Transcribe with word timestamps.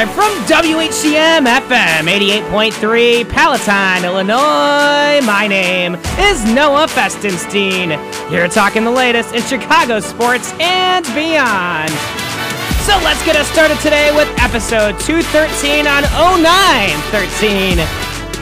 Live 0.00 0.14
from 0.14 0.32
WHCM 0.46 1.44
FM 1.44 2.08
88.3 2.08 3.28
Palatine, 3.28 4.02
Illinois. 4.02 5.20
My 5.26 5.46
name 5.46 5.96
is 6.18 6.42
Noah 6.54 6.86
Festenstein. 6.86 8.00
Here 8.30 8.48
talking 8.48 8.84
the 8.84 8.90
latest 8.90 9.34
in 9.34 9.42
Chicago 9.42 10.00
sports 10.00 10.54
and 10.58 11.04
beyond. 11.12 11.90
So 12.88 12.96
let's 13.04 13.22
get 13.26 13.36
us 13.36 13.46
started 13.50 13.78
today 13.80 14.10
with 14.16 14.26
episode 14.40 14.98
213 15.00 15.86
on 15.86 16.04
0913. 16.40 17.76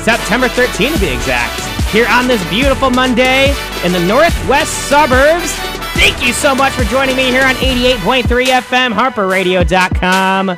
September 0.05 0.47
13 0.47 0.93
to 0.93 1.01
be 1.01 1.09
exact. 1.09 1.59
Here 1.91 2.07
on 2.09 2.29
this 2.29 2.49
beautiful 2.51 2.91
Monday 2.91 3.51
in 3.85 3.91
the 3.91 4.07
northwest 4.07 4.87
suburbs. 4.87 5.51
Thank 5.99 6.25
you 6.25 6.33
so 6.33 6.55
much 6.55 6.73
for 6.75 6.85
joining 6.85 7.17
me 7.17 7.33
here 7.33 7.43
on 7.43 7.57
88.3 7.57 8.23
FM, 8.63 8.95
HarperRadio.com. 8.95 10.57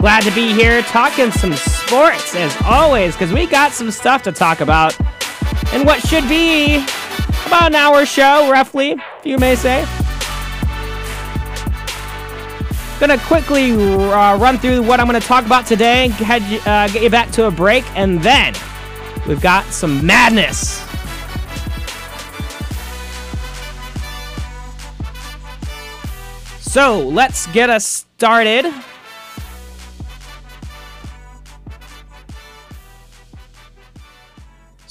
Glad 0.00 0.22
to 0.22 0.30
be 0.34 0.54
here 0.54 0.80
talking 0.80 1.30
some 1.30 1.52
sports 1.52 2.34
as 2.34 2.56
always, 2.64 3.12
because 3.12 3.34
we 3.34 3.46
got 3.46 3.72
some 3.72 3.90
stuff 3.90 4.22
to 4.22 4.32
talk 4.32 4.62
about 4.62 4.98
in 5.74 5.84
what 5.84 6.00
should 6.00 6.26
be 6.26 6.76
about 7.46 7.66
an 7.66 7.74
hour 7.74 8.06
show, 8.06 8.50
roughly, 8.50 8.96
you 9.24 9.36
may 9.36 9.54
say. 9.54 9.86
Gonna 12.98 13.18
quickly 13.18 13.72
uh, 13.72 14.38
run 14.38 14.56
through 14.56 14.84
what 14.84 15.00
I'm 15.00 15.06
gonna 15.06 15.20
talk 15.20 15.44
about 15.44 15.66
today, 15.66 16.08
head, 16.08 16.42
uh, 16.66 16.88
get 16.90 17.02
you 17.02 17.10
back 17.10 17.30
to 17.32 17.46
a 17.46 17.50
break, 17.50 17.84
and 17.94 18.22
then 18.22 18.54
we've 19.28 19.42
got 19.42 19.66
some 19.66 20.06
madness. 20.06 20.82
So 26.58 27.00
let's 27.00 27.46
get 27.48 27.68
us 27.68 28.06
started. 28.16 28.72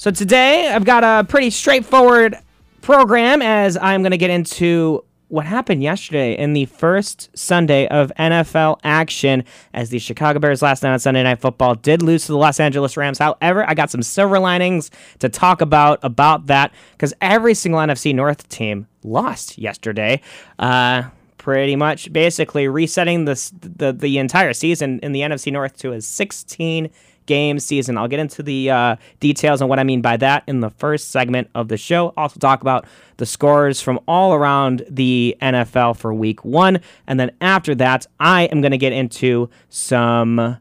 So 0.00 0.10
today 0.10 0.72
I've 0.72 0.86
got 0.86 1.04
a 1.04 1.26
pretty 1.28 1.50
straightforward 1.50 2.34
program 2.80 3.42
as 3.42 3.76
I'm 3.76 4.00
going 4.00 4.12
to 4.12 4.16
get 4.16 4.30
into 4.30 5.04
what 5.28 5.44
happened 5.44 5.82
yesterday 5.82 6.38
in 6.38 6.54
the 6.54 6.64
first 6.64 7.28
Sunday 7.36 7.86
of 7.88 8.10
NFL 8.18 8.80
action 8.82 9.44
as 9.74 9.90
the 9.90 9.98
Chicago 9.98 10.38
Bears 10.38 10.62
last 10.62 10.82
night 10.82 10.94
on 10.94 11.00
Sunday 11.00 11.22
Night 11.22 11.38
Football 11.38 11.74
did 11.74 12.00
lose 12.00 12.24
to 12.24 12.32
the 12.32 12.38
Los 12.38 12.58
Angeles 12.58 12.96
Rams. 12.96 13.18
However, 13.18 13.68
I 13.68 13.74
got 13.74 13.90
some 13.90 14.02
silver 14.02 14.38
linings 14.38 14.90
to 15.18 15.28
talk 15.28 15.60
about 15.60 15.98
about 16.02 16.46
that 16.46 16.72
because 16.92 17.12
every 17.20 17.52
single 17.52 17.78
NFC 17.78 18.14
North 18.14 18.48
team 18.48 18.86
lost 19.04 19.58
yesterday. 19.58 20.22
Uh, 20.58 21.02
pretty 21.36 21.74
much 21.74 22.12
basically 22.12 22.68
resetting 22.68 23.24
the 23.24 23.94
the 23.98 24.18
entire 24.18 24.52
season 24.52 24.98
in 25.02 25.12
the 25.12 25.20
NFC 25.20 25.50
North 25.50 25.76
to 25.78 25.92
a 25.92 26.00
16 26.00 26.90
game 27.30 27.60
season. 27.60 27.96
I'll 27.96 28.08
get 28.08 28.18
into 28.18 28.42
the 28.42 28.70
uh, 28.70 28.96
details 29.20 29.62
on 29.62 29.68
what 29.68 29.78
I 29.78 29.84
mean 29.84 30.02
by 30.02 30.16
that 30.16 30.42
in 30.48 30.58
the 30.58 30.70
first 30.70 31.12
segment 31.12 31.48
of 31.54 31.68
the 31.68 31.76
show. 31.76 32.12
Also, 32.16 32.40
talk 32.40 32.60
about 32.60 32.86
the 33.18 33.24
scores 33.24 33.80
from 33.80 34.00
all 34.08 34.34
around 34.34 34.84
the 34.90 35.36
NFL 35.40 35.96
for 35.96 36.12
week 36.12 36.44
one. 36.44 36.80
And 37.06 37.20
then 37.20 37.30
after 37.40 37.72
that, 37.76 38.04
I 38.18 38.46
am 38.46 38.60
going 38.60 38.72
to 38.72 38.78
get 38.78 38.92
into 38.92 39.48
some 39.68 40.56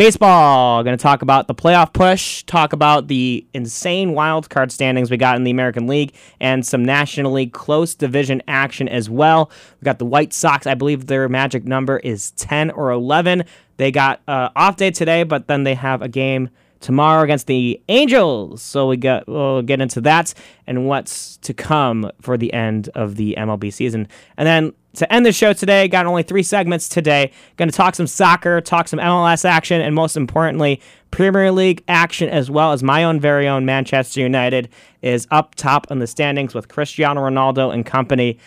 baseball. 0.00 0.82
Going 0.82 0.96
to 0.96 1.02
talk 1.02 1.20
about 1.20 1.46
the 1.46 1.54
playoff 1.54 1.92
push, 1.92 2.42
talk 2.44 2.72
about 2.72 3.08
the 3.08 3.46
insane 3.52 4.14
wild 4.14 4.48
card 4.48 4.72
standings 4.72 5.10
we 5.10 5.18
got 5.18 5.36
in 5.36 5.44
the 5.44 5.50
American 5.50 5.86
League, 5.86 6.14
and 6.40 6.64
some 6.64 6.82
nationally 6.82 7.46
close 7.46 7.94
division 7.94 8.42
action 8.48 8.88
as 8.88 9.10
well. 9.10 9.50
We 9.78 9.84
got 9.84 9.98
the 9.98 10.06
White 10.06 10.32
Sox. 10.32 10.66
I 10.66 10.72
believe 10.72 11.04
their 11.04 11.28
magic 11.28 11.66
number 11.66 11.98
is 11.98 12.30
10 12.30 12.70
or 12.70 12.90
11. 12.90 13.44
They 13.76 13.90
got 13.90 14.22
uh, 14.26 14.48
off 14.56 14.76
day 14.76 14.90
today, 14.90 15.22
but 15.22 15.48
then 15.48 15.64
they 15.64 15.74
have 15.74 16.00
a 16.00 16.08
game 16.08 16.48
tomorrow 16.80 17.22
against 17.22 17.46
the 17.46 17.78
Angels. 17.90 18.62
So 18.62 18.88
we 18.88 18.96
got 18.96 19.28
we'll 19.28 19.60
get 19.60 19.82
into 19.82 20.00
that 20.00 20.32
and 20.66 20.86
what's 20.88 21.36
to 21.38 21.52
come 21.52 22.10
for 22.22 22.38
the 22.38 22.54
end 22.54 22.88
of 22.94 23.16
the 23.16 23.34
MLB 23.36 23.70
season. 23.70 24.08
And 24.38 24.46
then 24.46 24.72
to 24.94 25.12
end 25.12 25.24
the 25.24 25.32
show 25.32 25.52
today, 25.52 25.86
got 25.88 26.06
only 26.06 26.22
three 26.22 26.42
segments 26.42 26.88
today. 26.88 27.30
Going 27.56 27.70
to 27.70 27.76
talk 27.76 27.94
some 27.94 28.06
soccer, 28.06 28.60
talk 28.60 28.88
some 28.88 28.98
MLS 28.98 29.44
action, 29.44 29.80
and 29.80 29.94
most 29.94 30.16
importantly, 30.16 30.80
Premier 31.10 31.52
League 31.52 31.84
action 31.88 32.28
as 32.28 32.50
well 32.50 32.72
as 32.72 32.82
my 32.82 33.04
own 33.04 33.20
very 33.20 33.46
own 33.46 33.64
Manchester 33.64 34.20
United 34.20 34.68
is 35.02 35.26
up 35.30 35.54
top 35.54 35.90
in 35.90 35.98
the 35.98 36.06
standings 36.06 36.54
with 36.54 36.68
Cristiano 36.68 37.20
Ronaldo 37.20 37.72
and 37.72 37.86
company 37.86 38.38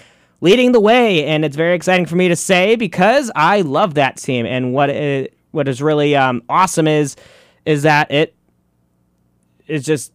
leading 0.41 0.73
the 0.73 0.79
way, 0.79 1.25
and 1.25 1.45
it's 1.45 1.55
very 1.55 1.73
exciting 1.73 2.05
for 2.05 2.17
me 2.17 2.27
to 2.27 2.35
say 2.35 2.75
because 2.75 3.31
I 3.33 3.61
love 3.61 3.93
that 3.93 4.17
team. 4.17 4.45
And 4.45 4.73
what 4.73 4.89
it, 4.89 5.33
what 5.51 5.69
is 5.69 5.81
really 5.81 6.15
um, 6.15 6.43
awesome 6.49 6.87
is 6.87 7.15
is 7.65 7.83
that 7.83 8.11
it 8.11 8.35
is 9.67 9.85
just 9.85 10.11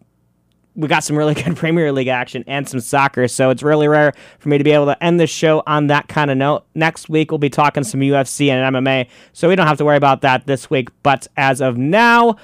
we 0.79 0.89
got 0.89 1.05
some 1.05 1.17
really 1.17 1.35
good 1.43 1.57
Premier 1.57 1.93
League 1.93 2.09
action 2.09 2.45
and 2.47 2.67
some 2.67 2.81
soccer. 2.81 3.29
So 3.29 3.51
it's 3.51 3.63
really 3.63 3.89
rare 3.89 4.15
for 4.39 4.49
me 4.49 4.57
to 4.57 4.65
be 4.65 4.71
able 4.71 4.87
to 4.87 5.05
end 5.05 5.21
the 5.21 5.27
show 5.27 5.63
on 5.67 5.89
that 5.89 6.09
kind 6.09 6.31
of 6.31 6.39
note. 6.39 6.65
Next 6.75 7.09
week 7.09 7.31
we'll 7.31 7.39
be 7.39 7.51
talking 7.51 7.85
some 7.85 8.01
UFC 8.01 8.49
and 8.49 8.75
MMA, 8.75 9.09
so 9.33 9.49
we 9.49 9.57
don't 9.57 9.67
have 9.67 9.79
to 9.79 9.85
worry 9.85 9.97
about 9.97 10.23
that 10.23 10.47
this 10.47 10.71
week. 10.71 10.89
But 11.03 11.27
as 11.37 11.61
of 11.61 11.77
now, 11.77 12.37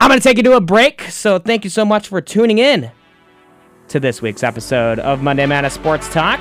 I'm 0.00 0.08
going 0.08 0.18
to 0.18 0.24
take 0.24 0.38
you 0.38 0.42
to 0.44 0.56
a 0.56 0.60
break. 0.60 1.02
So 1.02 1.38
thank 1.38 1.62
you 1.62 1.70
so 1.70 1.84
much 1.84 2.08
for 2.08 2.20
tuning 2.20 2.58
in 2.58 2.90
to 3.88 4.00
this 4.00 4.20
week's 4.20 4.42
episode 4.42 4.98
of 4.98 5.22
Monday 5.22 5.46
Madness 5.46 5.74
Sports 5.74 6.08
Talk 6.12 6.40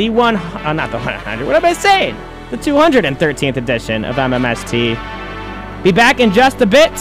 the 0.00 0.08
one, 0.08 0.36
uh, 0.36 0.72
not 0.72 0.90
the 0.90 0.96
100, 0.96 1.46
what 1.46 1.56
am 1.56 1.64
I 1.66 1.74
saying? 1.74 2.16
The 2.50 2.56
213th 2.56 3.58
edition 3.58 4.06
of 4.06 4.16
MMST. 4.16 5.82
Be 5.82 5.92
back 5.92 6.20
in 6.20 6.32
just 6.32 6.62
a 6.62 6.66
bit, 6.66 6.96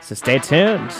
so 0.00 0.14
stay 0.14 0.38
tuned. 0.38 0.90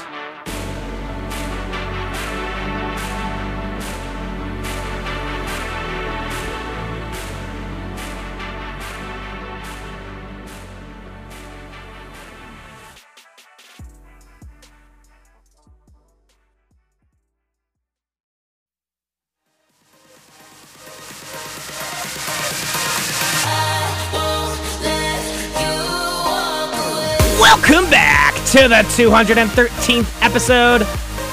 To 28.52 28.68
the 28.68 28.84
213th 28.98 30.22
episode 30.22 30.82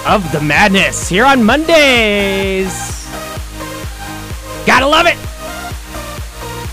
of 0.07 0.31
The 0.31 0.39
Madness 0.39 1.09
here 1.09 1.25
on 1.25 1.43
Mondays. 1.43 2.71
Gotta 4.65 4.87
love 4.87 5.05
it. 5.05 5.17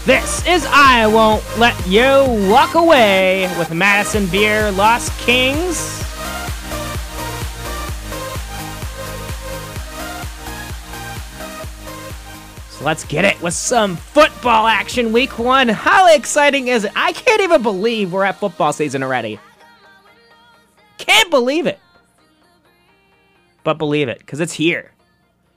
This 0.07 0.47
is 0.47 0.65
I 0.71 1.09
Won't 1.09 1.43
Let 1.59 1.75
You 1.89 2.49
Walk 2.49 2.77
Away 2.77 3.53
with 3.59 3.75
Madison 3.75 4.27
Beer 4.29 4.71
Lost 4.71 5.11
Kings. 5.19 5.79
So 12.71 12.85
let's 12.85 13.03
get 13.03 13.25
it 13.25 13.43
with 13.43 13.55
some 13.55 13.97
football 13.97 14.69
action 14.69 15.13
week 15.13 15.41
one. 15.41 15.67
How 15.67 16.15
exciting 16.15 16.69
is 16.69 16.85
it? 16.85 16.93
I 16.95 17.11
can't 17.15 17.41
even 17.41 17.65
believe 17.65 18.13
we're 18.13 18.23
at 18.23 18.39
football 18.39 18.73
season 18.73 19.03
already. 19.03 19.41
Can't 21.07 21.31
believe 21.31 21.67
it. 21.67 21.79
But 23.65 23.79
believe 23.79 24.09
it, 24.09 24.19
because 24.19 24.41
it's 24.41 24.53
here. 24.53 24.93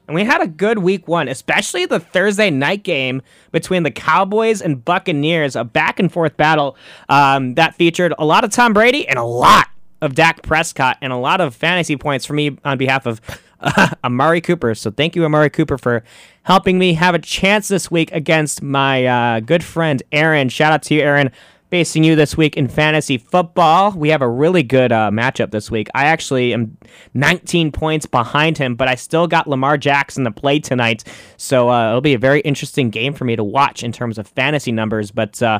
And 0.07 0.15
we 0.15 0.23
had 0.23 0.41
a 0.41 0.47
good 0.47 0.79
week 0.79 1.07
one, 1.07 1.27
especially 1.27 1.85
the 1.85 1.99
Thursday 1.99 2.49
night 2.49 2.81
game 2.81 3.21
between 3.51 3.83
the 3.83 3.91
Cowboys 3.91 4.59
and 4.59 4.83
Buccaneers, 4.83 5.55
a 5.55 5.63
back 5.63 5.99
and 5.99 6.11
forth 6.11 6.35
battle 6.35 6.75
um, 7.09 7.53
that 7.53 7.75
featured 7.75 8.15
a 8.17 8.25
lot 8.25 8.43
of 8.43 8.49
Tom 8.49 8.73
Brady 8.73 9.07
and 9.07 9.19
a 9.19 9.23
lot 9.23 9.67
of 10.01 10.15
Dak 10.15 10.41
Prescott 10.41 10.97
and 11.01 11.13
a 11.13 11.17
lot 11.17 11.41
of 11.41 11.55
fantasy 11.55 11.95
points 11.95 12.25
for 12.25 12.33
me 12.33 12.57
on 12.65 12.79
behalf 12.79 13.05
of 13.05 13.21
uh, 13.59 13.89
Amari 14.03 14.41
Cooper. 14.41 14.73
So 14.73 14.89
thank 14.89 15.15
you, 15.15 15.25
Amari 15.25 15.51
Cooper, 15.51 15.77
for 15.77 16.03
helping 16.41 16.79
me 16.79 16.93
have 16.93 17.13
a 17.13 17.19
chance 17.19 17.67
this 17.67 17.91
week 17.91 18.11
against 18.11 18.63
my 18.63 19.05
uh, 19.05 19.39
good 19.41 19.63
friend 19.63 20.01
Aaron. 20.11 20.49
Shout 20.49 20.73
out 20.73 20.81
to 20.83 20.95
you, 20.95 21.01
Aaron. 21.01 21.31
Facing 21.69 22.03
you 22.03 22.15
this 22.15 22.35
week 22.35 22.57
in 22.57 22.67
fantasy 22.67 23.19
football. 23.19 23.91
We 23.91 24.09
have 24.09 24.23
a 24.23 24.27
really 24.27 24.63
good 24.63 24.91
uh, 24.91 25.11
matchup 25.11 25.51
this 25.51 25.69
week. 25.69 25.87
I 25.93 26.05
actually 26.05 26.51
am 26.51 26.75
19 27.13 27.71
points 27.71 28.07
behind 28.07 28.57
him, 28.57 28.75
but 28.75 28.87
I 28.87 28.95
still 28.95 29.27
got 29.27 29.45
Lamar 29.45 29.77
Jackson 29.77 30.23
to 30.23 30.31
play 30.31 30.57
tonight. 30.57 31.03
So 31.37 31.69
uh, 31.69 31.89
it'll 31.89 32.01
be 32.01 32.15
a 32.15 32.19
very 32.19 32.39
interesting 32.39 32.89
game 32.89 33.13
for 33.13 33.25
me 33.25 33.35
to 33.35 33.43
watch 33.43 33.83
in 33.83 33.91
terms 33.91 34.17
of 34.17 34.27
fantasy 34.27 34.71
numbers. 34.71 35.11
But 35.11 35.43
uh, 35.43 35.59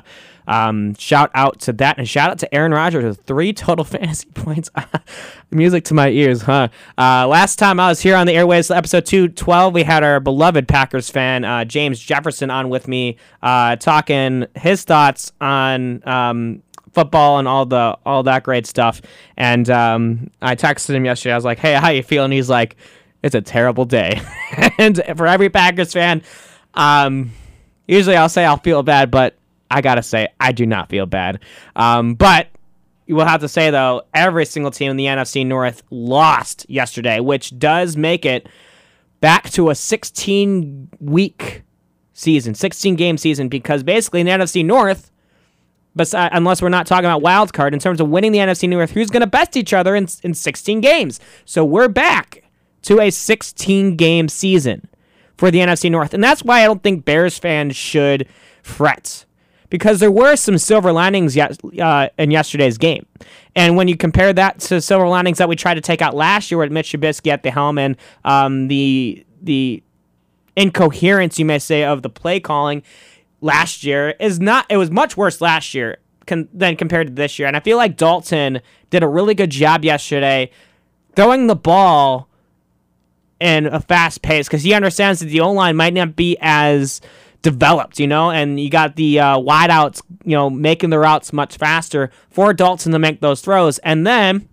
Um, 0.50 0.96
shout 0.96 1.30
out 1.36 1.60
to 1.62 1.74
that, 1.74 2.00
and 2.00 2.10
shout 2.10 2.32
out 2.32 2.40
to 2.40 2.54
Aaron 2.54 2.72
Rodgers 2.72 3.04
with 3.04 3.22
three 3.26 3.54
total 3.54 3.86
fantasy 3.86 4.28
points. 4.34 4.70
Music 5.52 5.84
to 5.86 5.94
my 5.94 6.10
ears, 6.10 6.42
huh? 6.42 6.70
Uh, 6.98 7.28
last 7.28 7.58
time 7.58 7.80
I 7.80 7.88
was 7.88 8.02
here 8.02 8.16
on 8.16 8.26
the 8.26 8.34
airways, 8.34 8.72
episode 8.72 9.06
212, 9.06 9.74
we 9.76 9.84
had 9.84 10.04
our 10.04 10.20
beloved 10.20 10.68
Packers 10.68 11.10
fan, 11.10 11.46
uh, 11.46 11.66
James 11.66 12.00
Jefferson, 12.00 12.50
on 12.50 12.70
with 12.70 12.88
me, 12.88 13.18
uh, 13.44 13.76
talking 13.76 14.48
his 14.56 14.84
thoughts 14.84 15.32
on 15.40 16.06
um, 16.08 16.64
football 16.94 17.38
and 17.38 17.48
all 17.48 17.68
the 17.68 17.98
all 18.04 18.24
that 18.24 18.44
great 18.44 18.66
stuff. 18.66 19.04
And 19.38 19.70
um, 19.70 20.32
I 20.42 20.56
texted 20.56 20.96
him 20.96 21.06
yesterday. 21.06 21.34
I 21.34 21.36
was 21.36 21.46
like, 21.46 21.60
"Hey, 21.60 21.74
how 21.76 21.90
you 21.90 22.02
feeling?" 22.02 22.32
He's 22.32 22.50
like, 22.50 22.76
"It's 23.22 23.36
a 23.36 23.42
terrible 23.42 23.86
day." 23.86 24.20
and 24.80 25.00
for 25.16 25.28
every 25.28 25.52
Packers 25.52 25.94
fan, 25.94 26.24
um, 26.74 27.32
usually 27.88 28.16
I'll 28.16 28.30
say 28.30 28.46
I'll 28.46 28.58
feel 28.58 28.82
bad, 28.82 29.12
but 29.12 29.39
I 29.70 29.82
gotta 29.82 30.04
say 30.04 30.28
I 30.40 30.52
do 30.52 30.66
not 30.66 30.90
feel 30.90 31.06
bad. 31.06 31.40
Um, 31.76 32.16
but 32.16 32.48
you 33.06 33.16
will 33.16 33.26
have 33.26 33.42
to 33.42 33.48
say 33.48 33.72
though, 33.72 34.04
every 34.14 34.46
single 34.46 34.72
team 34.72 34.92
in 34.92 34.98
the 34.98 35.06
NFC 35.06 35.46
North 35.46 35.84
lost 35.90 36.66
yesterday, 36.70 37.20
which 37.20 37.58
does 37.58 37.98
make 37.98 38.26
it 38.26 38.48
back 39.20 39.50
to 39.52 39.70
a 39.70 39.76
16 39.76 40.90
week 41.00 41.64
season, 42.14 42.54
16 42.54 42.96
game 42.96 43.18
season, 43.18 43.50
because 43.50 43.84
basically 43.84 44.22
in 44.22 44.26
the 44.26 44.32
NFC 44.32 44.64
North 44.66 45.12
Besides, 45.96 46.34
unless 46.34 46.62
we're 46.62 46.70
not 46.70 46.86
talking 46.86 47.06
about 47.06 47.22
wild 47.22 47.52
card 47.52 47.74
in 47.74 47.80
terms 47.80 48.00
of 48.00 48.10
winning 48.10 48.32
the 48.32 48.38
NFC 48.38 48.70
North, 48.70 48.92
who's 48.92 49.10
going 49.10 49.22
to 49.22 49.28
best 49.28 49.58
each 49.58 49.74
other 49.74 49.96
in, 49.96 50.08
in 50.24 50.34
16 50.34 50.82
games. 50.82 51.20
So 51.46 51.66
we're 51.66 51.88
back 51.88 52.44
to 52.84 53.02
a 53.02 53.10
16 53.10 53.96
game 53.96 54.30
season 54.30 54.88
for 55.36 55.50
the 55.52 55.60
NFC 55.60 55.90
North. 55.90 56.14
And 56.14 56.24
that's 56.24 56.44
why 56.44 56.62
I 56.62 56.66
don't 56.66 56.84
think 56.84 57.06
Bears 57.06 57.38
fans 57.38 57.76
should 57.76 58.28
fret 58.62 59.26
because 59.70 60.00
there 60.00 60.12
were 60.12 60.36
some 60.36 60.58
silver 60.58 60.92
linings 60.92 61.36
yet, 61.36 61.58
uh, 61.80 62.10
in 62.18 62.32
yesterday's 62.32 62.78
game. 62.78 63.06
And 63.56 63.76
when 63.76 63.88
you 63.88 63.96
compare 63.98 64.34
that 64.34 64.60
to 64.62 64.82
silver 64.82 65.08
linings 65.08 65.38
that 65.38 65.50
we 65.50 65.56
tried 65.56 65.76
to 65.76 65.82
take 65.82 66.02
out 66.02 66.16
last 66.16 66.50
year 66.52 66.58
with 66.58 66.72
Mitch 66.72 66.92
Trubisky 66.92 67.32
at 67.32 67.44
the 67.44 67.52
helm 67.52 67.78
and 67.78 67.98
um, 68.26 68.68
the 68.68 69.26
the 69.42 69.82
incoherence, 70.56 71.40
you 71.40 71.46
may 71.46 71.60
say, 71.60 71.84
of 71.84 72.02
the 72.02 72.10
play 72.10 72.40
calling, 72.40 72.84
last 73.42 73.84
year 73.84 74.16
is 74.20 74.40
not. 74.40 74.66
It 74.70 74.78
was 74.78 74.92
much 74.92 75.16
worse 75.16 75.42
last 75.42 75.74
year 75.74 75.98
con- 76.28 76.50
than 76.54 76.76
compared 76.76 77.08
to 77.08 77.14
this 77.14 77.40
year, 77.40 77.48
and 77.48 77.56
I 77.56 77.60
feel 77.60 77.78
like 77.78 77.96
Dalton 77.98 78.62
did 78.90 79.04
a 79.04 79.08
really 79.08 79.36
good 79.36 79.50
job 79.52 79.86
yesterday 79.86 80.52
throwing 81.16 81.48
the 81.48 81.56
ball 81.56 82.28
in 83.40 83.66
a 83.66 83.80
fast 83.80 84.22
pace 84.22 84.48
because 84.48 84.64
he 84.64 84.74
understands 84.74 85.20
that 85.20 85.28
the 85.28 85.40
O 85.40 85.52
line 85.52 85.76
might 85.76 85.94
not 85.94 86.16
be 86.16 86.38
as 86.42 87.02
developed, 87.42 88.00
you 88.00 88.08
know, 88.08 88.32
and 88.32 88.60
you 88.60 88.70
got 88.70 88.96
the 88.96 89.20
uh, 89.20 89.38
wideouts, 89.38 90.02
you 90.24 90.36
know, 90.36 90.50
making 90.50 90.90
the 90.90 91.00
routes 91.00 91.32
much 91.34 91.58
faster 91.58 92.12
for 92.30 92.54
Dalton 92.54 92.92
to 92.92 93.00
make 93.00 93.22
those 93.22 93.42
throws, 93.42 93.78
and 93.80 94.06
then. 94.06 94.48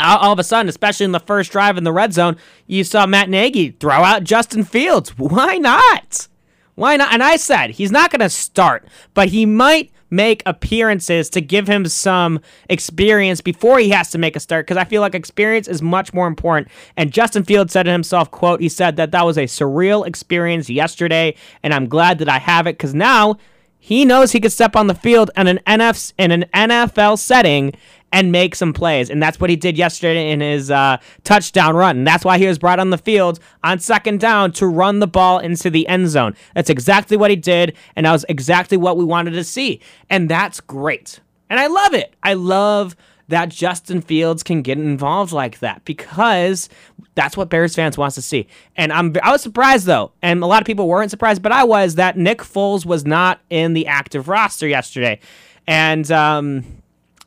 All, 0.00 0.32
of 0.32 0.38
a 0.38 0.44
sudden, 0.44 0.68
especially 0.68 1.06
in 1.06 1.10
the 1.10 1.18
first 1.18 1.50
drive 1.50 1.76
in 1.76 1.82
the 1.82 1.92
red 1.92 2.12
zone, 2.12 2.36
you 2.68 2.84
saw 2.84 3.04
Matt 3.04 3.28
Nagy 3.28 3.72
throw 3.72 4.04
out 4.04 4.22
Justin 4.22 4.62
Fields. 4.62 5.18
Why 5.18 5.56
not? 5.56 6.28
Why 6.76 6.96
not? 6.96 7.12
And 7.12 7.20
I 7.20 7.34
said 7.34 7.70
he's 7.70 7.90
not 7.90 8.12
going 8.12 8.20
to 8.20 8.30
start, 8.30 8.86
but 9.12 9.30
he 9.30 9.44
might 9.44 9.90
make 10.10 10.42
appearances 10.46 11.30
to 11.30 11.40
give 11.40 11.66
him 11.68 11.86
some 11.86 12.40
experience 12.68 13.40
before 13.40 13.78
he 13.78 13.90
has 13.90 14.10
to 14.10 14.18
make 14.18 14.36
a 14.36 14.40
start 14.40 14.66
because 14.66 14.76
I 14.76 14.84
feel 14.84 15.00
like 15.00 15.14
experience 15.14 15.68
is 15.68 15.82
much 15.82 16.12
more 16.12 16.26
important. 16.26 16.68
And 16.96 17.12
Justin 17.12 17.44
Fields 17.44 17.72
said 17.72 17.84
to 17.84 17.92
himself, 17.92 18.30
quote, 18.30 18.60
he 18.60 18.68
said 18.68 18.96
that 18.96 19.10
that 19.12 19.26
was 19.26 19.36
a 19.36 19.44
surreal 19.44 20.06
experience 20.06 20.70
yesterday 20.70 21.34
and 21.62 21.74
I'm 21.74 21.88
glad 21.88 22.18
that 22.18 22.28
I 22.28 22.38
have 22.38 22.66
it 22.66 22.78
cuz 22.78 22.94
now 22.94 23.36
he 23.78 24.04
knows 24.04 24.32
he 24.32 24.40
could 24.40 24.52
step 24.52 24.74
on 24.76 24.86
the 24.86 24.94
field 24.94 25.30
in 25.36 25.46
an 25.46 25.60
NF 25.66 26.12
in 26.18 26.30
an 26.30 26.44
NFL 26.52 27.18
setting 27.18 27.72
and 28.12 28.32
make 28.32 28.54
some 28.54 28.72
plays. 28.72 29.10
And 29.10 29.22
that's 29.22 29.40
what 29.40 29.50
he 29.50 29.56
did 29.56 29.76
yesterday 29.76 30.30
in 30.30 30.40
his 30.40 30.70
uh, 30.70 30.98
touchdown 31.24 31.74
run. 31.74 31.98
And 31.98 32.06
that's 32.06 32.24
why 32.24 32.38
he 32.38 32.46
was 32.46 32.58
brought 32.58 32.80
on 32.80 32.90
the 32.90 32.98
field 32.98 33.40
on 33.62 33.78
second 33.78 34.20
down 34.20 34.52
to 34.52 34.66
run 34.66 35.00
the 35.00 35.06
ball 35.06 35.38
into 35.38 35.70
the 35.70 35.86
end 35.88 36.08
zone. 36.08 36.34
That's 36.54 36.70
exactly 36.70 37.16
what 37.16 37.30
he 37.30 37.36
did. 37.36 37.76
And 37.96 38.06
that 38.06 38.12
was 38.12 38.24
exactly 38.28 38.76
what 38.76 38.96
we 38.96 39.04
wanted 39.04 39.32
to 39.32 39.44
see. 39.44 39.80
And 40.08 40.28
that's 40.28 40.60
great. 40.60 41.20
And 41.50 41.60
I 41.60 41.66
love 41.66 41.94
it. 41.94 42.14
I 42.22 42.34
love 42.34 42.96
that 43.28 43.50
Justin 43.50 44.00
Fields 44.00 44.42
can 44.42 44.62
get 44.62 44.78
involved 44.78 45.32
like 45.32 45.58
that 45.58 45.84
because 45.84 46.68
that's 47.14 47.36
what 47.36 47.50
Bears 47.50 47.74
fans 47.74 47.98
wants 47.98 48.14
to 48.14 48.22
see. 48.22 48.48
And 48.74 48.92
I'm 48.92 49.14
I 49.22 49.30
was 49.30 49.42
surprised 49.42 49.86
though, 49.86 50.12
and 50.22 50.42
a 50.42 50.46
lot 50.46 50.62
of 50.62 50.66
people 50.66 50.88
weren't 50.88 51.10
surprised, 51.10 51.42
but 51.42 51.52
I 51.52 51.64
was 51.64 51.96
that 51.96 52.16
Nick 52.16 52.38
Foles 52.38 52.86
was 52.86 53.04
not 53.04 53.40
in 53.50 53.74
the 53.74 53.86
active 53.86 54.28
roster 54.28 54.66
yesterday. 54.66 55.20
And 55.66 56.10
um, 56.10 56.64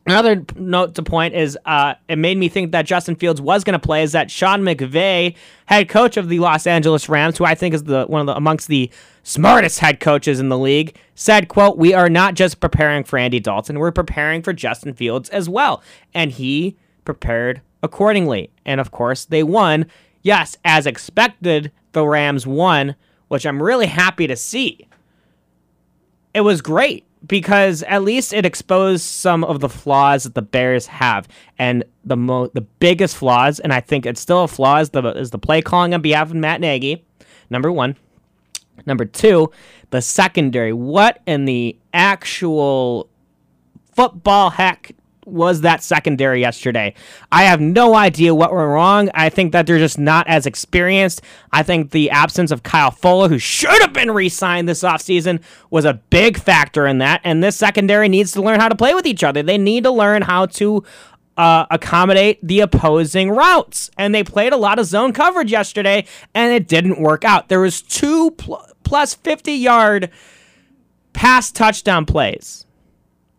Another 0.08 0.44
note 0.56 0.96
to 0.96 1.04
point 1.04 1.36
is 1.36 1.58
uh, 1.66 1.94
it 2.08 2.18
made 2.18 2.38
me 2.38 2.50
think 2.50 2.72
that 2.72 2.88
Justin 2.88 3.16
Fields 3.16 3.40
was 3.40 3.64
going 3.64 3.80
to 3.80 3.80
play. 3.80 4.02
Is 4.02 4.14
that 4.14 4.32
Sean 4.32 4.62
McVay, 4.62 5.36
head 5.68 5.90
coach 5.90 6.18
of 6.18 6.28
the 6.28 6.40
Los 6.40 6.66
Angeles 6.66 7.08
Rams, 7.08 7.38
who 7.38 7.46
I 7.46 7.54
think 7.54 7.76
is 7.76 7.84
the 7.84 8.06
one 8.06 8.22
of 8.22 8.28
the 8.28 8.36
amongst 8.36 8.68
the 8.68 8.90
smartest 9.22 9.78
head 9.78 10.00
coaches 10.00 10.40
in 10.40 10.50
the 10.50 10.58
league, 10.58 10.98
said, 11.14 11.50
"quote 11.50 11.78
We 11.78 11.94
are 11.94 12.10
not 12.10 12.34
just 12.34 12.60
preparing 12.60 13.04
for 13.04 13.20
Andy 13.20 13.40
Dalton; 13.40 13.78
we're 13.78 13.92
preparing 13.92 14.42
for 14.42 14.54
Justin 14.54 14.94
Fields 14.96 15.30
as 15.30 15.48
well." 15.48 15.84
And 16.16 16.32
he 16.32 16.78
prepared 17.06 17.62
accordingly. 17.84 18.50
And 18.66 18.82
of 18.82 18.90
course, 18.90 19.26
they 19.26 19.44
won. 19.44 19.86
Yes, 20.24 20.58
as 20.66 20.88
expected, 20.88 21.72
the 21.92 22.08
Rams 22.08 22.48
won, 22.48 22.96
which 23.28 23.46
I'm 23.46 23.62
really 23.62 23.88
happy 23.88 24.26
to 24.26 24.36
see. 24.36 24.88
It 26.34 26.42
was 26.42 26.62
great 26.62 27.06
because 27.26 27.84
at 27.84 28.04
least 28.04 28.34
it 28.34 28.46
exposed 28.46 29.04
some 29.04 29.44
of 29.44 29.60
the 29.60 29.70
flaws 29.70 30.24
that 30.24 30.36
the 30.36 30.42
Bears 30.42 30.88
have, 30.88 31.28
and 31.58 31.84
the 32.04 32.18
mo- 32.18 32.50
the 32.54 32.62
biggest 32.62 33.16
flaws, 33.16 33.60
and 33.60 33.74
I 33.74 33.80
think 33.80 34.06
it's 34.06 34.22
still 34.22 34.44
a 34.44 34.48
flaw 34.48 34.80
is 34.80 34.90
the 34.90 35.04
is 35.14 35.32
the 35.32 35.38
play 35.38 35.62
calling 35.62 35.94
on 35.94 36.02
behalf 36.02 36.30
of 36.30 36.36
Matt 36.36 36.62
Nagy. 36.62 37.06
Number 37.50 37.72
one, 37.72 37.96
number 38.86 39.06
two, 39.06 39.52
the 39.92 40.02
secondary. 40.02 40.74
What 40.74 41.22
in 41.28 41.46
the 41.46 41.78
actual 41.94 43.10
football 43.94 44.50
heck 44.50 44.96
was 45.32 45.62
that 45.62 45.84
secondary 45.84 46.42
yesterday. 46.42 46.94
I 47.32 47.44
have 47.44 47.62
no 47.62 47.96
idea 47.96 48.36
what 48.36 48.54
went 48.54 48.68
wrong. 48.68 49.10
I 49.14 49.30
think 49.30 49.52
that 49.52 49.66
they're 49.66 49.80
just 49.80 49.98
not 49.98 50.28
as 50.28 50.46
experienced. 50.46 51.22
I 51.52 51.64
think 51.64 51.92
the 51.92 52.10
absence 52.10 52.52
of 52.52 52.64
Kyle 52.64 52.92
Fuller, 52.92 53.30
who 53.30 53.40
should 53.40 53.82
have 53.82 53.94
been 53.94 54.12
re 54.12 54.30
signed 54.30 54.68
this 54.68 54.84
offseason, 54.84 55.42
was 55.70 55.86
a 55.86 55.94
big 55.94 56.38
factor 56.38 56.86
in 56.88 57.00
that. 57.00 57.22
And 57.24 57.44
this 57.44 57.56
secondary 57.56 58.10
needs 58.10 58.32
to 58.34 58.42
learn 58.42 58.60
how 58.60 58.70
to 58.70 58.76
play 58.76 58.94
with 58.94 59.06
each 59.06 59.24
other. 59.24 59.42
They 59.42 59.58
need 59.58 59.84
to 59.86 59.92
learn 59.92 60.22
how 60.22 60.48
to 60.48 60.84
uh, 61.38 61.66
accommodate 61.72 62.40
the 62.46 62.60
opposing 62.60 63.32
routes. 63.32 63.90
And 63.98 64.14
they 64.14 64.24
played 64.24 64.54
a 64.54 64.58
lot 64.58 64.80
of 64.80 64.86
zone 64.86 65.14
coverage 65.14 65.52
yesterday, 65.52 66.06
and 66.34 66.54
it 66.54 66.68
didn't 66.68 67.02
work 67.02 67.24
out. 67.24 67.50
There 67.50 67.62
was 67.62 67.82
two 67.82 68.32
pl- 68.32 68.66
plus 68.84 69.14
50 69.16 69.54
yard 69.54 70.10
pass 71.14 71.52
touchdown 71.52 72.06
plays 72.06 72.66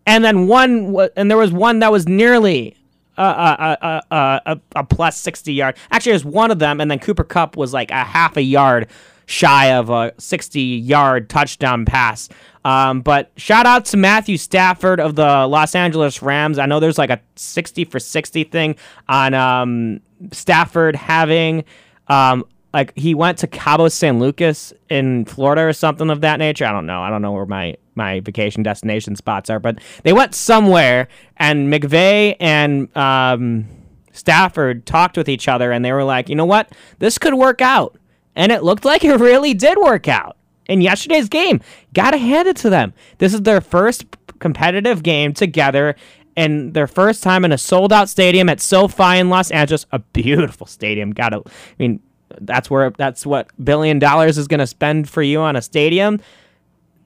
and 0.07 0.25
then 0.25 0.47
one 0.49 0.97
and 1.17 1.31
there 1.31 1.39
was 1.39 1.53
one 1.53 1.81
that 1.81 1.93
was 1.93 2.09
nearly 2.09 2.77
a, 3.17 3.23
a, 3.23 4.03
a, 4.11 4.41
a, 4.47 4.61
a 4.77 4.85
plus 4.85 5.17
60 5.19 5.53
yard. 5.53 5.77
Actually, 5.91 6.13
there's 6.13 6.25
one 6.25 6.51
of 6.51 6.59
them, 6.59 6.81
and 6.81 6.91
then 6.91 6.99
Cooper 6.99 7.25
Kupp 7.25 7.57
was 7.57 7.73
like 7.73 7.91
a 7.91 8.05
half 8.05 8.37
a 8.37 8.43
yard 8.43 8.89
shy 9.27 9.73
of 9.73 9.91
a 9.91 10.13
60 10.19 10.61
yard 10.61 11.29
touchdown 11.29 11.85
pass. 11.85 12.29
Um, 12.65 13.01
but 13.01 13.33
shout 13.37 13.67
out 13.67 13.85
to 13.87 13.97
Matthew 13.97 14.37
Stafford 14.37 15.01
of 15.01 15.17
the 15.17 15.47
Los 15.47 15.75
Angeles 15.75 16.23
Rams. 16.23 16.59
I 16.59 16.67
know 16.67 16.81
there's 16.81 16.99
like 16.99 17.11
a 17.11 17.21
60 17.37 17.85
for 17.87 17.99
60 17.99 18.45
thing 18.45 18.77
on 19.09 19.35
um, 19.35 20.01
Stafford 20.31 20.95
having 20.95 21.65
um, 22.09 22.45
like 22.73 22.97
he 22.97 23.15
went 23.15 23.39
to 23.39 23.47
Cabo 23.47 23.89
San 23.89 24.19
Lucas 24.19 24.73
in 24.89 25.25
Florida 25.25 25.63
or 25.63 25.73
something 25.73 26.11
of 26.11 26.21
that 26.23 26.39
nature. 26.39 26.65
I 26.65 26.73
don't 26.73 26.87
know. 26.87 27.03
I 27.03 27.11
don't 27.11 27.23
know 27.23 27.33
where 27.33 27.47
my 27.47 27.77
my 27.95 28.21
vacation 28.21 28.63
destination 28.63 29.17
spots 29.17 29.51
are, 29.51 29.61
but 29.61 29.79
they 30.03 30.13
went 30.13 30.35
somewhere, 30.35 31.09
and 31.37 31.73
McVay 31.73 32.37
and 32.41 32.95
um, 32.97 33.67
Stafford 34.13 34.87
talked 34.87 35.17
with 35.17 35.29
each 35.29 35.49
other, 35.49 35.73
and 35.73 35.85
they 35.85 35.93
were 35.93 36.05
like, 36.05 36.29
you 36.29 36.35
know 36.35 36.47
what, 36.47 36.73
this 37.01 37.19
could 37.19 37.35
work 37.35 37.61
out, 37.61 37.99
and 38.35 38.51
it 38.51 38.63
looked 38.63 38.85
like 38.85 39.05
it 39.05 39.17
really 39.17 39.53
did 39.53 39.77
work 39.79 40.09
out 40.09 40.37
in 40.67 40.81
yesterday's 40.81 41.29
game. 41.29 41.61
Gotta 41.93 42.17
hand 42.17 42.49
it 42.49 42.57
to 42.59 42.71
them. 42.71 42.95
This 43.19 43.35
is 43.35 43.43
their 43.43 43.61
first 43.61 44.05
competitive 44.39 45.03
game 45.03 45.33
together. 45.33 45.97
And 46.35 46.73
their 46.73 46.87
first 46.87 47.23
time 47.23 47.45
in 47.45 47.53
a 47.53 47.59
sold 47.59 47.93
out 47.93 48.09
stadium 48.09 48.49
at 48.49 48.59
SoFi 48.59 49.19
in 49.19 49.29
Los 49.29 49.51
Angeles, 49.51 49.85
a 49.93 49.99
beautiful 49.99 50.67
stadium. 50.67 51.11
Gotta, 51.11 51.43
I 51.45 51.51
mean, 51.79 52.01
that's 52.41 52.71
where 52.71 52.91
that's 52.91 53.25
what 53.27 53.49
billion 53.63 53.99
dollars 53.99 54.39
is 54.39 54.49
going 54.49 54.61
to 54.61 54.67
spend 54.67 55.09
for 55.09 55.23
you 55.23 55.41
on 55.41 55.57
a 55.57 55.63
stadium. 55.63 56.21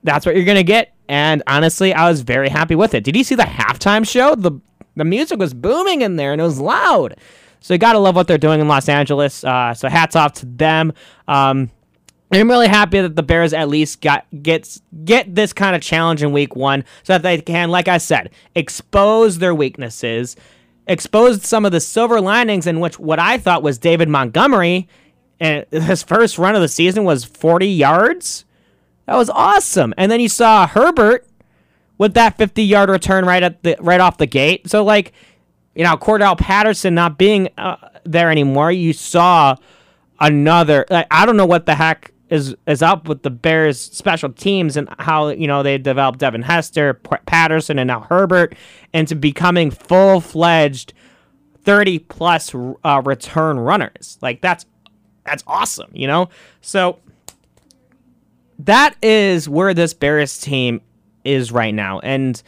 That's 0.03 0.25
what 0.25 0.37
you're 0.37 0.45
going 0.45 0.57
to 0.57 0.65
get. 0.65 0.95
And 1.09 1.43
honestly, 1.47 1.93
I 1.93 2.09
was 2.09 2.23
very 2.23 2.49
happy 2.49 2.75
with 2.75 2.95
it. 2.95 3.05
Did 3.05 3.17
you 3.17 3.25
see 3.25 3.35
the 3.35 3.43
halftime 3.43 4.09
show? 4.09 4.35
The 4.35 4.53
the 4.97 5.05
music 5.05 5.39
was 5.39 5.55
booming 5.55 6.03
in 6.03 6.17
there 6.17 6.33
and 6.33 6.41
it 6.41 6.45
was 6.45 6.59
loud. 6.59 7.17
So 7.61 7.75
you 7.75 7.79
got 7.79 7.93
to 7.93 7.99
love 7.99 8.15
what 8.15 8.27
they're 8.29 8.39
doing 8.39 8.61
in 8.61 8.69
Los 8.69 8.89
Angeles. 8.89 9.45
Uh, 9.45 9.75
so 9.75 9.89
hats 9.89 10.17
off 10.17 10.35
to 10.35 10.47
them. 10.47 10.93
Um, 11.27 11.71
I'm 12.33 12.51
really 12.51 12.69
happy 12.69 13.01
that 13.01 13.15
the 13.15 13.23
Bears 13.23 13.53
at 13.53 13.69
least 13.69 14.01
got 14.01 14.27
gets 14.43 14.81
get 15.05 15.33
this 15.35 15.53
kind 15.53 15.77
of 15.77 15.83
challenge 15.83 16.23
in 16.23 16.33
week 16.33 16.57
one 16.57 16.85
so 17.05 17.13
that 17.13 17.23
they 17.23 17.41
can, 17.41 17.71
like 17.71 17.89
I 17.89 17.99
said, 17.99 18.31
expose 18.55 19.39
their 19.39 19.55
weaknesses, 19.55 20.35
expose 20.89 21.45
some 21.45 21.65
of 21.65 21.73
the 21.73 21.81
silver 21.81 22.21
linings 22.21 22.67
in 22.67 22.81
which 22.81 22.99
what 22.99 23.19
I 23.21 23.39
thought 23.39 23.63
was 23.63 23.79
David 23.79 24.09
Montgomery 24.09 24.89
and 25.41 25.67
his 25.71 26.03
first 26.03 26.39
run 26.39 26.55
of 26.55 26.63
the 26.63 26.69
season 26.69 27.05
was 27.05 27.25
40 27.25 27.67
yards. 27.67 28.45
That 29.07 29.17
was 29.17 29.31
awesome. 29.31 29.95
And 29.97 30.11
then 30.11 30.21
you 30.21 30.29
saw 30.29 30.67
Herbert 30.67 31.27
with 31.99 32.15
that 32.15 32.37
50 32.37 32.63
yard 32.63 32.89
return 32.89 33.25
right 33.25 33.43
at 33.43 33.63
the 33.63 33.77
right 33.79 34.01
off 34.01 34.19
the 34.19 34.27
gate. 34.27 34.69
So 34.69 34.83
like, 34.85 35.13
you 35.75 35.85
know, 35.85 35.97
Cordell 35.97 36.39
Patterson 36.39 36.95
not 36.95 37.19
being 37.19 37.49
uh, 37.59 37.77
there 38.05 38.31
anymore, 38.31 38.73
you 38.73 38.93
saw 38.93 39.57
another. 40.19 40.87
Like, 40.91 41.07
I 41.11 41.27
don't 41.27 41.37
know 41.37 41.47
what 41.47 41.67
the 41.67 41.75
heck 41.75 42.13
is 42.29 42.57
is 42.67 42.83
up 42.83 43.07
with 43.09 43.23
the 43.23 43.31
Bears 43.31 43.81
special 43.81 44.33
teams 44.33 44.77
and 44.77 44.89
how 44.99 45.29
you 45.29 45.47
know 45.47 45.63
they 45.63 45.79
developed 45.79 46.19
Devin 46.19 46.43
Hester, 46.43 46.95
P- 46.95 47.17
Patterson, 47.27 47.79
and 47.79 47.87
now 47.87 48.01
Herbert 48.01 48.57
into 48.93 49.15
becoming 49.15 49.71
full 49.71 50.21
fledged. 50.21 50.93
30 51.63 51.99
plus 51.99 52.55
uh, 52.55 53.03
return 53.05 53.59
runners. 53.59 54.19
Like 54.23 54.41
that's 54.41 54.67
that's 55.27 55.45
awesome, 55.47 55.91
you 55.93 56.07
know? 56.07 56.29
So 56.61 56.99
that 58.61 58.97
is 59.03 59.49
where 59.49 59.75
this 59.75 59.93
Bears 59.95 60.39
team 60.39 60.81
is 61.25 61.53
right 61.53 61.75
now. 61.75 61.99
And 62.01 62.41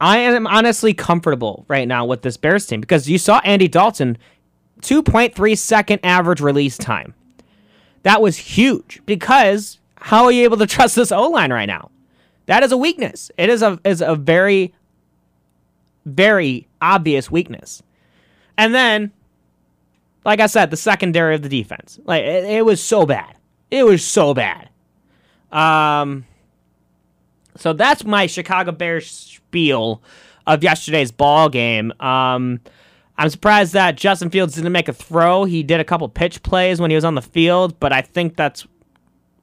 I 0.00 0.18
am 0.18 0.46
honestly 0.46 0.94
comfortable 0.94 1.64
right 1.68 1.86
now 1.86 2.04
with 2.04 2.22
this 2.22 2.36
Bears 2.36 2.66
team 2.66 2.80
because 2.80 3.08
you 3.08 3.18
saw 3.18 3.40
Andy 3.44 3.68
Dalton 3.68 4.18
2.3 4.80 5.56
second 5.56 6.00
average 6.02 6.40
release 6.40 6.76
time. 6.76 7.14
That 8.02 8.20
was 8.20 8.36
huge 8.36 9.00
because 9.06 9.78
how 9.96 10.24
are 10.24 10.32
you 10.32 10.44
able 10.44 10.56
to 10.58 10.66
trust 10.68 10.96
this 10.96 11.12
O 11.12 11.28
line 11.28 11.52
right 11.52 11.66
now? 11.66 11.90
That 12.46 12.62
is 12.64 12.72
a 12.72 12.76
weakness. 12.76 13.30
It 13.38 13.48
is 13.48 13.62
a 13.62 13.78
is 13.84 14.00
a 14.02 14.16
very 14.16 14.74
very 16.04 16.66
obvious 16.80 17.30
weakness. 17.30 17.82
And 18.58 18.74
then 18.74 19.12
like 20.24 20.40
I 20.40 20.46
said, 20.46 20.70
the 20.70 20.76
secondary 20.76 21.34
of 21.34 21.42
the 21.42 21.48
defense. 21.48 21.98
Like 22.04 22.22
it, 22.22 22.44
it 22.44 22.64
was 22.64 22.82
so 22.82 23.06
bad. 23.06 23.36
It 23.70 23.84
was 23.84 24.04
so 24.04 24.34
bad. 24.34 24.68
Um 25.50 26.26
so 27.56 27.72
that's 27.72 28.04
my 28.04 28.26
Chicago 28.26 28.72
Bears 28.72 29.10
spiel 29.10 30.02
of 30.46 30.62
yesterday's 30.62 31.12
ball 31.12 31.48
game. 31.48 31.92
Um, 32.00 32.60
I'm 33.18 33.28
surprised 33.28 33.74
that 33.74 33.96
Justin 33.96 34.30
Fields 34.30 34.54
didn't 34.54 34.72
make 34.72 34.88
a 34.88 34.92
throw. 34.92 35.44
He 35.44 35.62
did 35.62 35.78
a 35.78 35.84
couple 35.84 36.08
pitch 36.08 36.42
plays 36.42 36.80
when 36.80 36.90
he 36.90 36.94
was 36.94 37.04
on 37.04 37.14
the 37.14 37.22
field, 37.22 37.78
but 37.78 37.92
I 37.92 38.00
think 38.00 38.36
that's 38.36 38.66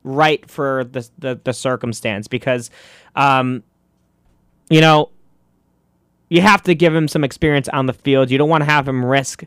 right 0.03 0.50
for 0.50 0.86
the 0.86 1.07
the, 1.17 1.39
the 1.43 1.53
circumstance 1.53 2.27
because, 2.27 2.71
um, 3.15 3.63
you 4.69 4.81
know, 4.81 5.12
you 6.29 6.41
have 6.41 6.63
to 6.63 6.75
give 6.75 6.95
him 6.95 7.07
some 7.07 7.24
experience 7.24 7.69
on 7.69 7.86
the 7.86 7.93
field. 7.93 8.31
You 8.31 8.38
don't 8.38 8.50
want 8.50 8.62
to 8.62 8.69
have 8.69 8.88
him 8.88 9.05
risk 9.05 9.43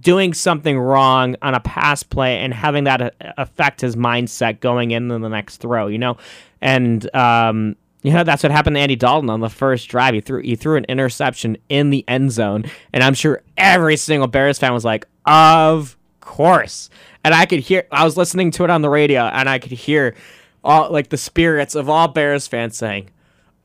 doing 0.00 0.34
something 0.34 0.78
wrong 0.78 1.36
on 1.42 1.54
a 1.54 1.60
pass 1.60 2.02
play 2.02 2.38
and 2.38 2.52
having 2.52 2.84
that 2.84 3.00
uh, 3.00 3.10
affect 3.38 3.80
his 3.80 3.96
mindset 3.96 4.60
going 4.60 4.90
into 4.90 5.18
the 5.18 5.28
next 5.28 5.58
throw, 5.58 5.86
you 5.86 5.98
know? 5.98 6.16
And 6.60 7.14
um, 7.14 7.76
you 8.04 8.12
know, 8.12 8.22
that's 8.22 8.42
what 8.42 8.52
happened 8.52 8.76
to 8.76 8.80
Andy 8.80 8.96
Dalton 8.96 9.30
on 9.30 9.40
the 9.40 9.48
first 9.48 9.88
drive. 9.88 10.12
He 10.14 10.20
threw 10.20 10.42
he 10.42 10.56
threw 10.56 10.76
an 10.76 10.84
interception 10.84 11.56
in 11.70 11.88
the 11.88 12.04
end 12.06 12.32
zone, 12.32 12.66
and 12.92 13.02
I'm 13.02 13.14
sure 13.14 13.42
every 13.56 13.96
single 13.96 14.28
Bears 14.28 14.58
fan 14.58 14.74
was 14.74 14.84
like, 14.84 15.06
"Of 15.24 15.96
course." 16.20 16.90
And 17.24 17.34
I 17.34 17.46
could 17.46 17.60
hear 17.60 17.86
I 17.90 18.04
was 18.04 18.18
listening 18.18 18.50
to 18.52 18.64
it 18.64 18.70
on 18.70 18.82
the 18.82 18.90
radio 18.90 19.22
and 19.22 19.48
I 19.48 19.58
could 19.58 19.72
hear 19.72 20.14
all 20.62 20.92
like 20.92 21.08
the 21.08 21.16
spirits 21.16 21.74
of 21.74 21.88
all 21.88 22.08
Bears 22.08 22.46
fans 22.46 22.76
saying, 22.76 23.08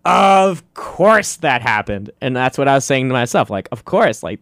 "Of 0.06 0.74
course 0.74 1.36
that 1.38 1.62
happened." 1.62 2.12
And 2.22 2.34
that's 2.34 2.58
what 2.58 2.70
I 2.70 2.76
was 2.76 2.86
saying 2.86 3.10
to 3.10 3.14
myself, 3.14 3.50
like, 3.50 3.68
"Of 3.74 3.84
course, 3.84 4.24
like 4.24 4.40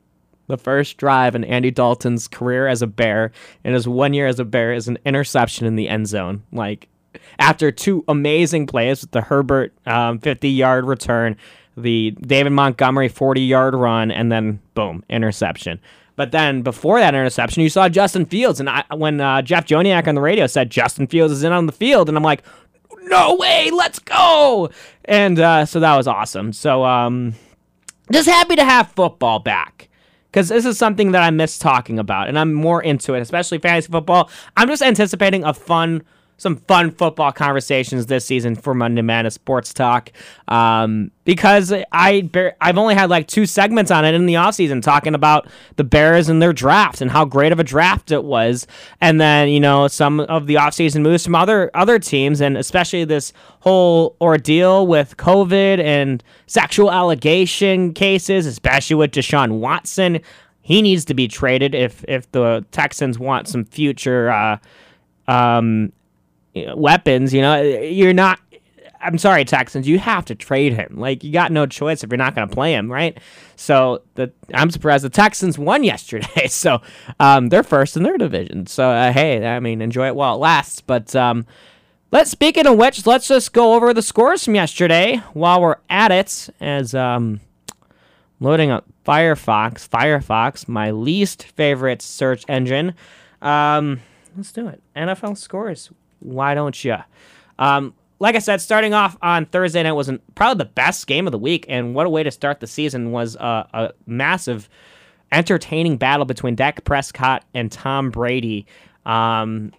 the 0.47 0.57
first 0.57 0.97
drive 0.97 1.35
in 1.35 1.43
Andy 1.43 1.71
Dalton's 1.71 2.27
career 2.27 2.67
as 2.67 2.81
a 2.81 2.87
Bear 2.87 3.31
and 3.63 3.73
his 3.73 3.87
one 3.87 4.13
year 4.13 4.27
as 4.27 4.39
a 4.39 4.45
Bear 4.45 4.73
is 4.73 4.87
an 4.87 4.97
interception 5.05 5.67
in 5.67 5.75
the 5.75 5.89
end 5.89 6.07
zone. 6.07 6.43
Like 6.51 6.87
after 7.39 7.71
two 7.71 8.03
amazing 8.07 8.67
plays 8.67 9.01
with 9.01 9.11
the 9.11 9.21
Herbert 9.21 9.73
um, 9.85 10.19
50 10.19 10.49
yard 10.49 10.85
return, 10.85 11.35
the 11.75 12.11
David 12.21 12.51
Montgomery 12.51 13.09
40 13.09 13.41
yard 13.41 13.75
run, 13.75 14.11
and 14.11 14.31
then 14.31 14.59
boom, 14.73 15.03
interception. 15.09 15.79
But 16.15 16.31
then 16.31 16.63
before 16.63 16.99
that 16.99 17.13
interception, 17.13 17.61
you 17.61 17.69
saw 17.69 17.87
Justin 17.87 18.25
Fields. 18.25 18.59
And 18.59 18.67
I, 18.69 18.83
when 18.95 19.21
uh, 19.21 19.43
Jeff 19.43 19.67
Joniak 19.67 20.07
on 20.07 20.15
the 20.15 20.21
radio 20.21 20.47
said 20.47 20.71
Justin 20.71 21.05
Fields 21.05 21.31
is 21.31 21.43
in 21.43 21.51
on 21.51 21.67
the 21.67 21.71
field, 21.71 22.09
and 22.09 22.17
I'm 22.17 22.23
like, 22.23 22.41
no 23.03 23.35
way, 23.35 23.69
let's 23.71 23.99
go. 23.99 24.69
And 25.05 25.39
uh, 25.39 25.65
so 25.65 25.79
that 25.79 25.95
was 25.95 26.07
awesome. 26.07 26.53
So 26.53 26.83
um, 26.83 27.35
just 28.11 28.27
happy 28.27 28.55
to 28.55 28.65
have 28.65 28.91
football 28.91 29.39
back 29.39 29.86
because 30.37 30.49
this 30.49 30.65
is 30.65 30.77
something 30.77 31.13
that 31.13 31.23
I 31.23 31.31
miss 31.31 31.57
talking 31.57 31.97
about, 31.97 32.27
and 32.27 32.37
I'm 32.37 32.53
more 32.53 32.79
into 32.83 33.15
it, 33.15 33.21
especially 33.21 33.57
fantasy 33.57 33.91
football. 33.91 34.29
I'm 34.55 34.67
just 34.67 34.83
anticipating 34.83 35.43
a 35.43 35.51
fun 35.51 36.03
some 36.37 36.55
fun 36.55 36.91
football 36.91 37.31
conversations 37.31 38.05
this 38.05 38.23
season 38.23 38.55
for 38.55 38.73
Monday 38.73 39.01
Madness 39.01 39.33
Sports 39.33 39.73
Talk 39.73 40.11
um, 40.47 41.11
because 41.25 41.73
I 41.91 42.29
I've 42.61 42.77
only 42.77 42.95
had 42.95 43.09
like 43.09 43.27
two 43.27 43.45
segments 43.45 43.91
on 43.91 44.05
it 44.05 44.13
in 44.13 44.27
the 44.27 44.35
offseason 44.35 44.81
talking 44.81 45.15
about 45.15 45.47
the 45.75 45.83
Bears 45.83 46.29
and 46.29 46.41
their 46.41 46.53
draft 46.53 47.01
and 47.01 47.09
how 47.11 47.25
great 47.25 47.51
of 47.51 47.59
a 47.59 47.63
draft 47.63 48.11
it 48.11 48.23
was. 48.23 48.67
And 49.01 49.19
then 49.19 49.49
you 49.49 49.59
know 49.59 49.87
some 49.87 50.19
of 50.21 50.47
the 50.47 50.55
offseason 50.55 51.01
moves 51.01 51.25
from 51.25 51.35
other 51.35 51.71
other 51.73 51.99
teams 51.99 52.39
and 52.39 52.55
especially 52.55 53.03
this 53.03 53.33
whole 53.59 54.15
ordeal 54.21 54.85
with 54.85 55.17
COVID 55.17 55.79
and 55.79 56.23
sexual 56.45 56.91
allegation 56.91 57.93
cases 57.93 58.45
especially 58.45 58.95
with 58.95 59.11
Deshaun 59.11 59.59
Watson. 59.59 60.21
He 60.61 60.81
needs 60.81 61.05
to 61.05 61.13
be 61.13 61.27
traded 61.27 61.73
if 61.73 62.03
if 62.07 62.31
the 62.31 62.65
Texans 62.71 63.17
want 63.17 63.47
some 63.47 63.63
future 63.63 64.29
uh, 64.29 64.57
um, 65.27 65.93
weapons, 66.75 67.33
you 67.33 67.41
know, 67.41 67.61
you're 67.61 68.13
not. 68.13 68.39
I'm 68.99 69.19
sorry, 69.19 69.45
Texans. 69.45 69.87
You 69.87 69.99
have 69.99 70.25
to 70.25 70.35
trade 70.35 70.73
him. 70.73 70.95
Like 70.97 71.23
you 71.23 71.31
got 71.31 71.51
no 71.51 71.67
choice 71.67 72.03
if 72.03 72.09
you're 72.09 72.17
not 72.17 72.33
going 72.33 72.47
to 72.47 72.53
play 72.53 72.73
him, 72.73 72.91
right? 72.91 73.17
So 73.55 74.01
the 74.15 74.31
I'm 74.53 74.71
surprised 74.71 75.03
the 75.03 75.09
Texans 75.09 75.57
won 75.57 75.83
yesterday. 75.83 76.47
So 76.47 76.81
um, 77.19 77.49
they're 77.49 77.63
first 77.63 77.95
in 77.95 78.03
their 78.03 78.17
division. 78.17 78.65
So 78.65 78.89
uh, 78.89 79.11
hey, 79.11 79.45
I 79.45 79.59
mean, 79.59 79.81
enjoy 79.81 80.07
it 80.07 80.15
while 80.15 80.35
it 80.35 80.39
lasts. 80.39 80.81
But 80.81 81.15
um, 81.15 81.45
let's 82.11 82.31
speaking 82.31 82.65
of 82.65 82.77
which, 82.77 83.05
let's 83.05 83.27
just 83.27 83.53
go 83.53 83.75
over 83.75 83.93
the 83.93 84.01
scores 84.01 84.43
from 84.45 84.55
yesterday 84.55 85.21
while 85.33 85.61
we're 85.61 85.77
at 85.89 86.11
it. 86.11 86.49
As 86.59 86.95
um, 86.95 87.39
loading 88.39 88.71
up 88.71 88.85
Firefox, 89.05 89.87
Firefox, 89.87 90.67
my 90.67 90.91
least 90.91 91.43
favorite 91.43 92.01
search 92.01 92.43
engine. 92.47 92.93
Um, 93.41 94.01
let's 94.35 94.51
do 94.51 94.67
it. 94.67 94.81
NFL 94.95 95.37
scores. 95.37 95.91
Why 96.19 96.53
don't 96.53 96.83
you? 96.83 96.97
Um, 97.59 97.93
like 98.19 98.35
I 98.35 98.39
said, 98.39 98.61
starting 98.61 98.93
off 98.93 99.17
on 99.21 99.45
Thursday 99.45 99.83
night 99.83 99.91
was 99.91 100.11
probably 100.35 100.63
the 100.63 100.69
best 100.69 101.07
game 101.07 101.27
of 101.27 101.31
the 101.31 101.37
week, 101.37 101.65
and 101.69 101.93
what 101.93 102.05
a 102.05 102.09
way 102.09 102.23
to 102.23 102.31
start 102.31 102.59
the 102.59 102.67
season 102.67 103.11
was 103.11 103.35
a, 103.35 103.67
a 103.73 103.93
massive, 104.05 104.69
entertaining 105.31 105.97
battle 105.97 106.25
between 106.25 106.55
Dak 106.55 106.83
Prescott 106.83 107.45
and 107.53 107.71
Tom 107.71 108.09
Brady. 108.09 108.65
Um, 109.05 109.71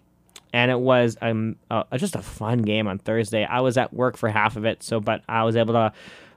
and 0.53 0.71
it 0.71 0.79
was 0.79 1.17
um, 1.21 1.57
uh, 1.71 1.85
just 1.97 2.15
a 2.15 2.23
fun 2.23 2.63
game 2.63 2.87
on 2.87 2.99
Thursday. 2.99 3.45
I 3.45 3.61
was 3.61 3.77
at 3.77 3.93
work 3.93 4.17
for 4.17 4.29
half 4.29 4.57
of 4.57 4.65
it, 4.65 4.83
so 4.83 5.01
but 5.01 5.23
I 5.29 5.45
was 5.45 5.57
able 5.57 5.75
to 5.75 5.93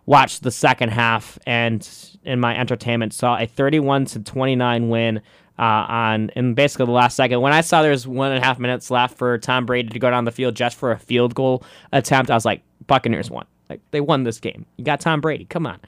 watch 0.05 0.39
the 0.41 0.51
second 0.51 0.89
half, 0.89 1.37
and 1.45 1.87
in 2.23 2.39
my 2.39 2.57
entertainment 2.57 3.13
saw 3.13 3.37
a 3.37 3.45
31 3.45 4.05
to 4.05 4.19
29 4.19 4.89
win 4.89 5.21
uh, 5.61 5.85
on 5.87 6.29
in 6.35 6.55
basically 6.55 6.87
the 6.87 6.91
last 6.91 7.15
second. 7.15 7.39
When 7.41 7.53
I 7.53 7.61
saw 7.61 7.83
there 7.83 7.91
was 7.91 8.07
one 8.07 8.31
and 8.31 8.43
a 8.43 8.45
half 8.45 8.57
minutes 8.57 8.89
left 8.89 9.17
for 9.17 9.37
Tom 9.37 9.67
Brady 9.67 9.89
to 9.89 9.99
go 9.99 10.09
down 10.09 10.25
the 10.25 10.31
field 10.31 10.55
just 10.55 10.75
for 10.75 10.91
a 10.91 10.97
field 10.97 11.35
goal 11.35 11.63
attempt, 11.93 12.31
I 12.31 12.33
was 12.33 12.45
like, 12.45 12.63
Buccaneers 12.87 13.29
won. 13.29 13.45
Like 13.69 13.79
they 13.91 14.01
won 14.01 14.23
this 14.23 14.39
game. 14.39 14.65
You 14.77 14.83
got 14.83 14.99
Tom 14.99 15.21
Brady. 15.21 15.45
Come 15.45 15.67
on. 15.67 15.79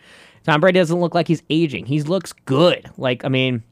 Tom 0.46 0.62
Brady 0.62 0.80
doesn't 0.80 1.00
look 1.00 1.15
like 1.15 1.27
he's 1.27 1.42
aging. 1.50 1.88
He 1.88 2.03
looks 2.03 2.34
good. 2.46 2.89
Like 2.98 3.25
I 3.25 3.30
mean, 3.30 3.63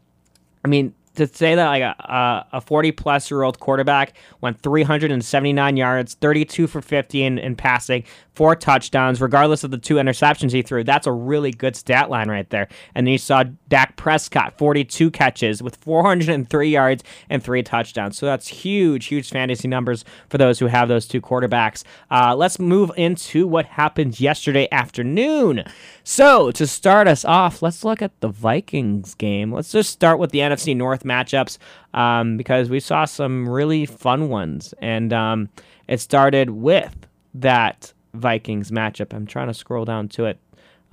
I 0.66 0.68
mean, 0.68 0.94
to 1.16 1.28
say 1.28 1.56
that 1.56 1.68
like 1.68 1.82
a, 1.84 2.48
a 2.54 2.62
40 2.62 2.92
plus 2.94 3.30
year 3.30 3.44
old 3.44 3.60
quarterback 3.60 4.14
went 4.40 4.62
379 4.62 5.78
yards, 5.78 6.14
32 6.16 6.68
for 6.68 6.82
50 6.82 7.24
in, 7.24 7.38
in 7.38 7.56
passing, 7.56 8.04
four 8.34 8.56
touchdowns, 8.56 9.22
regardless 9.22 9.64
of 9.64 9.72
the 9.72 9.78
two 9.78 9.96
interceptions 9.96 10.52
he 10.52 10.62
threw. 10.62 10.84
That's 10.84 11.08
a 11.08 11.12
really 11.12 11.52
good 11.52 11.76
stat 11.76 12.10
line 12.10 12.30
right 12.30 12.50
there. 12.50 12.68
And 12.96 13.06
then 13.06 13.12
you 13.12 13.18
saw 13.18 13.44
Dak 13.68 13.98
Prescott, 13.98 14.58
42 14.58 15.12
catches 15.12 15.62
with 15.62 15.76
403 15.78 16.70
yards 16.70 17.04
and 17.30 17.44
three 17.44 17.64
touchdowns. 17.64 18.18
So 18.18 18.26
that's 18.26 18.48
huge, 18.48 19.08
huge 19.08 19.30
fantasy 19.30 19.68
numbers 19.68 20.06
for 20.30 20.38
those 20.38 20.60
who 20.60 20.68
have 20.68 20.88
those 20.88 21.08
two 21.08 21.22
quarterbacks. 21.22 21.84
Uh, 22.10 22.36
let's 22.36 22.58
move 22.58 22.92
into 22.96 23.48
what 23.48 23.66
happened 23.66 24.20
yesterday 24.20 24.68
afternoon. 24.72 25.64
So 26.04 26.52
to 26.52 26.66
start 26.66 27.08
us 27.08 27.24
off, 27.24 27.62
let's 27.62 27.84
look 27.84 28.02
at 28.02 28.20
the 28.22 28.28
Vikings 28.28 29.14
game. 29.16 29.52
Let's 29.52 29.72
just 29.72 29.92
start 29.92 30.20
with 30.20 30.32
the 30.32 30.40
NFC 30.40 30.76
North 30.76 31.04
matchups 31.04 31.58
um, 31.94 32.38
because 32.38 32.70
we 32.70 32.80
saw 32.80 33.06
some 33.06 33.48
really 33.48 33.86
fun 33.86 34.30
ones. 34.30 34.74
And 34.82 35.14
um, 35.14 35.50
It 35.88 36.00
started 36.00 36.50
with 36.50 37.08
that 37.36 37.94
Vikings 38.14 38.72
matchup. 38.72 39.14
I'm 39.14 39.28
trying 39.28 39.48
to 39.48 39.54
scroll 39.54 39.86
down 39.86 40.08
to 40.10 40.26
it. 40.26 40.40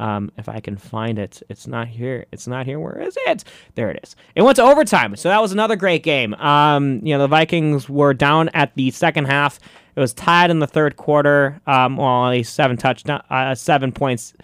Um, 0.00 0.30
if 0.36 0.48
I 0.48 0.60
can 0.60 0.76
find 0.76 1.18
it, 1.18 1.42
it's 1.48 1.66
not 1.66 1.88
here. 1.88 2.26
It's 2.30 2.46
not 2.46 2.66
here. 2.66 2.78
Where 2.78 3.00
is 3.00 3.18
it? 3.26 3.42
There 3.74 3.90
it 3.90 3.98
is. 4.04 4.14
It 4.36 4.42
went 4.42 4.54
to 4.56 4.62
overtime, 4.62 5.16
so 5.16 5.28
that 5.28 5.42
was 5.42 5.50
another 5.50 5.74
great 5.74 6.04
game. 6.04 6.34
Um, 6.34 7.00
you 7.04 7.14
know, 7.14 7.18
the 7.18 7.26
Vikings 7.26 7.88
were 7.88 8.14
down 8.14 8.48
at 8.50 8.72
the 8.76 8.92
second 8.92 9.24
half. 9.24 9.58
It 9.96 10.00
was 10.00 10.14
tied 10.14 10.52
in 10.52 10.60
the 10.60 10.68
third 10.68 10.96
quarter. 10.96 11.60
Um, 11.66 11.96
well, 11.96 12.06
only 12.06 12.44
seven 12.44 12.76
touchdown, 12.76 13.24
uh, 13.28 13.56
seven 13.56 13.90
points 13.90 14.34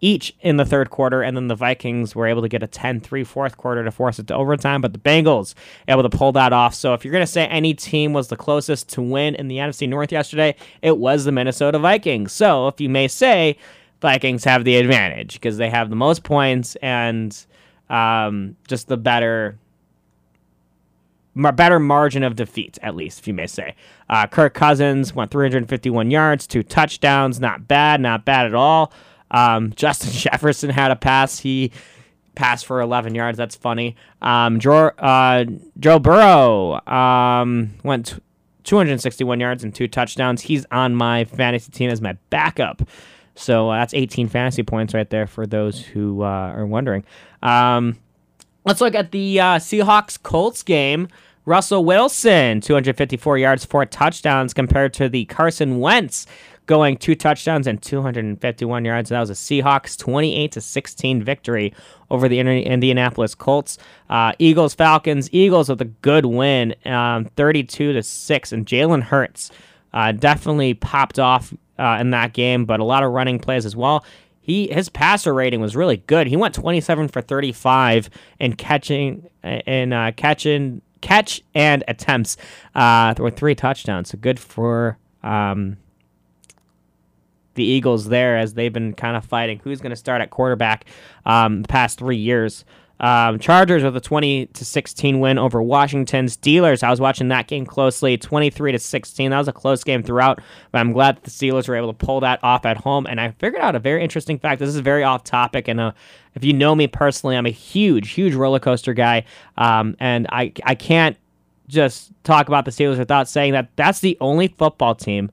each 0.00 0.34
in 0.40 0.56
the 0.56 0.64
third 0.64 0.90
quarter, 0.90 1.22
and 1.22 1.36
then 1.36 1.48
the 1.48 1.54
Vikings 1.54 2.14
were 2.14 2.26
able 2.26 2.42
to 2.42 2.48
get 2.48 2.62
a 2.62 2.66
10-3 2.66 3.26
fourth 3.26 3.56
quarter 3.56 3.84
to 3.84 3.90
force 3.90 4.18
it 4.18 4.26
to 4.28 4.34
overtime, 4.34 4.80
but 4.80 4.92
the 4.92 4.98
Bengals 4.98 5.54
able 5.88 6.02
to 6.02 6.08
pull 6.08 6.32
that 6.32 6.52
off. 6.52 6.74
So 6.74 6.94
if 6.94 7.04
you're 7.04 7.12
going 7.12 7.22
to 7.22 7.30
say 7.30 7.46
any 7.46 7.74
team 7.74 8.12
was 8.12 8.28
the 8.28 8.36
closest 8.36 8.88
to 8.90 9.02
win 9.02 9.34
in 9.34 9.48
the 9.48 9.56
NFC 9.56 9.88
North 9.88 10.12
yesterday, 10.12 10.56
it 10.82 10.98
was 10.98 11.24
the 11.24 11.32
Minnesota 11.32 11.78
Vikings. 11.78 12.32
So 12.32 12.68
if 12.68 12.80
you 12.80 12.88
may 12.88 13.08
say 13.08 13.56
Vikings 14.00 14.44
have 14.44 14.64
the 14.64 14.76
advantage 14.76 15.34
because 15.34 15.56
they 15.56 15.70
have 15.70 15.90
the 15.90 15.96
most 15.96 16.22
points 16.24 16.76
and 16.76 17.46
um, 17.88 18.56
just 18.68 18.88
the 18.88 18.96
better 18.96 19.58
better 21.34 21.80
margin 21.80 22.22
of 22.22 22.36
defeat, 22.36 22.78
at 22.82 22.94
least, 22.94 23.18
if 23.18 23.26
you 23.26 23.34
may 23.34 23.46
say. 23.46 23.74
Uh, 24.08 24.26
Kirk 24.26 24.54
Cousins 24.54 25.14
went 25.14 25.30
351 25.30 26.10
yards, 26.10 26.46
two 26.46 26.62
touchdowns. 26.62 27.40
Not 27.40 27.66
bad, 27.66 28.00
not 28.00 28.24
bad 28.24 28.46
at 28.46 28.54
all. 28.54 28.92
Um, 29.34 29.72
Justin 29.74 30.10
Jefferson 30.12 30.70
had 30.70 30.90
a 30.90 30.96
pass. 30.96 31.38
He 31.38 31.72
passed 32.34 32.66
for 32.66 32.80
11 32.80 33.14
yards. 33.14 33.36
That's 33.36 33.56
funny. 33.56 33.96
Um, 34.22 34.60
Joe, 34.60 34.86
uh, 34.98 35.44
Joe 35.78 35.98
Burrow 35.98 36.80
um, 36.86 37.74
went 37.82 38.06
t- 38.06 38.20
261 38.64 39.40
yards 39.40 39.62
and 39.64 39.74
two 39.74 39.88
touchdowns. 39.88 40.42
He's 40.42 40.64
on 40.70 40.94
my 40.94 41.24
fantasy 41.24 41.70
team 41.70 41.90
as 41.90 42.00
my 42.00 42.14
backup. 42.30 42.82
So 43.34 43.70
uh, 43.70 43.78
that's 43.78 43.94
18 43.94 44.28
fantasy 44.28 44.62
points 44.62 44.94
right 44.94 45.08
there 45.10 45.26
for 45.26 45.46
those 45.46 45.80
who 45.80 46.22
uh, 46.22 46.52
are 46.54 46.66
wondering. 46.66 47.04
Um, 47.42 47.98
let's 48.64 48.80
look 48.80 48.94
at 48.94 49.10
the 49.10 49.40
uh, 49.40 49.58
Seahawks 49.58 50.20
Colts 50.22 50.62
game. 50.62 51.08
Russell 51.46 51.84
Wilson, 51.84 52.62
254 52.62 53.36
yards, 53.36 53.64
four 53.66 53.84
touchdowns 53.84 54.54
compared 54.54 54.94
to 54.94 55.10
the 55.10 55.26
Carson 55.26 55.78
Wentz 55.78 56.26
going 56.66 56.96
two 56.96 57.14
touchdowns 57.14 57.66
and 57.66 57.80
251 57.82 58.84
yards. 58.84 59.10
That 59.10 59.20
was 59.20 59.30
a 59.30 59.34
Seahawks 59.34 59.98
28 59.98 60.52
to 60.52 60.60
16 60.60 61.22
victory 61.22 61.74
over 62.10 62.28
the 62.28 62.40
Indianapolis 62.40 63.34
Colts. 63.34 63.78
Uh, 64.08 64.32
Eagles 64.38 64.74
Falcons. 64.74 65.28
Eagles 65.32 65.68
with 65.68 65.80
a 65.80 65.86
good 65.86 66.26
win, 66.26 66.74
um, 66.84 67.26
32 67.36 67.92
to 67.92 68.02
six, 68.02 68.52
and 68.52 68.66
Jalen 68.66 69.02
Hurts 69.02 69.50
uh, 69.92 70.12
definitely 70.12 70.74
popped 70.74 71.18
off 71.18 71.52
uh, 71.78 71.98
in 72.00 72.10
that 72.10 72.32
game, 72.32 72.64
but 72.64 72.80
a 72.80 72.84
lot 72.84 73.02
of 73.02 73.12
running 73.12 73.38
plays 73.38 73.66
as 73.66 73.76
well. 73.76 74.04
He 74.40 74.68
his 74.68 74.90
passer 74.90 75.32
rating 75.32 75.60
was 75.60 75.74
really 75.74 75.96
good. 75.96 76.26
He 76.26 76.36
went 76.36 76.54
27 76.54 77.08
for 77.08 77.22
35 77.22 78.10
in 78.38 78.54
catching 78.56 79.26
in 79.42 79.92
uh, 79.94 80.12
catching 80.16 80.82
catch 81.00 81.42
and 81.54 81.82
attempts 81.88 82.36
uh, 82.74 83.14
with 83.18 83.36
three 83.36 83.54
touchdowns. 83.54 84.10
So 84.10 84.18
good 84.18 84.38
for 84.38 84.98
um, 85.22 85.78
the 87.54 87.64
Eagles 87.64 88.08
there 88.08 88.36
as 88.36 88.54
they've 88.54 88.72
been 88.72 88.94
kind 88.94 89.16
of 89.16 89.24
fighting 89.24 89.60
who's 89.62 89.80
going 89.80 89.90
to 89.90 89.96
start 89.96 90.20
at 90.20 90.30
quarterback 90.30 90.86
um, 91.26 91.62
the 91.62 91.68
past 91.68 91.98
three 91.98 92.16
years. 92.16 92.64
Um, 93.00 93.40
Chargers 93.40 93.82
with 93.82 93.96
a 93.96 94.00
20 94.00 94.46
to 94.46 94.64
16 94.64 95.18
win 95.18 95.36
over 95.36 95.60
Washington. 95.60 96.26
Steelers, 96.26 96.82
I 96.82 96.90
was 96.90 97.00
watching 97.00 97.28
that 97.28 97.48
game 97.48 97.66
closely, 97.66 98.16
23 98.16 98.72
to 98.72 98.78
16. 98.78 99.30
That 99.30 99.38
was 99.38 99.48
a 99.48 99.52
close 99.52 99.82
game 99.82 100.02
throughout, 100.02 100.40
but 100.70 100.78
I'm 100.78 100.92
glad 100.92 101.20
the 101.22 101.30
Steelers 101.30 101.66
were 101.66 101.74
able 101.74 101.92
to 101.92 102.06
pull 102.06 102.20
that 102.20 102.42
off 102.44 102.64
at 102.64 102.76
home. 102.76 103.06
And 103.06 103.20
I 103.20 103.32
figured 103.32 103.60
out 103.60 103.74
a 103.74 103.80
very 103.80 104.02
interesting 104.02 104.38
fact. 104.38 104.60
This 104.60 104.68
is 104.68 104.76
very 104.76 105.02
off 105.02 105.24
topic, 105.24 105.66
and 105.66 105.80
uh, 105.80 105.92
if 106.34 106.44
you 106.44 106.52
know 106.52 106.74
me 106.74 106.86
personally, 106.86 107.36
I'm 107.36 107.46
a 107.46 107.50
huge, 107.50 108.10
huge 108.10 108.34
roller 108.34 108.60
coaster 108.60 108.94
guy, 108.94 109.24
um, 109.58 109.96
and 109.98 110.28
I 110.30 110.52
I 110.64 110.76
can't 110.76 111.16
just 111.66 112.12
talk 112.22 112.46
about 112.46 112.64
the 112.64 112.70
Steelers 112.70 112.98
without 112.98 113.28
saying 113.28 113.54
that 113.54 113.70
that's 113.76 114.00
the 114.00 114.16
only 114.20 114.48
football 114.48 114.94
team 114.94 115.30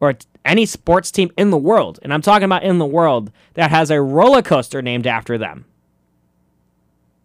or 0.00 0.14
any 0.44 0.66
sports 0.66 1.10
team 1.10 1.30
in 1.36 1.50
the 1.50 1.58
world, 1.58 1.98
and 2.02 2.12
I'm 2.12 2.22
talking 2.22 2.44
about 2.44 2.62
in 2.62 2.78
the 2.78 2.86
world, 2.86 3.30
that 3.54 3.70
has 3.70 3.90
a 3.90 4.00
roller 4.00 4.42
coaster 4.42 4.82
named 4.82 5.06
after 5.06 5.38
them. 5.38 5.64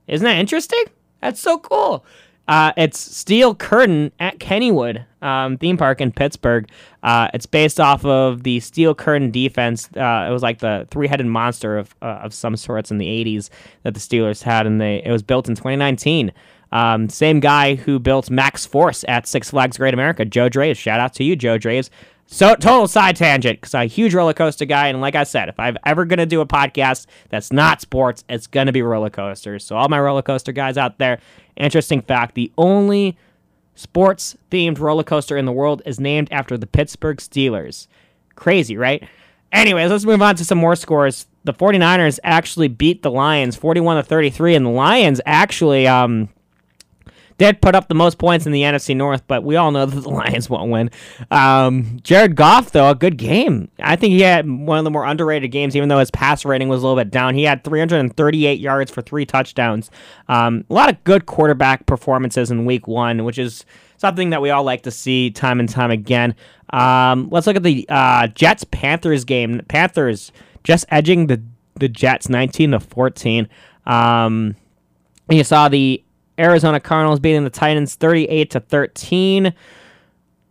Isn't 0.08 0.26
that 0.26 0.38
interesting? 0.38 0.84
That's 1.22 1.40
so 1.40 1.60
cool. 1.60 2.06
Uh, 2.48 2.74
it's 2.78 3.00
Steel 3.00 3.54
Curtain 3.54 4.12
at 4.20 4.40
Kennywood 4.40 5.06
um, 5.22 5.58
theme 5.58 5.78
park 5.78 6.02
in 6.02 6.12
Pittsburgh. 6.12 6.68
Uh, 7.04 7.28
it's 7.32 7.46
based 7.46 7.80
off 7.80 8.04
of 8.06 8.42
the 8.42 8.60
Steel 8.60 8.96
Curtain 8.96 9.30
defense. 9.30 9.88
Uh, 9.96 10.26
it 10.28 10.32
was 10.32 10.42
like 10.42 10.58
the 10.58 10.88
three-headed 10.90 11.28
monster 11.28 11.78
of 11.78 11.94
uh, 12.02 12.22
of 12.24 12.34
some 12.34 12.58
sorts 12.58 12.90
in 12.90 12.98
the 12.98 13.06
'80s 13.06 13.50
that 13.84 13.94
the 13.94 14.00
Steelers 14.00 14.42
had, 14.42 14.66
and 14.66 14.82
they 14.82 15.04
it 15.06 15.12
was 15.12 15.22
built 15.22 15.48
in 15.48 15.54
2019. 15.54 16.32
Um, 16.72 17.08
same 17.08 17.40
guy 17.40 17.76
who 17.76 18.00
built 18.00 18.32
Maxx 18.32 18.66
Force 18.66 19.06
at 19.08 19.28
Six 19.28 19.52
Flags 19.52 19.78
Great 19.78 19.94
America, 19.94 20.26
Joe 20.26 20.50
Draves. 20.50 20.80
Shout 20.80 21.00
out 21.00 21.14
to 21.14 21.24
you, 21.24 21.36
Joe 21.36 21.60
Draves. 21.60 21.92
So 22.32 22.54
total 22.54 22.88
side 22.88 23.16
tangent 23.16 23.60
because 23.60 23.74
I'm 23.74 23.86
a 23.86 23.86
huge 23.88 24.14
roller 24.14 24.34
coaster 24.34 24.66
guy, 24.66 24.88
and 24.88 25.02
like 25.02 25.16
I 25.16 25.24
said, 25.24 25.50
if 25.50 25.60
I'm 25.60 25.78
ever 25.84 26.06
gonna 26.06 26.28
do 26.28 26.42
a 26.42 26.46
podcast 26.46 27.08
that's 27.30 27.52
not 27.52 27.82
sports, 27.82 28.24
it's 28.30 28.46
gonna 28.46 28.72
be 28.72 28.84
roller 28.84 29.10
coasters. 29.10 29.66
So 29.66 29.76
all 29.76 29.90
my 29.90 30.00
roller 30.00 30.22
coaster 30.22 30.52
guys 30.52 30.78
out 30.78 31.00
there, 31.00 31.20
interesting 31.56 32.04
fact: 32.04 32.36
the 32.36 32.52
only 32.56 33.18
sports 33.74 34.38
themed 34.52 34.78
roller 34.78 35.04
coaster 35.04 35.38
in 35.38 35.46
the 35.46 35.52
world 35.52 35.82
is 35.88 36.00
named 36.00 36.28
after 36.32 36.56
the 36.56 36.68
Pittsburgh 36.68 37.18
Steelers. 37.18 37.88
Crazy, 38.36 38.78
right? 38.78 39.04
Anyways, 39.52 39.90
let's 39.90 40.06
move 40.06 40.22
on 40.22 40.36
to 40.36 40.46
some 40.46 40.60
more 40.60 40.76
scores. 40.76 41.26
The 41.46 41.54
49ers 41.54 42.20
actually 42.24 42.68
beat 42.68 43.02
the 43.02 43.10
Lions 43.10 43.56
41 43.56 43.98
to 43.98 44.04
33, 44.04 44.54
and 44.54 44.68
the 44.68 44.70
Lions 44.70 45.20
actually 45.26 45.88
um 45.88 46.30
did 47.40 47.62
put 47.62 47.74
up 47.74 47.88
the 47.88 47.96
most 47.96 48.18
points 48.20 48.46
in 48.46 48.52
the 48.52 48.62
NFC 48.62 48.96
North, 48.96 49.24
but 49.26 49.44
we 49.44 49.56
all 49.56 49.72
know 49.72 49.86
that 49.86 50.02
the 50.02 50.10
Lions 50.10 50.50
won't 50.50 50.70
win. 50.70 50.92
Um, 51.32 52.00
Jared 52.04 52.36
Goff, 52.36 52.72
though, 52.72 52.90
a 52.90 52.96
good 52.96 53.18
game. 53.18 53.72
I 53.80 53.96
think 53.96 54.12
he 54.12 54.22
had 54.22 54.48
one 54.48 54.78
of 54.78 54.84
the 54.84 54.92
more 54.92 55.06
underrated 55.06 55.50
games, 55.52 55.76
even 55.76 55.90
though 55.90 55.98
his 55.98 56.12
pass 56.12 56.46
rating 56.46 56.68
was 56.68 56.84
a 56.84 56.86
little 56.86 57.02
bit 57.02 57.10
down. 57.10 57.34
He 57.34 57.44
had 57.44 57.64
338 57.64 58.60
yards 58.60 58.92
for 58.92 59.02
three 59.02 59.26
touchdowns. 59.26 59.90
Um, 60.28 60.66
a 60.70 60.74
lot 60.74 60.90
of 60.90 61.04
good 61.06 61.26
quarterback 61.26 61.86
performances 61.86 62.52
in 62.52 62.66
week 62.66 62.88
one, 62.88 63.24
which 63.24 63.40
is 63.40 63.66
something 63.98 64.30
that 64.30 64.42
we 64.42 64.50
all 64.50 64.64
like 64.64 64.84
to 64.84 64.92
see 64.92 65.32
time 65.32 65.60
and 65.60 65.70
time 65.70 65.92
again. 65.92 66.36
Um, 66.72 67.30
let's 67.32 67.48
look 67.48 67.56
at 67.56 67.64
the 67.64 67.86
uh, 67.90 68.28
Jets 68.28 68.66
Panthers 68.66 69.24
game. 69.24 69.62
Panthers 69.70 70.32
just 70.66 70.86
edging 70.90 71.28
the, 71.28 71.42
the 71.76 71.88
Jets 71.88 72.28
19 72.28 72.72
to 72.72 72.80
14. 72.82 73.48
Um, 73.86 74.56
you 75.30 75.44
saw 75.44 75.70
the 75.70 76.04
Arizona 76.40 76.80
Cardinals 76.80 77.20
beating 77.20 77.44
the 77.44 77.50
Titans 77.50 77.96
38 77.96 78.52
to 78.52 78.60
13. 78.60 79.54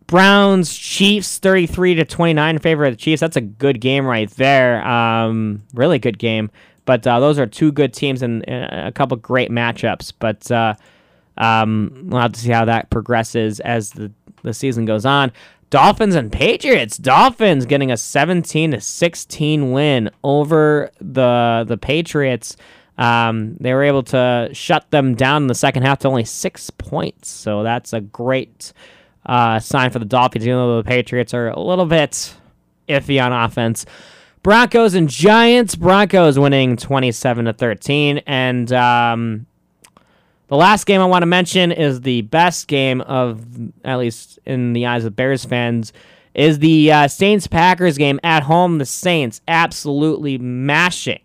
Browns 0.07 0.73
Chiefs 0.73 1.37
33 1.37 1.95
to 1.95 2.05
29 2.05 2.55
in 2.55 2.59
favor 2.59 2.85
of 2.85 2.93
the 2.93 2.97
Chiefs. 2.97 3.19
That's 3.19 3.37
a 3.37 3.41
good 3.41 3.79
game 3.79 4.05
right 4.05 4.29
there. 4.31 4.85
Um, 4.87 5.61
really 5.73 5.99
good 5.99 6.17
game. 6.17 6.49
But 6.85 7.05
uh, 7.05 7.19
those 7.19 7.37
are 7.37 7.45
two 7.45 7.71
good 7.71 7.93
teams 7.93 8.23
and, 8.23 8.43
a 8.47 8.91
couple 8.93 9.17
great 9.17 9.51
matchups. 9.51 10.13
But 10.17 10.49
uh, 10.51 10.73
um, 11.37 12.05
we'll 12.05 12.21
have 12.21 12.33
to 12.33 12.39
see 12.39 12.51
how 12.51 12.65
that 12.65 12.89
progresses 12.89 13.59
as 13.59 13.91
the, 13.91 14.11
the 14.41 14.53
season 14.53 14.85
goes 14.85 15.05
on. 15.05 15.31
Dolphins 15.69 16.15
and 16.15 16.31
Patriots. 16.31 16.97
Dolphins 16.97 17.67
getting 17.67 17.91
a 17.91 17.97
17 17.97 18.71
to 18.71 18.81
16 18.81 19.71
win 19.71 20.09
over 20.23 20.89
the 20.99 21.63
the 21.67 21.77
Patriots. 21.77 22.57
Um, 22.99 23.55
they 23.61 23.73
were 23.73 23.83
able 23.83 24.03
to 24.03 24.49
shut 24.51 24.91
them 24.91 25.15
down 25.15 25.43
in 25.43 25.47
the 25.47 25.55
second 25.55 25.83
half 25.83 25.99
to 25.99 26.09
only 26.09 26.25
six 26.25 26.69
points. 26.69 27.29
So 27.29 27.63
that's 27.63 27.93
a 27.93 28.01
great 28.01 28.73
uh, 29.25 29.59
sign 29.59 29.89
for 29.89 29.99
the 29.99 30.05
Dolphins, 30.05 30.45
even 30.45 30.57
though 30.57 30.81
the 30.81 30.87
Patriots 30.87 31.33
are 31.33 31.47
a 31.47 31.59
little 31.59 31.85
bit 31.85 32.35
iffy 32.89 33.23
on 33.23 33.31
offense. 33.31 33.85
Broncos 34.43 34.95
and 34.95 35.09
Giants. 35.09 35.75
Broncos 35.75 36.37
winning 36.37 36.75
27 36.75 37.45
to 37.45 37.53
13. 37.53 38.17
And 38.27 38.71
um, 38.73 39.45
the 40.47 40.57
last 40.57 40.85
game 40.85 40.99
I 40.99 41.05
want 41.05 41.21
to 41.21 41.27
mention 41.27 41.71
is 41.71 42.01
the 42.01 42.23
best 42.23 42.67
game 42.67 42.99
of, 43.01 43.45
at 43.85 43.97
least 43.97 44.39
in 44.45 44.73
the 44.73 44.87
eyes 44.87 45.05
of 45.05 45.15
Bears 45.15 45.45
fans, 45.45 45.93
is 46.33 46.59
the 46.59 46.91
uh, 46.91 47.07
Saints 47.07 47.47
Packers 47.47 47.97
game 47.97 48.19
at 48.23 48.43
home. 48.43 48.77
The 48.77 48.85
Saints 48.85 49.39
absolutely 49.47 50.37
mashing 50.37 51.21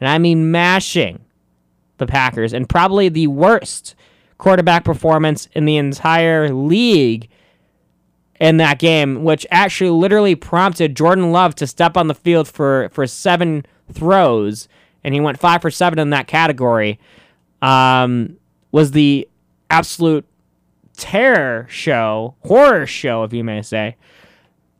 and 0.00 0.08
I 0.08 0.18
mean 0.18 0.50
mashing 0.50 1.20
the 1.98 2.06
Packers, 2.06 2.52
and 2.52 2.68
probably 2.68 3.08
the 3.08 3.28
worst 3.28 3.94
quarterback 4.38 4.84
performance 4.84 5.48
in 5.52 5.64
the 5.64 5.76
entire 5.76 6.52
league 6.52 7.28
in 8.40 8.56
that 8.56 8.78
game, 8.78 9.22
which 9.22 9.46
actually 9.50 9.90
literally 9.90 10.34
prompted 10.34 10.96
Jordan 10.96 11.30
Love 11.30 11.54
to 11.56 11.66
step 11.66 11.96
on 11.96 12.08
the 12.08 12.14
field 12.14 12.48
for, 12.48 12.88
for 12.92 13.06
seven 13.06 13.64
throws, 13.92 14.68
and 15.04 15.14
he 15.14 15.20
went 15.20 15.38
five 15.38 15.62
for 15.62 15.70
seven 15.70 15.98
in 15.98 16.10
that 16.10 16.26
category, 16.26 16.98
um, 17.62 18.36
was 18.72 18.90
the 18.90 19.28
absolute 19.70 20.26
terror 20.96 21.66
show, 21.70 22.34
horror 22.40 22.86
show, 22.86 23.22
if 23.22 23.32
you 23.32 23.44
may 23.44 23.62
say, 23.62 23.96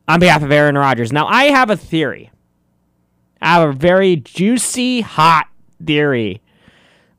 on 0.07 0.19
behalf 0.19 0.43
of 0.43 0.51
Aaron 0.51 0.77
Rodgers. 0.77 1.11
Now, 1.11 1.27
I 1.27 1.45
have 1.45 1.69
a 1.69 1.77
theory. 1.77 2.29
I 3.41 3.53
have 3.53 3.69
a 3.69 3.73
very 3.73 4.17
juicy, 4.17 5.01
hot 5.01 5.47
theory 5.83 6.41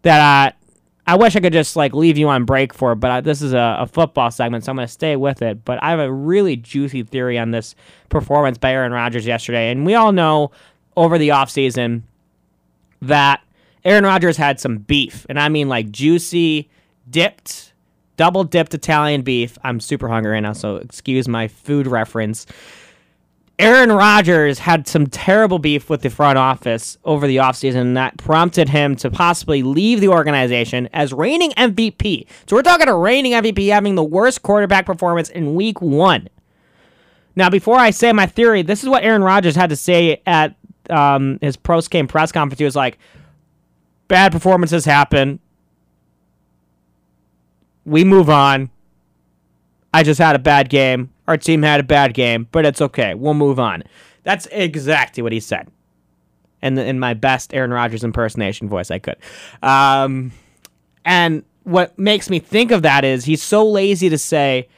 that 0.03 0.53
uh, 0.53 0.57
I 1.07 1.17
wish 1.17 1.37
I 1.37 1.41
could 1.41 1.53
just 1.53 1.77
like 1.77 1.95
leave 1.95 2.19
you 2.19 2.29
on 2.29 2.45
break 2.45 2.75
for, 2.75 2.95
but 2.95 3.11
I, 3.11 3.21
this 3.21 3.43
is 3.43 3.53
a, 3.53 3.79
a, 3.81 3.87
football 3.87 4.31
segment, 4.31 4.65
so 4.65 4.71
I'm 4.71 4.77
going 4.77 4.87
to 4.87 4.93
stay 4.93 5.15
with 5.15 5.41
it. 5.41 5.65
But 5.65 5.83
I 5.83 5.91
have 5.91 6.01
a 6.01 6.13
really 6.13 6.57
juicy 6.57 7.05
theory 7.05 7.39
on 7.39 7.53
this 7.53 7.75
performance 8.09 8.59
by 8.59 8.73
Aaron 8.73 8.93
Rodgers 8.93 9.27
yesterday. 9.27 9.71
And 9.71 9.87
we 9.87 9.95
all 9.95 10.13
know 10.13 10.51
over 10.97 11.17
the 11.19 11.29
offseason 11.29 12.03
that 13.03 13.41
Aaron 13.85 14.05
Rodgers 14.05 14.37
had 14.37 14.59
some 14.59 14.79
beef. 14.79 15.27
And 15.29 15.39
I 15.39 15.49
mean 15.49 15.69
like 15.69 15.93
juicy, 15.93 16.69
dipped, 17.09 17.73
double 18.17 18.43
dipped 18.43 18.75
Italian 18.75 19.23
beef. 19.23 19.57
I'm 19.63 19.79
super 19.79 20.09
hungry 20.09 20.33
right 20.33 20.41
now, 20.41 20.55
so 20.55 20.77
excuse 20.77 21.29
my 21.29 21.47
food 21.47 21.87
reference. 21.87 22.47
Aaron 23.59 23.90
Rodgers 23.90 24.59
had 24.59 24.87
some 24.87 25.07
terrible 25.07 25.59
beef 25.59 25.88
with 25.88 26.03
the 26.03 26.11
front 26.11 26.37
office 26.37 26.99
over 27.05 27.27
the 27.27 27.37
offseason, 27.37 27.77
and 27.77 27.97
that 27.97 28.19
prompted 28.19 28.69
him 28.69 28.97
to 28.97 29.11
possibly 29.11 29.62
leave 29.62 30.01
the 30.01 30.09
organization 30.09 30.90
as 30.92 31.12
reigning 31.12 31.53
MVP. 31.53 32.27
So 32.47 32.57
we're 32.57 32.62
talking 32.62 32.88
a 32.88 32.97
reigning 32.97 33.33
MVP 33.33 33.73
having 33.73 33.95
the 33.95 34.05
worst 34.05 34.42
quarterback 34.42 34.85
performance 34.85 35.31
in 35.31 35.55
week 35.55 35.81
one. 35.81 36.29
Now, 37.35 37.49
before 37.49 37.79
I 37.79 37.90
say 37.90 38.12
my 38.12 38.27
theory, 38.27 38.61
this 38.61 38.83
is 38.83 38.90
what 38.90 39.05
Aaron 39.05 39.23
Rodgers 39.25 39.57
had 39.57 39.71
to 39.71 39.77
say 39.77 40.21
at 40.27 40.55
um, 40.90 41.38
his 41.40 41.57
post 41.57 41.90
game 41.90 42.07
press 42.09 42.33
conference. 42.33 42.59
He 42.59 42.64
was 42.64 42.77
like, 42.77 42.99
bad 44.09 44.33
performances 44.33 44.85
happen. 44.85 45.40
We 47.87 48.05
move 48.05 48.29
on. 48.29 48.71
I 49.95 50.03
just 50.03 50.19
had 50.19 50.37
a 50.37 50.38
bad 50.38 50.69
game. 50.69 51.11
Our 51.29 51.37
team 51.37 51.62
had 51.62 51.81
a 51.81 51.85
bad 51.85 52.15
game, 52.15 52.49
but 52.53 52.65
it's 52.65 52.81
okay. 52.81 53.15
We'll 53.15 53.35
move 53.35 53.59
on. 53.59 53.83
That's 54.23 54.47
exactly 54.51 55.23
what 55.23 55.33
he 55.33 55.41
said. 55.41 55.69
And 56.62 56.79
in 56.79 56.99
my 56.99 57.15
best 57.15 57.55
Aaron 57.55 57.73
Rodgers 57.73 58.05
impersonation 58.05 58.69
voice 58.69 58.91
I 58.91 58.99
could. 58.99 59.17
Um, 59.62 60.33
and 61.05 61.45
what 61.65 61.99
makes 61.99 62.31
me 62.31 62.39
think 62.39 62.71
of 62.71 62.83
that 62.83 63.05
is 63.05 63.25
he's 63.25 63.43
so 63.43 63.69
lazy 63.69 64.09
to 64.09 64.19
say, 64.19 64.69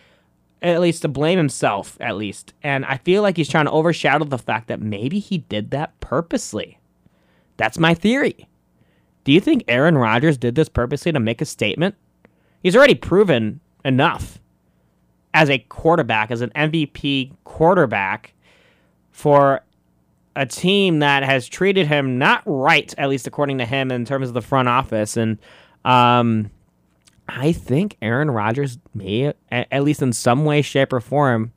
at 0.61 0.81
least 0.81 1.03
to 1.03 1.09
blame 1.09 1.39
himself, 1.39 1.97
at 2.01 2.17
least. 2.17 2.53
And 2.63 2.85
I 2.85 2.97
feel 2.99 3.23
like 3.23 3.37
he's 3.37 3.49
trying 3.49 3.67
to 3.67 3.71
overshadow 3.71 4.25
the 4.25 4.39
fact 4.39 4.69
that 4.69 4.81
maybe 4.81 5.19
he 5.19 5.39
did 5.39 5.71
that 5.71 5.99
purposely. 6.01 6.79
That's 7.57 7.79
my 7.79 7.95
theory. 7.95 8.49
Do 9.25 9.33
you 9.33 9.41
think 9.41 9.65
Aaron 9.69 9.99
Rodgers 9.99 10.39
did 10.39 10.55
this 10.55 10.69
purposely 10.69 11.13
to 11.13 11.21
make 11.21 11.41
a 11.41 11.45
statement? 11.45 11.95
He's 12.63 12.75
already 12.75 12.95
proven 12.95 13.61
enough 13.85 14.41
as 15.35 15.51
a 15.51 15.59
quarterback, 15.59 16.31
as 16.31 16.41
an 16.41 16.51
MVP 16.51 17.33
quarterback 17.45 18.35
for 19.11 19.63
a 20.37 20.47
team 20.47 21.01
that 21.01 21.25
has 21.25 21.49
treated 21.49 21.87
him 21.87 22.19
not 22.19 22.43
right, 22.47 22.95
at 22.97 23.09
least 23.09 23.27
according 23.27 23.59
to 23.59 23.65
him, 23.65 23.91
in 23.91 24.05
terms 24.05 24.29
of 24.29 24.35
the 24.35 24.43
front 24.43 24.69
office. 24.69 25.17
And 25.17 25.39
um, 25.85 26.51
I 27.29 27.53
think 27.53 27.97
Aaron 28.01 28.31
Rodgers 28.31 28.79
may, 28.95 29.33
at 29.51 29.83
least 29.83 30.01
in 30.01 30.13
some 30.13 30.45
way, 30.45 30.63
shape, 30.63 30.93
or 30.93 31.01
form, 31.01 31.53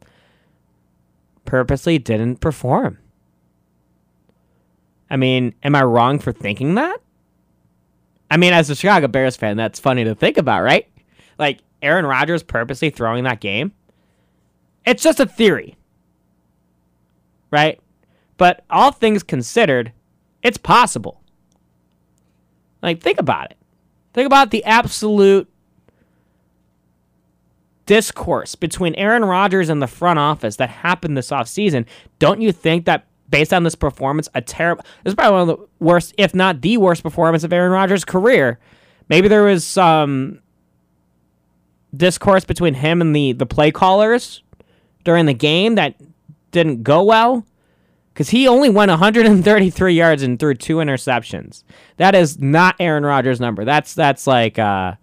purposely 1.46 2.00
didn't 2.00 2.38
perform. 2.38 2.98
I 5.10 5.18
mean, 5.18 5.54
am 5.62 5.76
I 5.76 5.84
wrong 5.84 6.20
for 6.20 6.32
thinking 6.32 6.76
that? 6.76 7.02
I 8.32 8.38
mean, 8.38 8.54
as 8.54 8.70
a 8.70 8.76
Chicago 8.76 9.08
Bears 9.08 9.36
fan, 9.36 9.58
that's 9.58 9.80
funny 9.80 10.06
to 10.06 10.16
think 10.16 10.38
about, 10.38 10.64
right? 10.64 10.88
Like, 11.38 11.60
Aaron 11.82 12.06
Rodgers 12.06 12.44
purposely 12.44 12.90
throwing 12.90 13.24
that 13.24 13.42
game? 13.42 13.74
It's 14.86 15.04
just 15.04 15.20
a 15.20 15.26
theory. 15.26 15.78
Right? 17.52 17.80
But 18.38 18.64
all 18.70 18.92
things 18.92 19.24
considered, 19.24 19.92
it's 20.42 20.58
possible. 20.58 21.22
Like, 22.82 23.02
think 23.02 23.20
about 23.20 23.52
it. 23.52 23.58
Think 24.14 24.26
about 24.26 24.52
the 24.52 24.64
absolute 24.66 25.48
discourse 27.86 28.56
between 28.56 28.96
Aaron 28.96 29.26
Rodgers 29.26 29.70
and 29.70 29.82
the 29.82 29.88
front 29.88 30.18
office 30.18 30.56
that 30.58 30.70
happened 30.70 31.18
this 31.18 31.30
offseason. 31.30 31.86
Don't 32.20 32.42
you 32.42 32.52
think 32.52 32.86
that 32.86 33.06
based 33.30 33.54
on 33.54 33.64
this 33.64 33.76
performance, 33.76 34.30
a 34.34 34.42
terrible 34.42 34.84
this 35.04 35.12
is 35.12 35.16
probably 35.16 35.40
one 35.40 35.50
of 35.50 35.58
the 35.60 35.68
worst, 35.80 36.14
if 36.18 36.34
not 36.36 36.62
the 36.62 36.78
worst 36.78 37.04
performance 37.04 37.44
of 37.44 37.54
Aaron 37.54 37.72
Rodgers' 37.72 38.06
career. 38.06 38.60
Maybe 39.10 39.28
there 39.28 39.44
was 39.44 39.66
some 39.66 40.40
discourse 41.96 42.46
between 42.46 42.74
him 42.74 43.02
and 43.02 43.16
the 43.16 43.34
the 43.34 43.46
play 43.46 43.72
callers 43.72 44.44
during 45.04 45.26
the 45.26 45.34
game 45.34 45.76
that 45.76 45.96
didn't 46.52 46.84
go 46.84 47.04
well 47.04 47.46
because 48.14 48.30
he 48.30 48.48
only 48.48 48.70
went 48.70 48.90
133 48.90 49.94
yards 49.94 50.24
and 50.24 50.40
threw 50.40 50.54
two 50.54 50.78
interceptions. 50.78 51.64
That 51.98 52.14
is 52.16 52.40
not 52.40 52.76
Aaron 52.80 53.06
Rodgers' 53.06 53.40
number. 53.40 53.66
That's 53.66 53.94
that's 53.94 54.28
like 54.28 54.60
uh, 54.60 54.96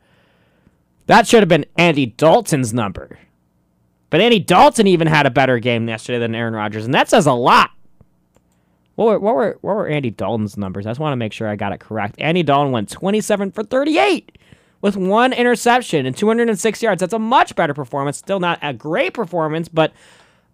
that 1.07 1.27
should 1.27 1.40
have 1.40 1.48
been 1.48 1.66
Andy 1.77 2.07
Dalton's 2.07 2.72
number. 2.72 3.18
But 4.11 4.20
Andy 4.20 4.38
Dalton 4.38 4.87
even 4.87 5.07
had 5.07 5.27
a 5.27 5.31
better 5.31 5.59
game 5.59 5.88
yesterday 5.88 6.18
than 6.18 6.35
Aaron 6.35 6.55
Rodgers, 6.55 6.85
and 6.85 6.94
that 6.94 7.09
says 7.11 7.27
a 7.27 7.33
lot. 7.33 7.70
What 8.94 9.07
were, 9.07 9.18
what 9.18 9.35
were 9.35 9.59
what 9.61 9.77
were 9.77 9.88
Andy 9.88 10.11
Dalton's 10.11 10.57
numbers? 10.57 10.87
I 10.87 10.90
just 10.90 11.01
want 11.01 11.12
to 11.12 11.16
make 11.16 11.33
sure 11.33 11.48
I 11.48 11.57
got 11.57 11.72
it 11.72 11.81
correct. 11.81 12.16
Andy 12.18 12.42
Dalton 12.42 12.72
went 12.72 12.90
27 12.90 13.53
for 13.53 13.62
38 13.62 14.37
with 14.81 14.97
one 14.97 15.33
interception 15.33 16.07
and 16.07 16.17
206 16.17 16.83
yards. 16.83 17.01
That's 17.01 17.12
a 17.12 17.19
much 17.19 17.57
better 17.57 17.75
performance. 17.75 18.19
Still 18.19 18.41
not 18.41 18.59
a 18.62 18.73
great 18.73 19.14
performance, 19.14 19.69
but 19.69 19.93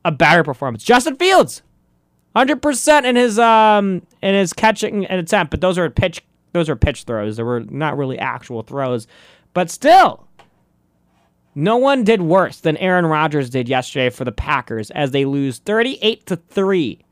a 0.05 0.13
better 0.13 0.43
performance. 0.43 0.83
Justin 0.85 1.17
Fields, 1.17 1.63
100% 2.37 3.05
in 3.05 3.17
his 3.17 3.39
um 3.39 4.07
in 4.23 4.35
his 4.35 4.53
catching 4.53 5.07
and 5.07 5.21
attempt, 5.21 5.51
but 5.51 5.61
those 5.61 5.79
are 5.79 5.89
pitch 5.91 6.23
those 6.53 6.69
are 6.69 6.77
pitch 6.77 7.03
throws. 7.03 7.37
They 7.37 7.43
were 7.43 7.61
not 7.61 7.97
really 7.97 8.19
actual 8.19 8.63
throws, 8.63 9.07
but 9.53 9.71
still. 9.71 10.27
No 11.57 11.77
one 11.77 12.03
did 12.03 12.21
worse 12.21 12.59
than 12.61 12.77
Aaron 12.79 13.07
Rodgers 13.07 13.49
did 13.49 13.69
yesterday 13.69 14.11
for 14.11 14.25
the 14.25 14.33
Packers 14.33 14.91
as 14.91 15.13
they 15.13 15.25
lose 15.25 15.59
38 15.59 16.27
to 16.27 16.37
3. 16.37 17.05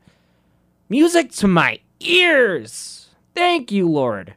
Music 0.89 1.31
to 1.31 1.47
my 1.47 1.79
ears. 2.01 3.09
Thank 3.33 3.71
you, 3.71 3.87
Lord. 3.87 4.35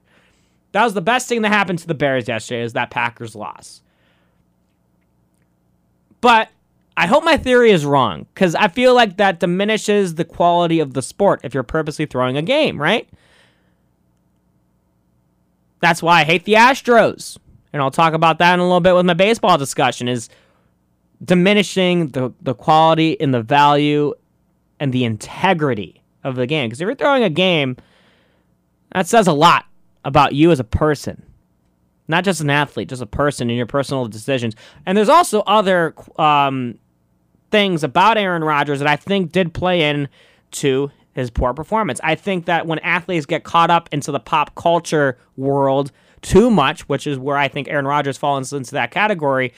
That 0.76 0.84
was 0.84 0.92
the 0.92 1.00
best 1.00 1.26
thing 1.26 1.40
that 1.40 1.48
happened 1.48 1.78
to 1.78 1.86
the 1.86 1.94
Bears 1.94 2.28
yesterday 2.28 2.60
is 2.60 2.74
that 2.74 2.90
Packers 2.90 3.34
loss. 3.34 3.80
But 6.20 6.50
I 6.98 7.06
hope 7.06 7.24
my 7.24 7.38
theory 7.38 7.70
is 7.70 7.86
wrong 7.86 8.26
because 8.34 8.54
I 8.54 8.68
feel 8.68 8.94
like 8.94 9.16
that 9.16 9.40
diminishes 9.40 10.16
the 10.16 10.24
quality 10.26 10.80
of 10.80 10.92
the 10.92 11.00
sport 11.00 11.40
if 11.44 11.54
you're 11.54 11.62
purposely 11.62 12.04
throwing 12.04 12.36
a 12.36 12.42
game, 12.42 12.78
right? 12.78 13.08
That's 15.80 16.02
why 16.02 16.20
I 16.20 16.24
hate 16.24 16.44
the 16.44 16.52
Astros. 16.52 17.38
And 17.72 17.80
I'll 17.80 17.90
talk 17.90 18.12
about 18.12 18.38
that 18.40 18.52
in 18.52 18.60
a 18.60 18.64
little 18.64 18.80
bit 18.80 18.94
with 18.94 19.06
my 19.06 19.14
baseball 19.14 19.56
discussion 19.56 20.08
is 20.08 20.28
diminishing 21.24 22.08
the, 22.08 22.34
the 22.42 22.52
quality 22.52 23.18
and 23.18 23.32
the 23.32 23.40
value 23.40 24.12
and 24.78 24.92
the 24.92 25.04
integrity 25.04 26.02
of 26.22 26.36
the 26.36 26.46
game. 26.46 26.68
Because 26.68 26.82
if 26.82 26.84
you're 26.84 26.94
throwing 26.96 27.22
a 27.22 27.30
game, 27.30 27.78
that 28.92 29.06
says 29.06 29.26
a 29.26 29.32
lot 29.32 29.64
about 30.06 30.34
you 30.34 30.52
as 30.52 30.60
a 30.60 30.64
person, 30.64 31.20
not 32.06 32.24
just 32.24 32.40
an 32.40 32.48
athlete, 32.48 32.88
just 32.88 33.02
a 33.02 33.06
person 33.06 33.50
in 33.50 33.56
your 33.56 33.66
personal 33.66 34.06
decisions. 34.06 34.54
And 34.86 34.96
there's 34.96 35.08
also 35.08 35.40
other 35.40 35.94
um, 36.16 36.78
things 37.50 37.82
about 37.82 38.16
Aaron 38.16 38.44
Rodgers 38.44 38.78
that 38.78 38.88
I 38.88 38.94
think 38.94 39.32
did 39.32 39.52
play 39.52 39.82
in 39.82 40.08
to 40.52 40.92
his 41.12 41.28
poor 41.28 41.52
performance. 41.52 42.00
I 42.04 42.14
think 42.14 42.46
that 42.46 42.68
when 42.68 42.78
athletes 42.78 43.26
get 43.26 43.42
caught 43.42 43.68
up 43.68 43.88
into 43.90 44.12
the 44.12 44.20
pop 44.20 44.54
culture 44.54 45.18
world 45.36 45.90
too 46.22 46.50
much, 46.50 46.88
which 46.88 47.06
is 47.06 47.18
where 47.18 47.36
I 47.36 47.48
think 47.48 47.66
Aaron 47.66 47.86
Rodgers 47.86 48.16
falls 48.16 48.52
into 48.52 48.72
that 48.72 48.92
category, 48.92 49.52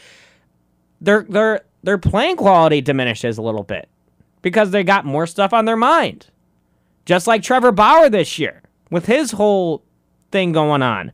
their 1.01 1.27
their 1.29 1.61
their 1.83 1.99
playing 1.99 2.37
quality 2.37 2.81
diminishes 2.81 3.37
a 3.37 3.43
little 3.43 3.65
bit 3.65 3.89
because 4.41 4.71
they 4.71 4.83
got 4.83 5.05
more 5.05 5.27
stuff 5.27 5.53
on 5.53 5.67
their 5.67 5.77
mind. 5.77 6.29
Just 7.05 7.27
like 7.27 7.43
Trevor 7.43 7.73
Bauer 7.73 8.09
this 8.09 8.39
year 8.39 8.63
with 8.91 9.07
his 9.07 9.33
whole 9.33 9.83
thing 10.31 10.53
going 10.53 10.83
on. 10.83 11.13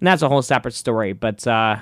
And 0.00 0.06
that's 0.06 0.22
a 0.22 0.28
whole 0.28 0.42
separate 0.42 0.74
story. 0.74 1.12
But, 1.12 1.46
uh, 1.46 1.76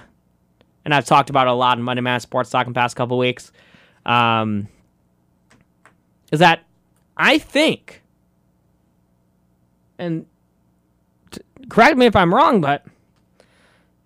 and 0.84 0.94
I've 0.94 1.06
talked 1.06 1.30
about 1.30 1.46
a 1.46 1.52
lot 1.52 1.78
in 1.78 1.84
Monday 1.84 2.00
Man 2.00 2.20
Sports 2.20 2.50
Talk 2.50 2.66
in 2.66 2.72
the 2.72 2.78
past 2.78 2.96
couple 2.96 3.18
weeks, 3.18 3.52
um, 4.06 4.68
is 6.32 6.40
that 6.40 6.64
I 7.16 7.38
think, 7.38 8.02
and 9.98 10.24
t- 11.30 11.40
correct 11.68 11.96
me 11.96 12.06
if 12.06 12.16
I'm 12.16 12.32
wrong, 12.32 12.60
but 12.60 12.86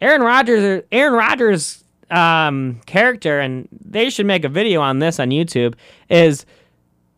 Aaron 0.01 0.23
Rodgers, 0.23 0.83
Aaron 0.91 1.13
Rodgers' 1.13 1.85
um, 2.11 2.81
character, 2.87 3.39
and 3.39 3.69
they 3.85 4.11
should 4.11 4.27
make 4.27 4.45
a 4.45 4.49
video 4.49 4.81
on 4.81 4.99
this 4.99 5.21
on 5.21 5.31
YouTube, 5.31 5.75
is 6.09 6.45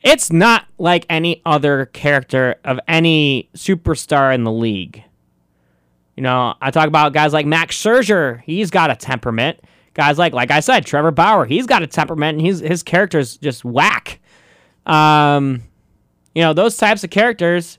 it's 0.03 0.31
not 0.31 0.67
like 0.79 1.07
any 1.09 1.41
other 1.47 1.87
character 1.87 2.57
of 2.65 2.79
any 2.87 3.49
superstar 3.55 4.35
in 4.35 4.45
the 4.45 4.53
league. 4.53 5.03
You 6.17 6.23
know, 6.23 6.55
I 6.61 6.71
talk 6.71 6.87
about 6.87 7.13
guys 7.13 7.33
like 7.33 7.47
Max 7.47 7.77
Scherzer. 7.77 8.41
He's 8.43 8.71
got 8.71 8.91
a 8.91 8.97
temperament. 8.97 9.61
guys 9.95 10.19
like, 10.19 10.33
like 10.33 10.51
I 10.51 10.61
said, 10.61 10.87
Trevor 10.87 11.11
Bauer, 11.11 11.45
he's 11.45 11.67
got 11.67 11.83
a 11.83 11.87
temperament 11.87 12.39
and 12.39 12.47
he's, 12.47 12.61
his 12.61 12.83
character's 12.83 13.37
just 13.37 13.65
whack. 13.65 14.21
Um, 14.87 15.63
you 16.35 16.43
know, 16.43 16.53
those 16.53 16.77
types 16.77 17.05
of 17.05 17.11
characters 17.11 17.79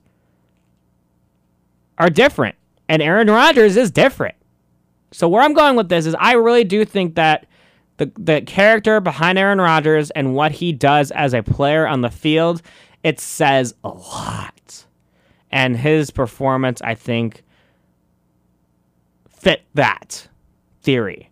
are 1.97 2.09
different. 2.09 2.55
And 2.87 3.01
Aaron 3.01 3.27
Rodgers 3.27 3.77
is 3.77 3.91
different. 3.91 4.35
So 5.11 5.29
where 5.29 5.41
I'm 5.41 5.53
going 5.53 5.75
with 5.75 5.89
this 5.89 6.05
is 6.05 6.15
I 6.19 6.33
really 6.33 6.63
do 6.63 6.83
think 6.83 7.15
that 7.15 7.47
the 7.97 8.11
the 8.17 8.41
character 8.41 8.99
behind 8.99 9.37
Aaron 9.37 9.59
Rodgers 9.61 10.11
and 10.11 10.35
what 10.35 10.51
he 10.51 10.73
does 10.73 11.11
as 11.11 11.33
a 11.33 11.41
player 11.41 11.87
on 11.87 12.01
the 12.01 12.09
field, 12.09 12.61
it 13.01 13.19
says 13.19 13.73
a 13.83 13.89
lot. 13.89 14.85
And 15.51 15.77
his 15.77 16.11
performance, 16.11 16.81
I 16.81 16.95
think, 16.95 17.44
fit 19.45 19.61
that 19.75 20.27
theory. 20.81 21.29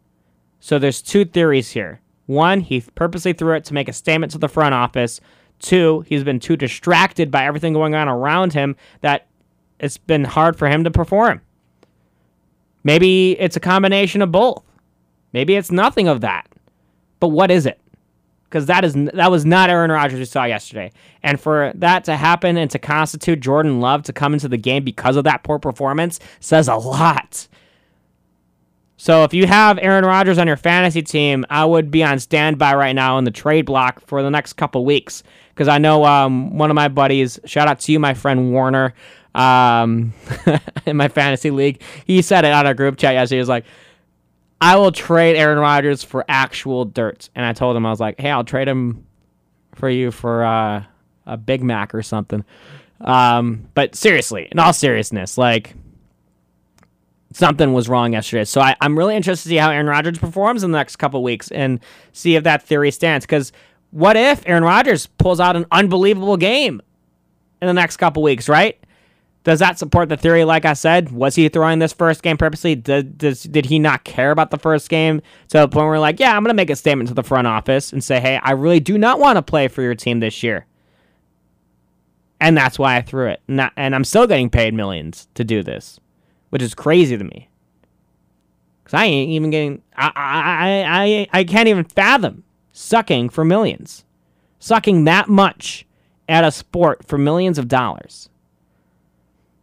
So 0.59 0.77
there's 0.77 1.01
two 1.01 1.25
theories 1.25 1.71
here. 1.71 1.99
One, 2.27 2.59
he 2.59 2.81
purposely 2.93 3.33
threw 3.33 3.55
it 3.55 3.65
to 3.65 3.73
make 3.73 3.89
a 3.89 3.93
statement 3.93 4.31
to 4.33 4.37
the 4.37 4.47
front 4.47 4.75
office. 4.75 5.19
Two, 5.57 6.01
he's 6.01 6.23
been 6.23 6.39
too 6.39 6.55
distracted 6.55 7.31
by 7.31 7.43
everything 7.43 7.73
going 7.73 7.95
on 7.95 8.07
around 8.07 8.53
him 8.53 8.75
that 9.01 9.25
it's 9.79 9.97
been 9.97 10.25
hard 10.25 10.55
for 10.55 10.69
him 10.69 10.83
to 10.83 10.91
perform. 10.91 11.41
Maybe 12.83 13.31
it's 13.39 13.55
a 13.55 13.59
combination 13.59 14.21
of 14.21 14.31
both. 14.31 14.63
Maybe 15.33 15.55
it's 15.55 15.71
nothing 15.71 16.07
of 16.07 16.21
that. 16.21 16.47
But 17.19 17.29
what 17.29 17.49
is 17.49 17.65
it? 17.65 17.81
Because 18.43 18.67
that 18.67 18.85
is 18.85 18.93
that 18.93 19.31
was 19.31 19.43
not 19.43 19.71
Aaron 19.71 19.89
Rodgers 19.89 20.19
we 20.19 20.25
saw 20.25 20.43
yesterday. 20.43 20.91
And 21.23 21.41
for 21.41 21.71
that 21.73 22.03
to 22.03 22.15
happen 22.15 22.57
and 22.57 22.69
to 22.69 22.77
constitute 22.77 23.39
Jordan 23.39 23.81
Love 23.81 24.03
to 24.03 24.13
come 24.13 24.33
into 24.33 24.47
the 24.47 24.57
game 24.57 24.83
because 24.83 25.15
of 25.15 25.23
that 25.23 25.41
poor 25.41 25.57
performance 25.57 26.19
says 26.41 26.67
a 26.67 26.75
lot. 26.75 27.47
So 29.03 29.25
if 29.25 29.33
you 29.33 29.47
have 29.47 29.79
Aaron 29.79 30.05
Rodgers 30.05 30.37
on 30.37 30.47
your 30.47 30.55
fantasy 30.55 31.01
team, 31.01 31.45
I 31.49 31.65
would 31.65 31.91
be 31.91 32.05
on 32.05 32.19
standby 32.19 32.73
right 32.75 32.93
now 32.93 33.17
in 33.17 33.25
the 33.25 33.31
trade 33.31 33.65
block 33.65 33.99
for 34.07 34.23
the 34.23 34.29
next 34.29 34.53
couple 34.53 34.85
weeks 34.85 35.23
because 35.49 35.67
I 35.67 35.77
know 35.77 36.05
um, 36.05 36.57
one 36.57 36.69
of 36.69 36.75
my 36.75 36.87
buddies. 36.87 37.37
Shout 37.43 37.67
out 37.67 37.81
to 37.81 37.91
you, 37.91 37.99
my 37.99 38.13
friend 38.13 38.53
Warner 38.53 38.93
um, 39.35 40.13
in 40.85 40.95
my 40.95 41.09
fantasy 41.09 41.51
league. 41.51 41.81
He 42.05 42.21
said 42.21 42.45
it 42.45 42.53
on 42.53 42.65
our 42.65 42.73
group 42.73 42.97
chat 42.97 43.15
yesterday. 43.15 43.35
He 43.35 43.41
was 43.41 43.49
like, 43.49 43.65
I 44.61 44.77
will 44.77 44.93
trade 44.93 45.35
Aaron 45.35 45.59
Rodgers 45.59 46.01
for 46.01 46.23
actual 46.29 46.85
dirt. 46.85 47.29
And 47.35 47.45
I 47.45 47.51
told 47.51 47.75
him, 47.75 47.85
I 47.85 47.89
was 47.89 47.99
like, 47.99 48.21
hey, 48.21 48.31
I'll 48.31 48.45
trade 48.45 48.69
him 48.69 49.05
for 49.75 49.89
you 49.89 50.11
for 50.11 50.45
uh, 50.45 50.81
a 51.25 51.35
Big 51.35 51.61
Mac 51.61 51.93
or 51.93 52.03
something. 52.03 52.45
Um, 53.01 53.67
but 53.73 53.95
seriously, 53.95 54.47
in 54.49 54.59
all 54.59 54.71
seriousness, 54.71 55.37
like 55.37 55.75
something 57.33 57.73
was 57.73 57.89
wrong 57.89 58.13
yesterday. 58.13 58.45
So 58.45 58.61
I, 58.61 58.75
am 58.81 58.97
really 58.97 59.15
interested 59.15 59.43
to 59.43 59.49
see 59.49 59.57
how 59.57 59.71
Aaron 59.71 59.87
Rodgers 59.87 60.17
performs 60.17 60.63
in 60.63 60.71
the 60.71 60.77
next 60.77 60.95
couple 60.97 61.21
weeks 61.23 61.51
and 61.51 61.79
see 62.11 62.35
if 62.35 62.43
that 62.43 62.63
theory 62.63 62.91
stands. 62.91 63.25
Because 63.25 63.51
what 63.91 64.15
if 64.15 64.43
Aaron 64.47 64.63
Rodgers 64.63 65.07
pulls 65.07 65.39
out 65.39 65.55
an 65.55 65.65
unbelievable 65.71 66.37
game 66.37 66.81
in 67.61 67.67
the 67.67 67.73
next 67.73 67.97
couple 67.97 68.23
weeks, 68.23 68.49
right? 68.49 68.77
Does 69.43 69.59
that 69.59 69.77
support 69.77 70.09
the 70.09 70.15
theory? 70.15 70.45
Like 70.45 70.63
I 70.63 70.73
said, 70.73 71.11
was 71.11 71.35
he 71.35 71.49
throwing 71.49 71.79
this 71.79 71.91
first 71.91 72.23
game 72.23 72.37
purposely? 72.37 72.75
Did, 72.75 73.17
does, 73.17 73.43
did 73.43 73.65
he 73.65 73.77
not 73.77 74.05
care 74.05 74.31
about 74.31 74.51
the 74.51 74.57
first 74.57 74.89
game 74.89 75.21
to 75.49 75.59
the 75.59 75.67
point 75.67 75.87
where, 75.87 75.99
like, 75.99 76.19
yeah, 76.19 76.35
I'm 76.35 76.43
going 76.43 76.49
to 76.49 76.55
make 76.55 76.69
a 76.69 76.75
statement 76.75 77.09
to 77.09 77.13
the 77.13 77.23
front 77.23 77.45
office 77.45 77.91
and 77.91 78.01
say, 78.01 78.21
hey, 78.21 78.39
I 78.41 78.51
really 78.51 78.79
do 78.79 78.97
not 78.97 79.19
want 79.19 79.35
to 79.35 79.41
play 79.41 79.67
for 79.67 79.81
your 79.81 79.95
team 79.95 80.21
this 80.21 80.43
year. 80.43 80.65
And 82.39 82.57
that's 82.57 82.79
why 82.79 82.95
I 82.95 83.01
threw 83.01 83.27
it. 83.27 83.41
And, 83.47 83.59
that, 83.59 83.73
and 83.75 83.93
I'm 83.93 84.05
still 84.05 84.27
getting 84.27 84.49
paid 84.49 84.73
millions 84.73 85.27
to 85.35 85.43
do 85.43 85.61
this, 85.61 85.99
which 86.53 86.61
is 86.61 86.75
crazy 86.75 87.17
to 87.17 87.23
me. 87.23 87.49
Because 88.83 88.93
I 88.93 89.05
ain't 89.05 89.31
even 89.31 89.49
getting, 89.49 89.81
I, 89.97 90.11
I, 90.15 90.85
I, 91.33 91.39
I 91.39 91.43
can't 91.45 91.67
even 91.67 91.83
fathom 91.83 92.43
sucking 92.71 93.29
for 93.29 93.43
millions. 93.43 94.05
Sucking 94.59 95.05
that 95.05 95.27
much 95.27 95.87
at 96.29 96.43
a 96.43 96.51
sport 96.51 97.07
for 97.07 97.17
millions 97.17 97.57
of 97.57 97.67
dollars. 97.67 98.29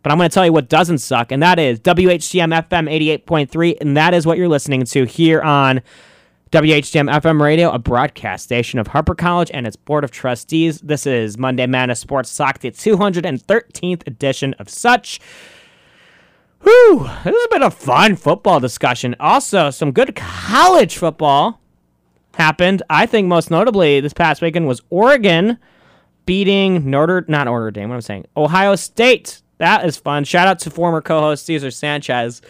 But 0.03 0.11
I'm 0.11 0.19
going 0.19 0.29
to 0.29 0.35
tell 0.35 0.45
you 0.45 0.53
what 0.53 0.69
doesn't 0.69 0.99
suck, 0.99 1.31
and 1.31 1.41
that 1.45 1.61
is 1.61 1.79
WHCM 1.79 2.61
FM 2.69 3.23
88.3, 3.25 3.77
and 3.81 3.97
that 3.97 4.13
is 4.13 4.27
what 4.27 4.37
you're 4.37 4.49
listening 4.49 4.83
to 4.87 5.05
here 5.05 5.41
on 5.43 5.83
WHCM 6.51 7.09
FM 7.09 7.41
Radio, 7.41 7.71
a 7.71 7.79
broadcast 7.79 8.43
station 8.43 8.81
of 8.81 8.89
Harper 8.89 9.15
College 9.15 9.53
and 9.55 9.65
its 9.65 9.77
Board 9.77 10.03
of 10.03 10.11
Trustees. 10.11 10.81
This 10.81 11.07
is 11.07 11.39
Monday 11.39 11.69
Madness 11.69 12.01
Sports 12.01 12.37
Talk, 12.37 12.59
the 12.59 12.73
213th 12.73 14.05
edition 14.09 14.55
of 14.55 14.69
such. 14.69 15.21
Whew, 16.63 17.09
this 17.25 17.35
has 17.35 17.47
been 17.51 17.63
a 17.63 17.71
fun 17.71 18.17
football 18.17 18.61
discussion. 18.61 19.17
Also, 19.19 19.71
some 19.71 19.93
good 19.93 20.15
college 20.15 20.97
football 20.97 21.61
happened. 22.35 22.83
I 22.91 23.07
think 23.07 23.29
most 23.29 23.51
notably 23.51 24.01
this 24.01 24.13
past 24.13 24.43
weekend 24.43 24.67
was 24.67 24.81
Oregon 24.91 25.59
beating 26.27 26.91
Notre, 26.91 27.25
not 27.29 27.45
Notre 27.45 27.71
Dame, 27.71 27.89
what 27.89 27.97
I'm 27.97 28.01
saying? 28.03 28.27
Ohio 28.37 28.77
State 28.77 29.43
that 29.61 29.85
is 29.85 29.99
fun. 29.99 30.25
Shout 30.25 30.49
out 30.49 30.59
to 30.61 30.71
former 30.71 31.03
co-host 31.03 31.45
Caesar 31.45 31.71
Sanchez, 31.71 32.41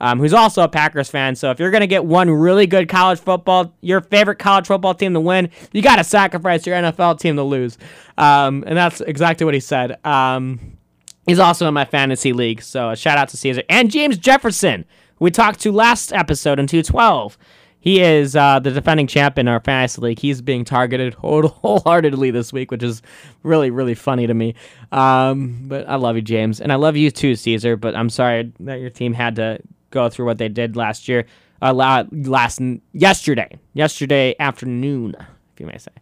um, 0.00 0.20
who's 0.20 0.32
also 0.32 0.62
a 0.62 0.68
Packers 0.68 1.10
fan. 1.10 1.34
So 1.34 1.50
if 1.50 1.58
you're 1.58 1.72
gonna 1.72 1.88
get 1.88 2.04
one 2.04 2.30
really 2.30 2.68
good 2.68 2.88
college 2.88 3.18
football, 3.18 3.74
your 3.80 4.00
favorite 4.00 4.38
college 4.38 4.68
football 4.68 4.94
team 4.94 5.12
to 5.14 5.20
win, 5.20 5.50
you 5.72 5.82
got 5.82 5.96
to 5.96 6.04
sacrifice 6.04 6.66
your 6.66 6.76
NFL 6.76 7.18
team 7.18 7.34
to 7.36 7.42
lose. 7.42 7.76
Um, 8.16 8.62
and 8.68 8.76
that's 8.78 9.00
exactly 9.00 9.44
what 9.44 9.54
he 9.54 9.60
said. 9.60 9.98
Um, 10.06 10.78
he's 11.26 11.38
also 11.38 11.66
in 11.68 11.74
my 11.74 11.84
fantasy 11.84 12.32
league. 12.32 12.62
So 12.62 12.94
shout 12.94 13.18
out 13.18 13.28
to 13.30 13.36
Caesar 13.36 13.62
and 13.68 13.90
James 13.90 14.18
Jefferson, 14.18 14.84
we 15.20 15.30
talked 15.30 15.60
to 15.60 15.72
last 15.72 16.12
episode 16.12 16.58
in 16.58 16.66
212. 16.66 17.36
He 17.78 18.00
is 18.00 18.36
uh, 18.36 18.58
the 18.58 18.70
defending 18.70 19.06
champ 19.06 19.38
in 19.38 19.48
our 19.48 19.60
fantasy 19.60 20.00
league. 20.02 20.18
He's 20.18 20.42
being 20.42 20.64
targeted 20.64 21.14
wholeheartedly 21.18 22.30
this 22.30 22.52
week, 22.52 22.70
which 22.70 22.82
is 22.82 23.02
really, 23.42 23.70
really 23.70 23.94
funny 23.94 24.26
to 24.26 24.34
me. 24.34 24.54
Um, 24.92 25.62
but 25.66 25.88
I 25.88 25.96
love 25.96 26.16
you, 26.16 26.22
James, 26.22 26.60
and 26.60 26.72
I 26.72 26.76
love 26.76 26.96
you 26.96 27.10
too, 27.10 27.36
Caesar. 27.36 27.76
But 27.76 27.94
I'm 27.94 28.10
sorry 28.10 28.52
that 28.60 28.80
your 28.80 28.90
team 28.90 29.14
had 29.14 29.36
to 29.36 29.60
go 29.90 30.08
through 30.08 30.26
what 30.26 30.38
they 30.38 30.48
did 30.48 30.76
last 30.76 31.08
year, 31.08 31.26
uh, 31.62 31.72
last 31.72 32.60
yesterday, 32.92 33.58
yesterday 33.72 34.34
afternoon, 34.38 35.16
if 35.18 35.60
you 35.60 35.66
may 35.66 35.78
say. 35.78 35.92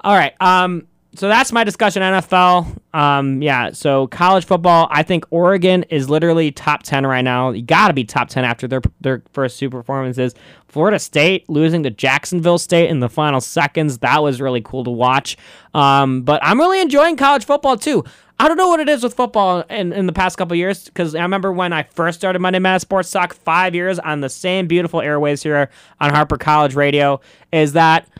All 0.00 0.14
right. 0.14 0.34
Um, 0.40 0.86
so 1.16 1.28
that's 1.28 1.52
my 1.52 1.64
discussion 1.64 2.02
NFL. 2.02 2.78
Um, 2.94 3.40
yeah, 3.42 3.70
so 3.72 4.06
college 4.08 4.44
football, 4.44 4.88
I 4.90 5.02
think 5.02 5.24
Oregon 5.30 5.84
is 5.84 6.10
literally 6.10 6.52
top 6.52 6.82
10 6.82 7.06
right 7.06 7.22
now. 7.22 7.50
You 7.50 7.62
got 7.62 7.88
to 7.88 7.94
be 7.94 8.04
top 8.04 8.28
10 8.28 8.44
after 8.44 8.68
their 8.68 8.82
their 9.00 9.22
first 9.32 9.58
two 9.58 9.70
performances. 9.70 10.34
Florida 10.68 10.98
State 10.98 11.48
losing 11.48 11.82
to 11.84 11.90
Jacksonville 11.90 12.58
State 12.58 12.90
in 12.90 13.00
the 13.00 13.08
final 13.08 13.40
seconds, 13.40 13.98
that 13.98 14.22
was 14.22 14.40
really 14.40 14.60
cool 14.60 14.84
to 14.84 14.90
watch. 14.90 15.36
Um, 15.74 16.22
but 16.22 16.40
I'm 16.44 16.58
really 16.58 16.80
enjoying 16.80 17.16
college 17.16 17.44
football 17.44 17.76
too. 17.76 18.04
I 18.38 18.48
don't 18.48 18.58
know 18.58 18.68
what 18.68 18.80
it 18.80 18.88
is 18.88 19.02
with 19.02 19.14
football 19.14 19.60
in, 19.70 19.94
in 19.94 20.06
the 20.06 20.12
past 20.12 20.36
couple 20.36 20.54
years 20.56 20.84
because 20.84 21.14
I 21.14 21.22
remember 21.22 21.50
when 21.50 21.72
I 21.72 21.84
first 21.84 22.18
started 22.18 22.40
Monday 22.40 22.58
Night 22.58 22.82
Sports 22.82 23.10
Talk 23.10 23.32
five 23.34 23.74
years 23.74 23.98
on 23.98 24.20
the 24.20 24.28
same 24.28 24.66
beautiful 24.66 25.00
airways 25.00 25.42
here 25.42 25.70
on 26.00 26.10
Harper 26.12 26.36
College 26.36 26.74
Radio, 26.74 27.20
is 27.52 27.72
that– 27.72 28.08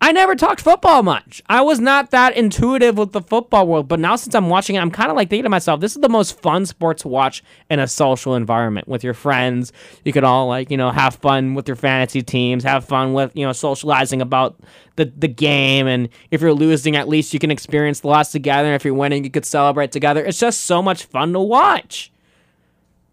I 0.00 0.12
never 0.12 0.36
talked 0.36 0.60
football 0.60 1.02
much. 1.02 1.42
I 1.48 1.60
was 1.60 1.80
not 1.80 2.12
that 2.12 2.36
intuitive 2.36 2.96
with 2.96 3.10
the 3.10 3.20
football 3.20 3.66
world, 3.66 3.88
but 3.88 3.98
now 3.98 4.14
since 4.14 4.32
I'm 4.34 4.48
watching 4.48 4.76
it, 4.76 4.78
I'm 4.78 4.92
kind 4.92 5.10
of 5.10 5.16
like 5.16 5.28
thinking 5.28 5.42
to 5.42 5.48
myself, 5.48 5.80
this 5.80 5.96
is 5.96 6.02
the 6.02 6.08
most 6.08 6.40
fun 6.40 6.66
sport 6.66 6.98
to 6.98 7.08
watch 7.08 7.42
in 7.68 7.80
a 7.80 7.88
social 7.88 8.36
environment 8.36 8.86
with 8.86 9.02
your 9.02 9.14
friends. 9.14 9.72
You 10.04 10.12
could 10.12 10.22
all 10.22 10.46
like, 10.46 10.70
you 10.70 10.76
know, 10.76 10.90
have 10.90 11.16
fun 11.16 11.54
with 11.54 11.66
your 11.66 11.76
fantasy 11.76 12.22
teams, 12.22 12.62
have 12.62 12.84
fun 12.84 13.12
with, 13.12 13.32
you 13.34 13.44
know, 13.44 13.52
socializing 13.52 14.22
about 14.22 14.60
the 14.94 15.12
the 15.16 15.28
game 15.28 15.86
and 15.88 16.08
if 16.30 16.40
you're 16.40 16.54
losing, 16.54 16.94
at 16.94 17.08
least 17.08 17.34
you 17.34 17.40
can 17.40 17.50
experience 17.50 18.00
the 18.00 18.08
loss 18.08 18.30
together. 18.30 18.68
And 18.68 18.76
if 18.76 18.84
you're 18.84 18.94
winning, 18.94 19.24
you 19.24 19.30
could 19.30 19.46
celebrate 19.46 19.90
together. 19.90 20.24
It's 20.24 20.38
just 20.38 20.60
so 20.64 20.80
much 20.80 21.04
fun 21.06 21.32
to 21.32 21.40
watch. 21.40 22.12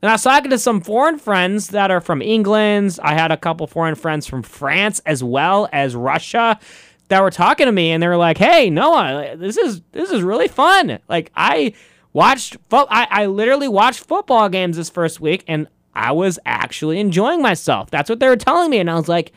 And 0.06 0.12
I 0.12 0.14
was 0.14 0.22
talking 0.22 0.52
to 0.52 0.60
some 0.60 0.82
foreign 0.82 1.18
friends 1.18 1.70
that 1.70 1.90
are 1.90 2.00
from 2.00 2.22
England. 2.22 3.00
I 3.02 3.16
had 3.16 3.32
a 3.32 3.38
couple 3.38 3.66
foreign 3.66 3.96
friends 3.96 4.28
from 4.28 4.44
France 4.44 5.02
as 5.04 5.24
well 5.24 5.68
as 5.74 5.96
Russia 5.96 6.60
that 7.08 7.24
were 7.24 7.32
talking 7.32 7.66
to 7.66 7.72
me, 7.72 7.90
and 7.90 8.04
they 8.04 8.08
were 8.08 8.16
like, 8.16 8.38
"Hey, 8.38 8.70
Noah, 8.70 9.36
this 9.36 9.58
is 9.58 9.82
this 9.94 10.12
is 10.12 10.22
really 10.22 10.48
fun. 10.48 11.00
Like 11.10 11.32
I 11.36 11.74
watched, 12.14 12.56
fo- 12.70 12.86
I 12.88 13.08
I 13.10 13.26
literally 13.26 13.68
watched 13.68 14.02
football 14.02 14.48
games 14.48 14.78
this 14.78 14.92
first 14.92 15.22
week, 15.22 15.44
and 15.48 15.68
I 15.96 16.12
was 16.12 16.38
actually 16.46 17.00
enjoying 17.00 17.42
myself. 17.42 17.90
That's 17.90 18.08
what 18.08 18.20
they 18.20 18.28
were 18.28 18.36
telling 18.36 18.70
me, 18.70 18.78
and 18.78 18.92
I 18.92 18.96
was 18.98 19.08
like, 19.08 19.32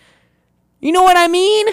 you 0.81 0.93
know 0.93 1.03
what 1.03 1.17
I 1.17 1.29
mean? 1.29 1.69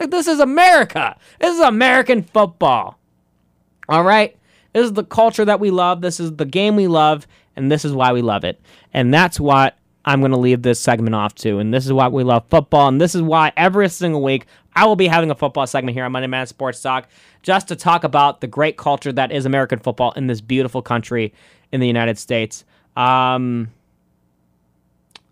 Like 0.00 0.10
this 0.10 0.26
is 0.26 0.40
America. 0.40 1.16
This 1.38 1.54
is 1.54 1.60
American 1.60 2.24
football. 2.24 2.98
All 3.88 4.02
right." 4.02 4.36
This 4.72 4.86
is 4.86 4.94
the 4.94 5.04
culture 5.04 5.44
that 5.44 5.60
we 5.60 5.70
love. 5.70 6.00
This 6.00 6.18
is 6.18 6.36
the 6.36 6.46
game 6.46 6.76
we 6.76 6.88
love 6.88 7.26
and 7.56 7.70
this 7.70 7.84
is 7.84 7.92
why 7.92 8.12
we 8.12 8.22
love 8.22 8.44
it. 8.44 8.60
And 8.92 9.12
that's 9.12 9.38
what 9.38 9.76
I'm 10.04 10.20
going 10.20 10.32
to 10.32 10.38
leave 10.38 10.62
this 10.62 10.80
segment 10.80 11.14
off 11.14 11.34
to. 11.36 11.58
And 11.58 11.72
this 11.72 11.86
is 11.86 11.92
why 11.92 12.08
we 12.08 12.24
love 12.24 12.44
football. 12.50 12.88
And 12.88 13.00
this 13.00 13.14
is 13.14 13.22
why 13.22 13.52
every 13.56 13.88
single 13.88 14.22
week 14.22 14.46
I 14.74 14.86
will 14.86 14.96
be 14.96 15.06
having 15.06 15.30
a 15.30 15.34
football 15.34 15.66
segment 15.66 15.96
here 15.96 16.04
on 16.04 16.12
Monday 16.12 16.26
Man 16.26 16.46
Sports 16.46 16.80
Talk 16.80 17.08
just 17.42 17.68
to 17.68 17.76
talk 17.76 18.04
about 18.04 18.40
the 18.40 18.46
great 18.46 18.76
culture 18.76 19.12
that 19.12 19.30
is 19.30 19.46
American 19.46 19.78
football 19.78 20.12
in 20.12 20.26
this 20.26 20.40
beautiful 20.40 20.82
country 20.82 21.32
in 21.70 21.80
the 21.80 21.86
United 21.86 22.18
States. 22.18 22.64
Um, 22.96 23.70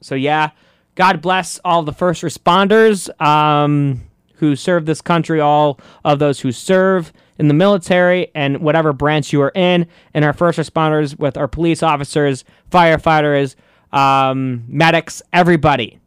so, 0.00 0.14
yeah, 0.14 0.50
God 0.94 1.20
bless 1.20 1.58
all 1.64 1.82
the 1.82 1.92
first 1.92 2.22
responders 2.22 3.08
um, 3.20 4.02
who 4.34 4.56
serve 4.56 4.86
this 4.86 5.00
country, 5.00 5.40
all 5.40 5.80
of 6.04 6.18
those 6.18 6.40
who 6.40 6.52
serve 6.52 7.12
in 7.40 7.48
the 7.48 7.54
military 7.54 8.30
and 8.34 8.58
whatever 8.58 8.92
branch 8.92 9.32
you 9.32 9.40
are 9.40 9.52
in, 9.54 9.86
and 10.12 10.24
our 10.26 10.34
first 10.34 10.58
responders 10.58 11.18
with 11.18 11.38
our 11.38 11.48
police 11.48 11.82
officers, 11.82 12.44
firefighters, 12.70 13.56
um, 13.92 14.62
medics, 14.68 15.22
everybody. 15.32 15.98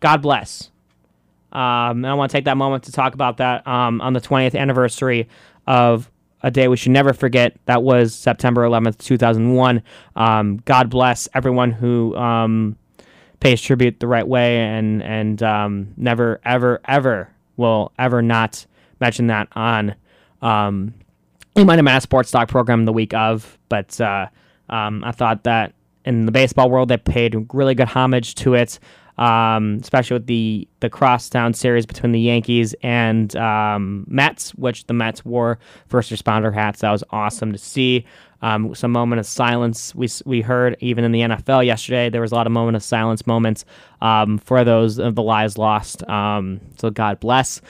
God 0.00 0.20
bless. 0.22 0.70
Um, 1.52 2.04
and 2.04 2.08
I 2.08 2.14
want 2.14 2.32
to 2.32 2.36
take 2.36 2.46
that 2.46 2.56
moment 2.56 2.84
to 2.84 2.92
talk 2.92 3.14
about 3.14 3.36
that 3.36 3.64
um, 3.66 4.00
on 4.00 4.12
the 4.12 4.20
20th 4.20 4.58
anniversary 4.58 5.28
of 5.68 6.10
a 6.42 6.50
day 6.50 6.66
we 6.66 6.76
should 6.76 6.92
never 6.92 7.12
forget. 7.12 7.56
That 7.66 7.84
was 7.84 8.12
September 8.12 8.62
11th, 8.62 8.98
2001. 8.98 9.82
Um, 10.16 10.56
God 10.64 10.90
bless 10.90 11.28
everyone 11.32 11.70
who 11.70 12.16
um, 12.16 12.76
pays 13.38 13.60
tribute 13.62 14.00
the 14.00 14.08
right 14.08 14.26
way 14.26 14.58
and 14.58 15.02
and 15.02 15.42
um, 15.42 15.94
never 15.96 16.40
ever 16.44 16.80
ever 16.86 17.30
will 17.56 17.92
ever 17.98 18.20
not 18.20 18.66
mention 19.00 19.28
that 19.28 19.48
on 19.52 19.94
um, 20.42 20.94
in 21.56 21.66
my 21.66 21.80
Mass 21.80 22.02
Sports 22.02 22.30
Talk 22.30 22.48
program 22.48 22.84
the 22.84 22.92
week 22.92 23.14
of. 23.14 23.58
But 23.68 24.00
uh, 24.00 24.28
um, 24.68 25.04
I 25.04 25.12
thought 25.12 25.44
that 25.44 25.74
in 26.04 26.26
the 26.26 26.32
baseball 26.32 26.70
world 26.70 26.88
they 26.88 26.96
paid 26.96 27.36
really 27.52 27.74
good 27.74 27.88
homage 27.88 28.34
to 28.36 28.54
it 28.54 28.78
um, 29.20 29.78
especially 29.82 30.14
with 30.14 30.26
the 30.26 30.66
the 30.80 30.88
crosstown 30.88 31.52
series 31.52 31.84
between 31.84 32.12
the 32.12 32.20
Yankees 32.20 32.74
and 32.82 33.36
um, 33.36 34.04
Mets, 34.08 34.54
which 34.54 34.86
the 34.86 34.94
Mets 34.94 35.24
wore 35.24 35.58
first 35.88 36.10
responder 36.10 36.52
hats. 36.52 36.80
That 36.80 36.90
was 36.90 37.04
awesome 37.10 37.52
to 37.52 37.58
see. 37.58 38.06
Um, 38.42 38.74
some 38.74 38.90
moment 38.90 39.20
of 39.20 39.26
silence 39.26 39.94
we 39.94 40.08
we 40.24 40.40
heard 40.40 40.74
even 40.80 41.04
in 41.04 41.12
the 41.12 41.20
NFL 41.20 41.66
yesterday. 41.66 42.08
There 42.08 42.22
was 42.22 42.32
a 42.32 42.34
lot 42.34 42.46
of 42.46 42.52
moment 42.52 42.76
of 42.76 42.82
silence 42.82 43.26
moments 43.26 43.66
um, 44.00 44.38
for 44.38 44.64
those 44.64 44.98
of 44.98 45.14
the 45.14 45.22
lives 45.22 45.58
lost. 45.58 46.02
Um, 46.08 46.60
so 46.78 46.88
God 46.88 47.20
bless. 47.20 47.60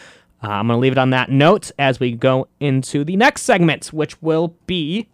Uh, 0.42 0.48
I'm 0.48 0.66
going 0.66 0.76
to 0.78 0.80
leave 0.80 0.92
it 0.92 0.98
on 0.98 1.10
that 1.10 1.30
note 1.30 1.70
as 1.78 2.00
we 2.00 2.12
go 2.12 2.48
into 2.60 3.04
the 3.04 3.16
next 3.16 3.42
segment, 3.42 3.92
which 3.92 4.20
will 4.22 4.54
be, 4.66 5.08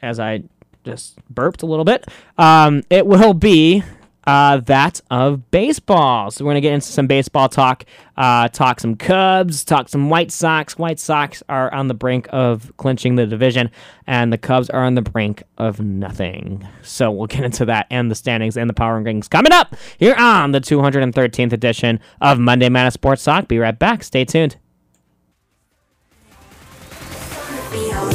as 0.00 0.18
I 0.18 0.44
just 0.84 1.18
burped 1.28 1.62
a 1.62 1.66
little 1.66 1.84
bit, 1.84 2.06
um, 2.38 2.82
it 2.88 3.06
will 3.06 3.34
be 3.34 3.82
uh, 4.26 4.58
that 4.58 5.00
of 5.10 5.50
baseball. 5.50 6.30
So 6.30 6.44
we're 6.44 6.50
gonna 6.50 6.60
get 6.60 6.74
into 6.74 6.86
some 6.86 7.06
baseball 7.06 7.48
talk, 7.48 7.84
uh, 8.16 8.48
talk 8.48 8.80
some 8.80 8.96
Cubs, 8.96 9.64
talk 9.64 9.88
some 9.88 10.10
White 10.10 10.32
Sox. 10.32 10.76
White 10.76 10.98
Sox 10.98 11.42
are 11.48 11.72
on 11.72 11.88
the 11.88 11.94
brink 11.94 12.26
of 12.30 12.72
clinching 12.76 13.14
the 13.14 13.26
division, 13.26 13.70
and 14.06 14.32
the 14.32 14.38
Cubs 14.38 14.68
are 14.70 14.84
on 14.84 14.94
the 14.94 15.02
brink 15.02 15.42
of 15.58 15.80
nothing. 15.80 16.66
So 16.82 17.10
we'll 17.10 17.26
get 17.28 17.44
into 17.44 17.64
that 17.66 17.86
and 17.90 18.10
the 18.10 18.14
standings 18.14 18.56
and 18.56 18.68
the 18.68 18.74
power 18.74 19.00
rankings 19.00 19.30
coming 19.30 19.52
up 19.52 19.76
here 19.98 20.14
on 20.18 20.52
the 20.52 20.60
213th 20.60 21.52
edition 21.52 22.00
of 22.20 22.38
Monday 22.38 22.68
Madness 22.68 22.94
Sports 22.94 23.22
Talk. 23.24 23.48
Be 23.48 23.58
right 23.58 23.78
back. 23.78 24.02
Stay 24.02 24.24
tuned. 24.24 24.56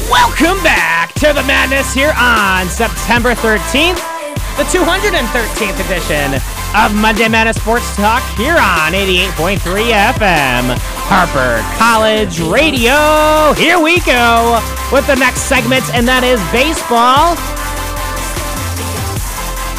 Welcome 0.09 0.61
back 0.63 1.13
to 1.15 1.27
the 1.33 1.43
madness 1.43 1.93
here 1.93 2.13
on 2.17 2.67
September 2.67 3.33
13th 3.33 4.20
the 4.61 4.77
213th 4.77 5.79
edition 5.85 6.35
of 6.77 6.93
Monday 6.93 7.27
Madness 7.27 7.57
Sports 7.57 7.95
Talk 7.95 8.21
here 8.37 8.53
on 8.53 8.93
88.3 8.93 9.57
FM, 9.57 10.77
Harper 11.09 11.63
College 11.79 12.39
Radio. 12.41 13.53
Here 13.53 13.79
we 13.79 14.01
go 14.01 14.61
with 14.91 15.07
the 15.07 15.15
next 15.15 15.49
segment, 15.49 15.83
and 15.95 16.07
that 16.07 16.23
is 16.23 16.37
baseball. 16.53 17.33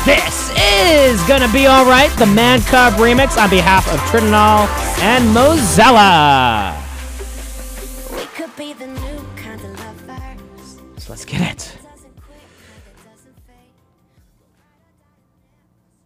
This 0.02 0.50
is 0.58 1.22
gonna 1.28 1.52
be 1.52 1.68
all 1.68 1.84
right. 1.84 2.10
The 2.18 2.26
Man 2.26 2.60
Cub 2.62 2.94
remix 2.94 3.40
on 3.40 3.50
behalf 3.50 3.86
of 3.86 4.00
Tritonal 4.10 4.66
and 4.98 5.30
Mozilla. 5.30 6.74
So 10.98 11.12
let's 11.12 11.24
get 11.24 11.40
it. 11.40 11.81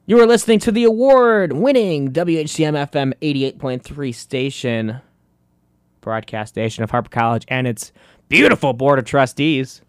You 0.09 0.21
are 0.21 0.27
listening 0.27 0.61
to 0.61 0.71
the 0.71 0.85
award 0.85 1.53
winning 1.53 2.13
WHCM 2.13 2.75
FM 2.91 3.13
88.3 3.21 4.15
station, 4.15 5.01
broadcast 6.01 6.55
station 6.55 6.85
of 6.85 6.93
Harper 6.93 7.09
College 7.09 7.45
and 7.49 7.67
its 7.67 7.91
beautiful 8.29 8.73
board 8.73 9.01
of 9.01 9.05
trustees. 9.05 9.83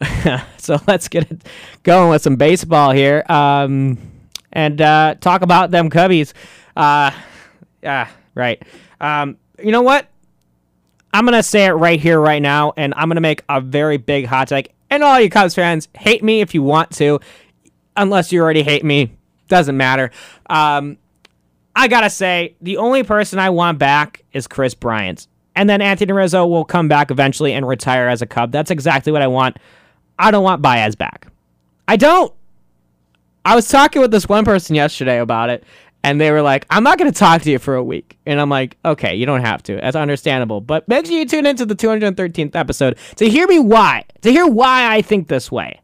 so 0.56 0.80
let's 0.88 1.06
get 1.06 1.30
it 1.30 1.46
going 1.84 2.10
with 2.10 2.20
some 2.20 2.34
baseball 2.34 2.90
here 2.90 3.22
um, 3.28 3.96
and 4.52 4.80
uh, 4.80 5.14
talk 5.20 5.42
about 5.42 5.70
them 5.70 5.88
Cubbies. 5.88 6.32
Uh, 6.74 7.12
yeah, 7.84 8.08
right. 8.34 8.60
Um, 9.00 9.36
you 9.62 9.70
know 9.70 9.82
what? 9.82 10.08
I'm 11.14 11.24
going 11.24 11.38
to 11.38 11.44
say 11.44 11.66
it 11.66 11.74
right 11.74 12.00
here, 12.00 12.18
right 12.18 12.42
now, 12.42 12.72
and 12.76 12.92
I'm 12.96 13.06
going 13.08 13.14
to 13.14 13.20
make 13.20 13.44
a 13.48 13.60
very 13.60 13.98
big 13.98 14.26
hot 14.26 14.48
take. 14.48 14.74
And 14.90 15.04
all 15.04 15.20
you 15.20 15.30
Cubs 15.30 15.54
fans, 15.54 15.86
hate 15.96 16.24
me 16.24 16.40
if 16.40 16.54
you 16.54 16.64
want 16.64 16.90
to 16.96 17.20
unless 17.96 18.32
you 18.32 18.40
already 18.40 18.62
hate 18.62 18.84
me, 18.84 19.16
doesn't 19.48 19.76
matter. 19.76 20.10
Um, 20.48 20.98
I 21.74 21.88
gotta 21.88 22.10
say, 22.10 22.56
the 22.60 22.78
only 22.78 23.02
person 23.02 23.38
I 23.38 23.50
want 23.50 23.78
back 23.78 24.24
is 24.32 24.46
Kris 24.46 24.74
Bryant. 24.74 25.26
And 25.54 25.70
then 25.70 25.80
Anthony 25.80 26.12
Rizzo 26.12 26.46
will 26.46 26.64
come 26.64 26.86
back 26.86 27.10
eventually 27.10 27.52
and 27.52 27.66
retire 27.66 28.08
as 28.08 28.20
a 28.20 28.26
Cub. 28.26 28.52
That's 28.52 28.70
exactly 28.70 29.10
what 29.10 29.22
I 29.22 29.26
want. 29.26 29.56
I 30.18 30.30
don't 30.30 30.44
want 30.44 30.62
Baez 30.62 30.96
back. 30.96 31.28
I 31.88 31.96
don't. 31.96 32.32
I 33.44 33.54
was 33.54 33.68
talking 33.68 34.02
with 34.02 34.10
this 34.10 34.28
one 34.28 34.44
person 34.44 34.74
yesterday 34.74 35.18
about 35.18 35.50
it, 35.50 35.64
and 36.02 36.20
they 36.20 36.30
were 36.30 36.42
like, 36.42 36.66
I'm 36.68 36.82
not 36.82 36.98
going 36.98 37.10
to 37.10 37.18
talk 37.18 37.42
to 37.42 37.50
you 37.50 37.58
for 37.58 37.74
a 37.74 37.82
week. 37.82 38.18
And 38.26 38.40
I'm 38.40 38.50
like, 38.50 38.76
okay, 38.84 39.14
you 39.14 39.24
don't 39.24 39.44
have 39.44 39.62
to. 39.64 39.76
That's 39.76 39.96
understandable. 39.96 40.60
But 40.60 40.86
make 40.88 41.06
sure 41.06 41.16
you 41.16 41.26
tune 41.26 41.46
into 41.46 41.64
the 41.64 41.76
213th 41.76 42.54
episode 42.54 42.98
to 43.16 43.28
hear 43.28 43.46
me 43.46 43.58
why, 43.58 44.04
to 44.22 44.30
hear 44.30 44.46
why 44.46 44.94
I 44.94 45.02
think 45.02 45.28
this 45.28 45.50
way. 45.50 45.80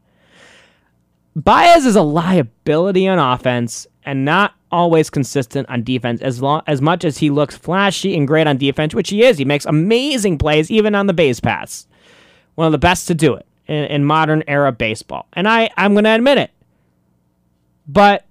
Baez 1.35 1.85
is 1.85 1.95
a 1.95 2.01
liability 2.01 3.07
on 3.07 3.17
offense 3.17 3.87
and 4.05 4.25
not 4.25 4.53
always 4.71 5.09
consistent 5.09 5.69
on 5.69 5.83
defense 5.83 6.21
as 6.21 6.41
long 6.41 6.61
as 6.67 6.81
much 6.81 7.05
as 7.05 7.17
he 7.17 7.29
looks 7.29 7.55
flashy 7.55 8.15
and 8.15 8.27
great 8.27 8.47
on 8.47 8.57
defense, 8.57 8.93
which 8.93 9.09
he 9.09 9.23
is. 9.23 9.37
He 9.37 9.45
makes 9.45 9.65
amazing 9.65 10.37
plays 10.37 10.69
even 10.69 10.95
on 10.95 11.07
the 11.07 11.13
base 11.13 11.39
pass. 11.39 11.87
One 12.55 12.67
of 12.67 12.71
the 12.71 12.77
best 12.77 13.07
to 13.07 13.15
do 13.15 13.33
it 13.33 13.45
in, 13.67 13.85
in 13.85 14.05
modern 14.05 14.43
era 14.47 14.71
baseball. 14.71 15.27
And 15.33 15.47
I, 15.47 15.69
I'm 15.77 15.93
going 15.93 16.03
to 16.03 16.11
admit 16.11 16.37
it. 16.37 16.51
But 17.87 18.25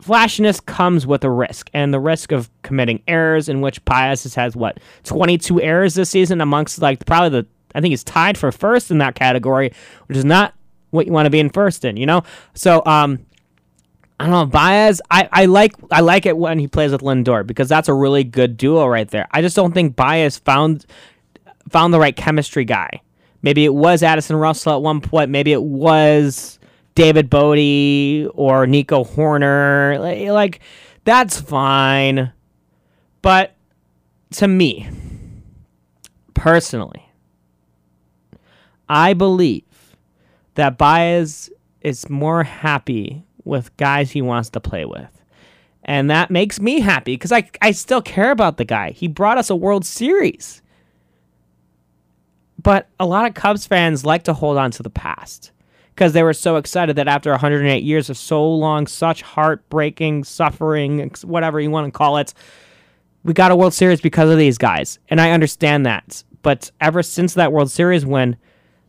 flashiness 0.00 0.60
comes 0.60 1.06
with 1.06 1.24
a 1.24 1.30
risk, 1.30 1.70
and 1.72 1.92
the 1.94 2.00
risk 2.00 2.32
of 2.32 2.50
committing 2.62 3.02
errors, 3.08 3.48
in 3.48 3.60
which 3.60 3.84
Baez 3.84 4.34
has 4.34 4.54
what 4.54 4.78
22 5.04 5.60
errors 5.60 5.94
this 5.94 6.10
season, 6.10 6.40
amongst 6.40 6.80
like 6.80 7.04
probably 7.06 7.40
the 7.40 7.46
I 7.74 7.80
think 7.80 7.90
he's 7.90 8.04
tied 8.04 8.36
for 8.36 8.52
first 8.52 8.90
in 8.90 8.98
that 8.98 9.14
category, 9.14 9.72
which 10.06 10.18
is 10.18 10.24
not 10.24 10.54
what 10.92 11.06
you 11.06 11.12
want 11.12 11.26
to 11.26 11.30
be 11.30 11.40
in 11.40 11.50
first 11.50 11.84
in, 11.84 11.96
you 11.96 12.06
know? 12.06 12.22
So, 12.54 12.82
um, 12.86 13.26
I 14.20 14.26
don't 14.26 14.32
know, 14.32 14.46
Baez, 14.46 15.02
I, 15.10 15.28
I 15.32 15.46
like 15.46 15.72
I 15.90 16.00
like 16.00 16.26
it 16.26 16.36
when 16.36 16.60
he 16.60 16.68
plays 16.68 16.92
with 16.92 17.00
Lindor 17.00 17.44
because 17.44 17.68
that's 17.68 17.88
a 17.88 17.94
really 17.94 18.22
good 18.22 18.56
duo 18.56 18.86
right 18.86 19.08
there. 19.08 19.26
I 19.32 19.42
just 19.42 19.56
don't 19.56 19.72
think 19.72 19.96
Baez 19.96 20.38
found 20.38 20.86
found 21.68 21.92
the 21.92 21.98
right 21.98 22.14
chemistry 22.14 22.64
guy. 22.64 23.00
Maybe 23.42 23.64
it 23.64 23.74
was 23.74 24.04
Addison 24.04 24.36
Russell 24.36 24.74
at 24.74 24.82
one 24.82 25.00
point, 25.00 25.30
maybe 25.30 25.52
it 25.52 25.62
was 25.62 26.60
David 26.94 27.30
Bote 27.30 28.30
or 28.34 28.66
Nico 28.68 29.02
Hoerner. 29.02 29.98
Like, 29.98 30.28
like 30.28 30.60
that's 31.02 31.40
fine. 31.40 32.32
But 33.22 33.56
to 34.34 34.46
me, 34.46 34.88
personally, 36.34 37.08
I 38.88 39.14
believe 39.14 39.64
that 40.54 40.78
Baez 40.78 41.50
is 41.80 42.08
more 42.08 42.42
happy 42.44 43.24
with 43.44 43.76
guys 43.76 44.10
he 44.10 44.22
wants 44.22 44.50
to 44.50 44.60
play 44.60 44.84
with. 44.84 45.22
And 45.84 46.10
that 46.10 46.30
makes 46.30 46.60
me 46.60 46.80
happy 46.80 47.14
because 47.14 47.32
I, 47.32 47.48
I 47.60 47.72
still 47.72 48.02
care 48.02 48.30
about 48.30 48.56
the 48.56 48.64
guy. 48.64 48.92
He 48.92 49.08
brought 49.08 49.38
us 49.38 49.50
a 49.50 49.56
World 49.56 49.84
Series. 49.84 50.62
But 52.62 52.88
a 53.00 53.06
lot 53.06 53.26
of 53.26 53.34
Cubs 53.34 53.66
fans 53.66 54.04
like 54.04 54.22
to 54.24 54.34
hold 54.34 54.56
on 54.56 54.70
to 54.72 54.82
the 54.84 54.90
past 54.90 55.50
because 55.94 56.12
they 56.12 56.22
were 56.22 56.32
so 56.32 56.56
excited 56.56 56.96
that 56.96 57.08
after 57.08 57.30
108 57.30 57.82
years 57.82 58.08
of 58.08 58.16
so 58.16 58.48
long, 58.48 58.86
such 58.86 59.22
heartbreaking 59.22 60.22
suffering, 60.22 61.10
whatever 61.24 61.58
you 61.60 61.70
want 61.70 61.92
to 61.92 61.96
call 61.96 62.18
it, 62.18 62.32
we 63.24 63.32
got 63.32 63.50
a 63.50 63.56
World 63.56 63.74
Series 63.74 64.00
because 64.00 64.30
of 64.30 64.38
these 64.38 64.58
guys. 64.58 65.00
And 65.08 65.20
I 65.20 65.32
understand 65.32 65.84
that. 65.86 66.22
But 66.42 66.70
ever 66.80 67.02
since 67.02 67.34
that 67.34 67.52
World 67.52 67.70
Series 67.70 68.06
win, 68.06 68.36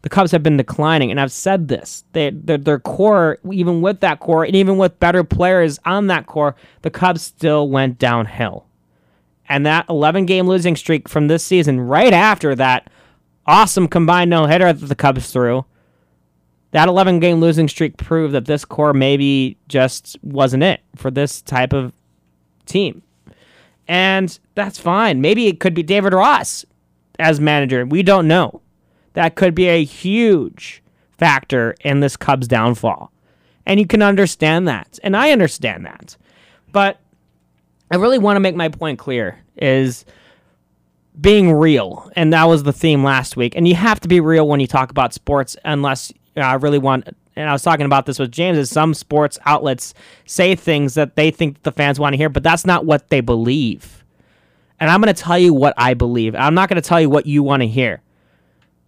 the 0.03 0.09
Cubs 0.09 0.31
have 0.31 0.43
been 0.43 0.57
declining, 0.57 1.11
and 1.11 1.19
I've 1.19 1.31
said 1.31 1.69
this. 1.69 2.03
They, 2.11 2.29
their, 2.29 2.57
their 2.57 2.79
core, 2.79 3.39
even 3.51 3.81
with 3.81 4.01
that 4.01 4.19
core, 4.19 4.43
and 4.43 4.55
even 4.55 4.77
with 4.77 4.99
better 4.99 5.23
players 5.23 5.79
on 5.85 6.07
that 6.07 6.27
core, 6.27 6.55
the 6.81 6.91
Cubs 6.91 7.21
still 7.21 7.69
went 7.69 7.99
downhill. 7.99 8.67
And 9.47 9.65
that 9.65 9.85
11 9.89 10.25
game 10.25 10.45
losing 10.45 10.75
streak 10.75 11.07
from 11.07 11.27
this 11.27 11.43
season, 11.45 11.79
right 11.79 12.13
after 12.13 12.53
that 12.55 12.89
awesome 13.45 13.87
combined 13.87 14.29
no 14.29 14.45
hitter 14.45 14.71
that 14.73 14.85
the 14.85 14.95
Cubs 14.95 15.31
threw, 15.31 15.65
That 16.71 16.89
11 16.89 17.19
game 17.19 17.39
losing 17.39 17.67
streak 17.69 17.97
proved 17.97 18.33
that 18.33 18.45
this 18.45 18.65
core 18.65 18.93
maybe 18.93 19.57
just 19.67 20.17
wasn't 20.21 20.63
it 20.63 20.81
for 20.95 21.11
this 21.11 21.41
type 21.41 21.71
of 21.71 21.93
team. 22.65 23.03
And 23.87 24.37
that's 24.55 24.79
fine. 24.79 25.21
Maybe 25.21 25.47
it 25.47 25.59
could 25.59 25.73
be 25.73 25.83
David 25.83 26.13
Ross 26.13 26.65
as 27.19 27.39
manager. 27.39 27.85
We 27.85 28.01
don't 28.03 28.27
know. 28.27 28.62
That 29.13 29.35
could 29.35 29.55
be 29.55 29.67
a 29.67 29.83
huge 29.83 30.81
factor 31.17 31.75
in 31.81 31.99
this 31.99 32.17
Cubs 32.17 32.47
downfall. 32.47 33.11
And 33.65 33.79
you 33.79 33.87
can 33.87 34.01
understand 34.01 34.67
that. 34.67 34.99
And 35.03 35.15
I 35.15 35.31
understand 35.31 35.85
that. 35.85 36.17
But 36.71 36.99
I 37.91 37.95
really 37.95 38.17
want 38.17 38.35
to 38.35 38.41
make 38.41 38.55
my 38.55 38.69
point 38.69 38.99
clear 38.99 39.39
is 39.55 40.03
being 41.19 41.53
real. 41.53 42.11
And 42.15 42.33
that 42.33 42.45
was 42.45 42.63
the 42.63 42.73
theme 42.73 43.03
last 43.03 43.37
week. 43.37 43.55
And 43.55 43.67
you 43.67 43.75
have 43.75 43.99
to 44.01 44.07
be 44.07 44.19
real 44.19 44.47
when 44.47 44.59
you 44.59 44.67
talk 44.67 44.89
about 44.89 45.13
sports 45.13 45.55
unless 45.63 46.11
I 46.35 46.55
really 46.55 46.79
want 46.79 47.07
and 47.35 47.49
I 47.49 47.53
was 47.53 47.63
talking 47.63 47.87
about 47.87 48.05
this 48.05 48.19
with 48.19 48.31
James 48.31 48.59
is 48.59 48.69
some 48.69 48.93
sports 48.93 49.39
outlets 49.45 49.95
say 50.25 50.53
things 50.55 50.93
that 50.93 51.15
they 51.15 51.31
think 51.31 51.63
the 51.63 51.71
fans 51.71 51.99
want 51.99 52.13
to 52.13 52.17
hear, 52.17 52.29
but 52.29 52.43
that's 52.43 52.63
not 52.63 52.85
what 52.85 53.09
they 53.09 53.21
believe. 53.21 54.03
And 54.79 54.87
I'm 54.87 55.01
going 55.01 55.13
to 55.13 55.19
tell 55.19 55.39
you 55.39 55.51
what 55.51 55.73
I 55.75 55.95
believe. 55.95 56.35
I'm 56.35 56.53
not 56.53 56.69
going 56.69 56.79
to 56.79 56.87
tell 56.87 57.01
you 57.01 57.09
what 57.09 57.25
you 57.25 57.41
want 57.41 57.61
to 57.61 57.67
hear 57.67 58.02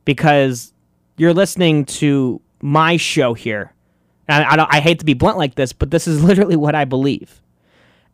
because 0.05 0.73
you're 1.17 1.33
listening 1.33 1.85
to 1.85 2.41
my 2.61 2.97
show 2.97 3.33
here. 3.33 3.73
And 4.27 4.43
I, 4.43 4.67
I, 4.69 4.79
hate 4.79 4.99
to 4.99 5.05
be 5.05 5.13
blunt 5.13 5.37
like 5.37 5.55
this, 5.55 5.71
but 5.71 5.91
this 5.91 6.07
is 6.07 6.23
literally 6.23 6.55
what 6.55 6.73
I 6.75 6.85
believe. 6.85 7.41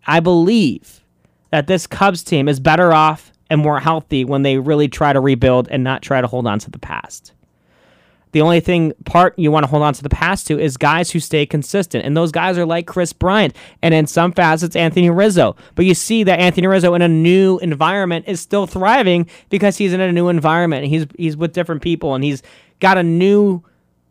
I 0.05 0.19
believe 0.19 1.03
that 1.51 1.67
this 1.67 1.87
Cubs 1.87 2.23
team 2.23 2.49
is 2.49 2.59
better 2.59 2.91
off 2.91 3.31
and 3.49 3.61
more 3.61 3.79
healthy 3.79 4.25
when 4.25 4.41
they 4.41 4.57
really 4.57 4.87
try 4.87 5.13
to 5.13 5.19
rebuild 5.19 5.67
and 5.69 5.83
not 5.83 6.01
try 6.01 6.21
to 6.21 6.27
hold 6.27 6.47
on 6.47 6.59
to 6.59 6.71
the 6.71 6.79
past. 6.79 7.33
The 8.31 8.41
only 8.41 8.59
thing 8.59 8.93
part 9.05 9.37
you 9.37 9.51
want 9.51 9.63
to 9.63 9.69
hold 9.69 9.83
on 9.83 9.93
to 9.93 10.03
the 10.03 10.09
past 10.09 10.47
to 10.47 10.59
is 10.59 10.77
guys 10.77 11.11
who 11.11 11.19
stay 11.19 11.45
consistent. 11.45 12.05
And 12.05 12.15
those 12.15 12.31
guys 12.31 12.57
are 12.57 12.65
like 12.65 12.87
Kris 12.87 13.13
Bryant 13.13 13.55
and 13.81 13.93
in 13.93 14.07
some 14.07 14.31
facets 14.31 14.75
Anthony 14.75 15.09
Rizzo. 15.09 15.55
But 15.75 15.85
you 15.85 15.93
see 15.93 16.23
that 16.23 16.39
Anthony 16.39 16.67
Rizzo 16.67 16.93
in 16.93 17.01
a 17.01 17.07
new 17.07 17.57
environment 17.59 18.25
is 18.27 18.39
still 18.39 18.67
thriving 18.67 19.29
because 19.49 19.77
he's 19.77 19.93
in 19.93 20.01
a 20.01 20.11
new 20.11 20.29
environment. 20.29 20.87
He's 20.87 21.05
he's 21.17 21.35
with 21.35 21.53
different 21.53 21.81
people 21.81 22.15
and 22.15 22.23
he's 22.23 22.41
got 22.79 22.97
a 22.97 23.03
new 23.03 23.63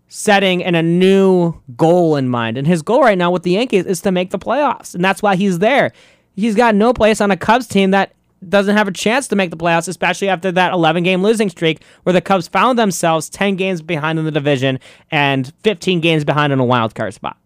setting 0.08 0.62
and 0.62 0.76
a 0.76 0.82
new 0.82 1.54
goal 1.76 2.16
in 2.16 2.28
mind. 2.28 2.58
And 2.58 2.66
his 2.66 2.82
goal 2.82 3.00
right 3.00 3.16
now 3.16 3.30
with 3.30 3.44
the 3.44 3.52
Yankees 3.52 3.86
is 3.86 4.00
to 4.02 4.12
make 4.12 4.30
the 4.30 4.38
playoffs. 4.38 4.94
And 4.94 5.04
that's 5.04 5.22
why 5.22 5.36
he's 5.36 5.60
there. 5.60 5.92
He's 6.36 6.56
got 6.56 6.74
no 6.74 6.92
place 6.92 7.20
on 7.20 7.30
a 7.30 7.36
Cubs 7.36 7.66
team 7.66 7.92
that 7.92 8.12
doesn't 8.48 8.76
have 8.76 8.88
a 8.88 8.92
chance 8.92 9.28
to 9.28 9.36
make 9.36 9.50
the 9.50 9.56
playoffs, 9.56 9.88
especially 9.88 10.28
after 10.28 10.50
that 10.52 10.72
11 10.72 11.02
game 11.02 11.22
losing 11.22 11.50
streak 11.50 11.82
where 12.04 12.12
the 12.12 12.20
Cubs 12.20 12.48
found 12.48 12.78
themselves 12.78 13.28
10 13.28 13.56
games 13.56 13.82
behind 13.82 14.18
in 14.18 14.24
the 14.24 14.30
division 14.30 14.78
and 15.10 15.52
15 15.62 16.00
games 16.00 16.24
behind 16.24 16.52
in 16.52 16.58
a 16.58 16.64
wild 16.64 16.94
card 16.94 17.14
spot. 17.14 17.36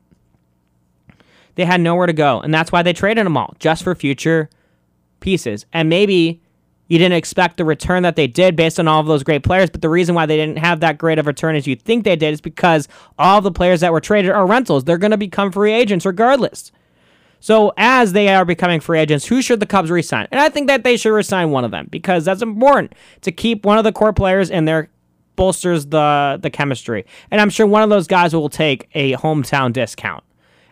They 1.57 1.65
had 1.65 1.81
nowhere 1.81 2.07
to 2.07 2.13
go, 2.13 2.41
and 2.41 2.53
that's 2.53 2.73
why 2.73 2.83
they 2.83 2.93
traded 2.93 3.27
them 3.27 3.37
all 3.37 3.55
just 3.59 3.83
for 3.83 3.95
future 3.95 4.51
pieces. 5.21 5.67
And 5.73 5.89
maybe 5.89 6.41
you 6.89 6.99
didn't 6.99 7.17
expect 7.17 7.57
the 7.57 7.65
return 7.65 8.03
that 8.03 8.17
they 8.17 8.27
did 8.27 8.57
based 8.57 8.79
on 8.79 8.89
all 8.89 9.01
of 9.01 9.07
those 9.07 9.23
great 9.23 9.43
players, 9.43 9.71
but 9.71 9.81
the 9.81 9.89
reason 9.89 10.15
why 10.15 10.27
they 10.27 10.37
didn't 10.37 10.59
have 10.59 10.81
that 10.81 10.99
great 10.99 11.19
of 11.19 11.27
a 11.27 11.31
return 11.31 11.57
as 11.57 11.67
you 11.67 11.77
think 11.77 12.05
they 12.05 12.17
did 12.17 12.35
is 12.35 12.41
because 12.41 12.89
all 13.19 13.41
the 13.41 13.53
players 13.53 13.81
that 13.81 13.93
were 13.93 14.01
traded 14.01 14.31
are 14.31 14.47
rentals. 14.47 14.85
They're 14.85 14.99
going 14.99 15.13
to 15.13 15.17
become 15.17 15.51
free 15.51 15.73
agents 15.73 16.05
regardless. 16.05 16.73
So 17.45 17.75
as 17.77 18.15
they 18.15 18.29
are 18.29 18.47
becoming 18.47 18.81
free 18.81 18.99
agents, 18.99 19.27
who 19.27 19.43
should 19.43 19.61
the 19.61 19.67
Cubs 19.67 19.91
resign? 19.91 20.27
And 20.31 20.41
I 20.41 20.49
think 20.49 20.67
that 20.69 20.83
they 20.83 20.97
should 20.97 21.13
resign 21.13 21.51
one 21.51 21.63
of 21.63 21.73
them 21.73 21.89
because 21.91 22.25
that's 22.25 22.41
important 22.41 22.95
to 23.21 23.33
keep 23.33 23.67
one 23.67 23.77
of 23.77 23.85
the 23.85 23.93
core 23.93 24.15
players 24.15 24.49
in 24.49 24.65
there 24.65 24.89
bolsters 25.37 25.85
the 25.85 26.39
the 26.41 26.49
chemistry. 26.49 27.05
And 27.31 27.43
I'm 27.43 27.51
sure 27.51 27.67
one 27.67 27.83
of 27.83 27.91
those 27.91 28.07
guys 28.07 28.35
will 28.35 28.49
take 28.49 28.89
a 28.95 29.13
hometown 29.17 29.75
discount. 29.75 30.25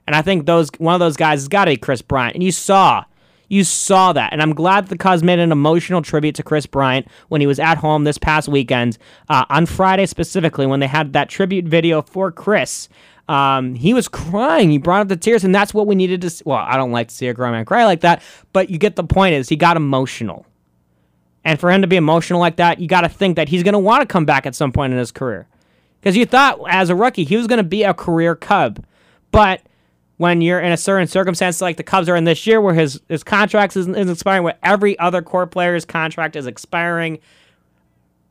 And 0.07 0.17
I 0.17 0.23
think 0.23 0.47
those 0.47 0.71
one 0.79 0.95
of 0.95 1.01
those 1.01 1.15
guys 1.15 1.41
has 1.41 1.49
got 1.49 1.67
to 1.67 1.73
be 1.73 1.77
Kris 1.77 2.01
Bryant. 2.01 2.37
And 2.37 2.43
you 2.43 2.53
saw 2.53 3.05
you 3.53 3.65
saw 3.65 4.15
that. 4.15 4.33
And 4.33 4.41
I'm 4.41 4.55
glad 4.55 4.87
the 4.87 4.97
Cubs 4.97 5.23
made 5.23 5.41
an 5.41 5.53
emotional 5.53 6.01
tribute 6.01 6.37
to 6.37 6.43
Kris 6.43 6.65
Bryant 6.65 7.07
when 7.29 7.43
he 7.43 7.47
was 7.47 7.59
at 7.59 7.77
home 7.77 8.05
this 8.05 8.17
past 8.17 8.49
weekend, 8.49 8.97
uh, 9.29 9.45
on 9.51 9.67
Friday 9.67 10.07
specifically, 10.07 10.65
when 10.65 10.81
they 10.81 10.87
had 10.87 11.13
that 11.13 11.29
tribute 11.29 11.67
video 11.67 12.01
for 12.01 12.33
Kris. 12.33 12.89
Um, 13.29 13.75
he 13.75 13.95
was 13.95 14.09
crying. 14.09 14.71
He 14.71 14.79
brought 14.79 15.01
up 15.01 15.09
the 15.09 15.17
tears, 15.17 15.45
and 15.45 15.55
that's 15.55 15.73
what 15.73 15.87
we 15.87 15.95
needed 15.95 16.21
to. 16.23 16.31
See. 16.31 16.43
Well, 16.45 16.59
I 16.59 16.77
don't 16.77 16.91
like 16.91 17.09
to 17.09 17.15
see 17.15 17.29
a 17.29 17.35
grown 17.35 17.53
man 17.53 17.65
cry 17.65 17.85
like 17.85 18.01
that, 18.01 18.23
but 18.53 18.69
you 18.69 18.79
get 18.79 18.97
the 18.97 19.05
point. 19.05 19.35
Is 19.35 19.49
he 19.49 19.57
got 19.57 19.77
emotional, 19.77 20.45
and 21.45 21.59
for 21.59 21.71
him 21.71 21.83
to 21.83 21.89
be 21.89 21.97
emotional 21.97 22.41
like 22.41 22.57
that, 22.57 22.81
you 22.81 22.89
got 22.89 23.03
to 23.03 23.09
think 23.09 23.37
that 23.37 23.49
he's 23.49 23.63
going 23.63 23.75
to 23.75 23.79
want 23.79 24.03
to 24.03 24.07
come 24.07 24.25
back 24.25 24.45
at 24.45 24.55
some 24.57 24.73
point 24.73 24.93
in 24.93 24.99
his 24.99 25.13
career, 25.13 25.47
because 26.01 26.17
you 26.17 26.27
thought 26.27 26.59
as 26.69 26.91
a 26.91 26.97
rookie 26.97 27.25
he 27.25 27.37
was 27.37 27.47
going 27.47 27.59
to 27.59 27.63
be 27.63 27.85
a 27.85 27.95
career 27.95 28.35
Cub, 28.35 28.85
but 29.31 29.63
when 30.17 30.41
you're 30.41 30.61
in 30.61 30.73
a 30.73 30.77
certain 30.77 31.07
circumstance 31.07 31.61
like 31.61 31.77
the 31.77 31.83
Cubs 31.83 32.09
are 32.09 32.17
in 32.17 32.25
this 32.25 32.45
year, 32.47 32.61
where 32.61 32.75
his 32.75 33.01
his 33.09 33.23
contract 33.23 33.77
is, 33.77 33.87
is 33.87 34.11
expiring, 34.11 34.43
where 34.43 34.59
every 34.65 34.99
other 34.99 35.23
core 35.23 35.47
player's 35.47 35.85
contract 35.85 36.35
is 36.35 36.47
expiring, 36.47 37.21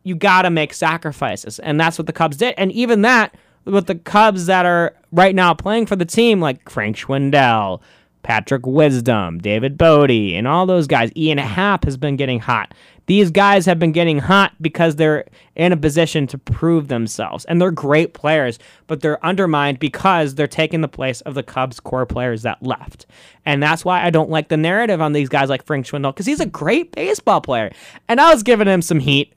you 0.04 0.16
got 0.16 0.42
to 0.42 0.50
make 0.50 0.74
sacrifices, 0.74 1.60
and 1.60 1.80
that's 1.80 1.98
what 1.98 2.08
the 2.08 2.14
Cubs 2.14 2.36
did, 2.36 2.54
and 2.58 2.74
even 2.74 3.04
that 3.04 3.34
with 3.66 3.88
the 3.88 3.96
Cubs 3.96 4.46
that 4.48 4.66
are 4.66 4.96
right 5.12 5.36
now 5.36 5.54
playing 5.54 5.86
for 5.86 5.96
the 5.96 6.06
team, 6.06 6.40
like 6.40 6.70
Frank 6.70 6.98
Schwindel, 6.98 7.82
Patrick 8.24 8.66
Wisdom, 8.66 9.40
David 9.40 9.78
Bote, 9.78 10.12
and 10.12 10.48
all 10.48 10.66
those 10.66 10.88
guys. 10.88 11.12
Ian 11.16 11.38
Happ 11.38 11.86
has 11.86 11.98
been 11.98 12.16
getting 12.16 12.40
hot. 12.40 12.74
These 13.08 13.32
guys 13.32 13.66
have 13.66 13.80
been 13.80 13.92
getting 13.92 14.20
hot 14.20 14.54
because 14.62 14.96
they're 14.96 15.26
in 15.56 15.72
a 15.74 15.78
position 15.78 16.28
to 16.28 16.38
prove 16.38 16.88
themselves. 16.88 17.46
And 17.46 17.60
they're 17.60 17.72
great 17.72 18.14
players, 18.14 18.60
but 18.88 19.02
they're 19.02 19.24
undermined 19.26 19.80
because 19.80 20.36
they're 20.36 20.48
taking 20.48 20.82
the 20.82 20.88
place 20.88 21.22
of 21.22 21.34
the 21.34 21.44
Cubs 21.44 21.80
core 21.80 22.06
players 22.06 22.44
that 22.44 22.62
left. 22.62 23.08
And 23.44 23.62
that's 23.62 23.84
why 23.84 24.06
I 24.06 24.12
don't 24.12 24.30
like 24.30 24.50
the 24.50 24.56
narrative 24.56 25.02
on 25.02 25.14
these 25.14 25.30
guys 25.30 25.50
like 25.50 25.66
Frank 25.66 25.88
Schwindel, 25.88 26.14
because 26.14 26.28
he's 26.28 26.40
a 26.40 26.46
great 26.46 26.96
baseball 26.96 27.42
player. 27.42 27.72
And 28.08 28.22
I 28.22 28.32
was 28.32 28.44
giving 28.44 28.68
him 28.68 28.82
some 28.82 29.00
heat 29.00 29.34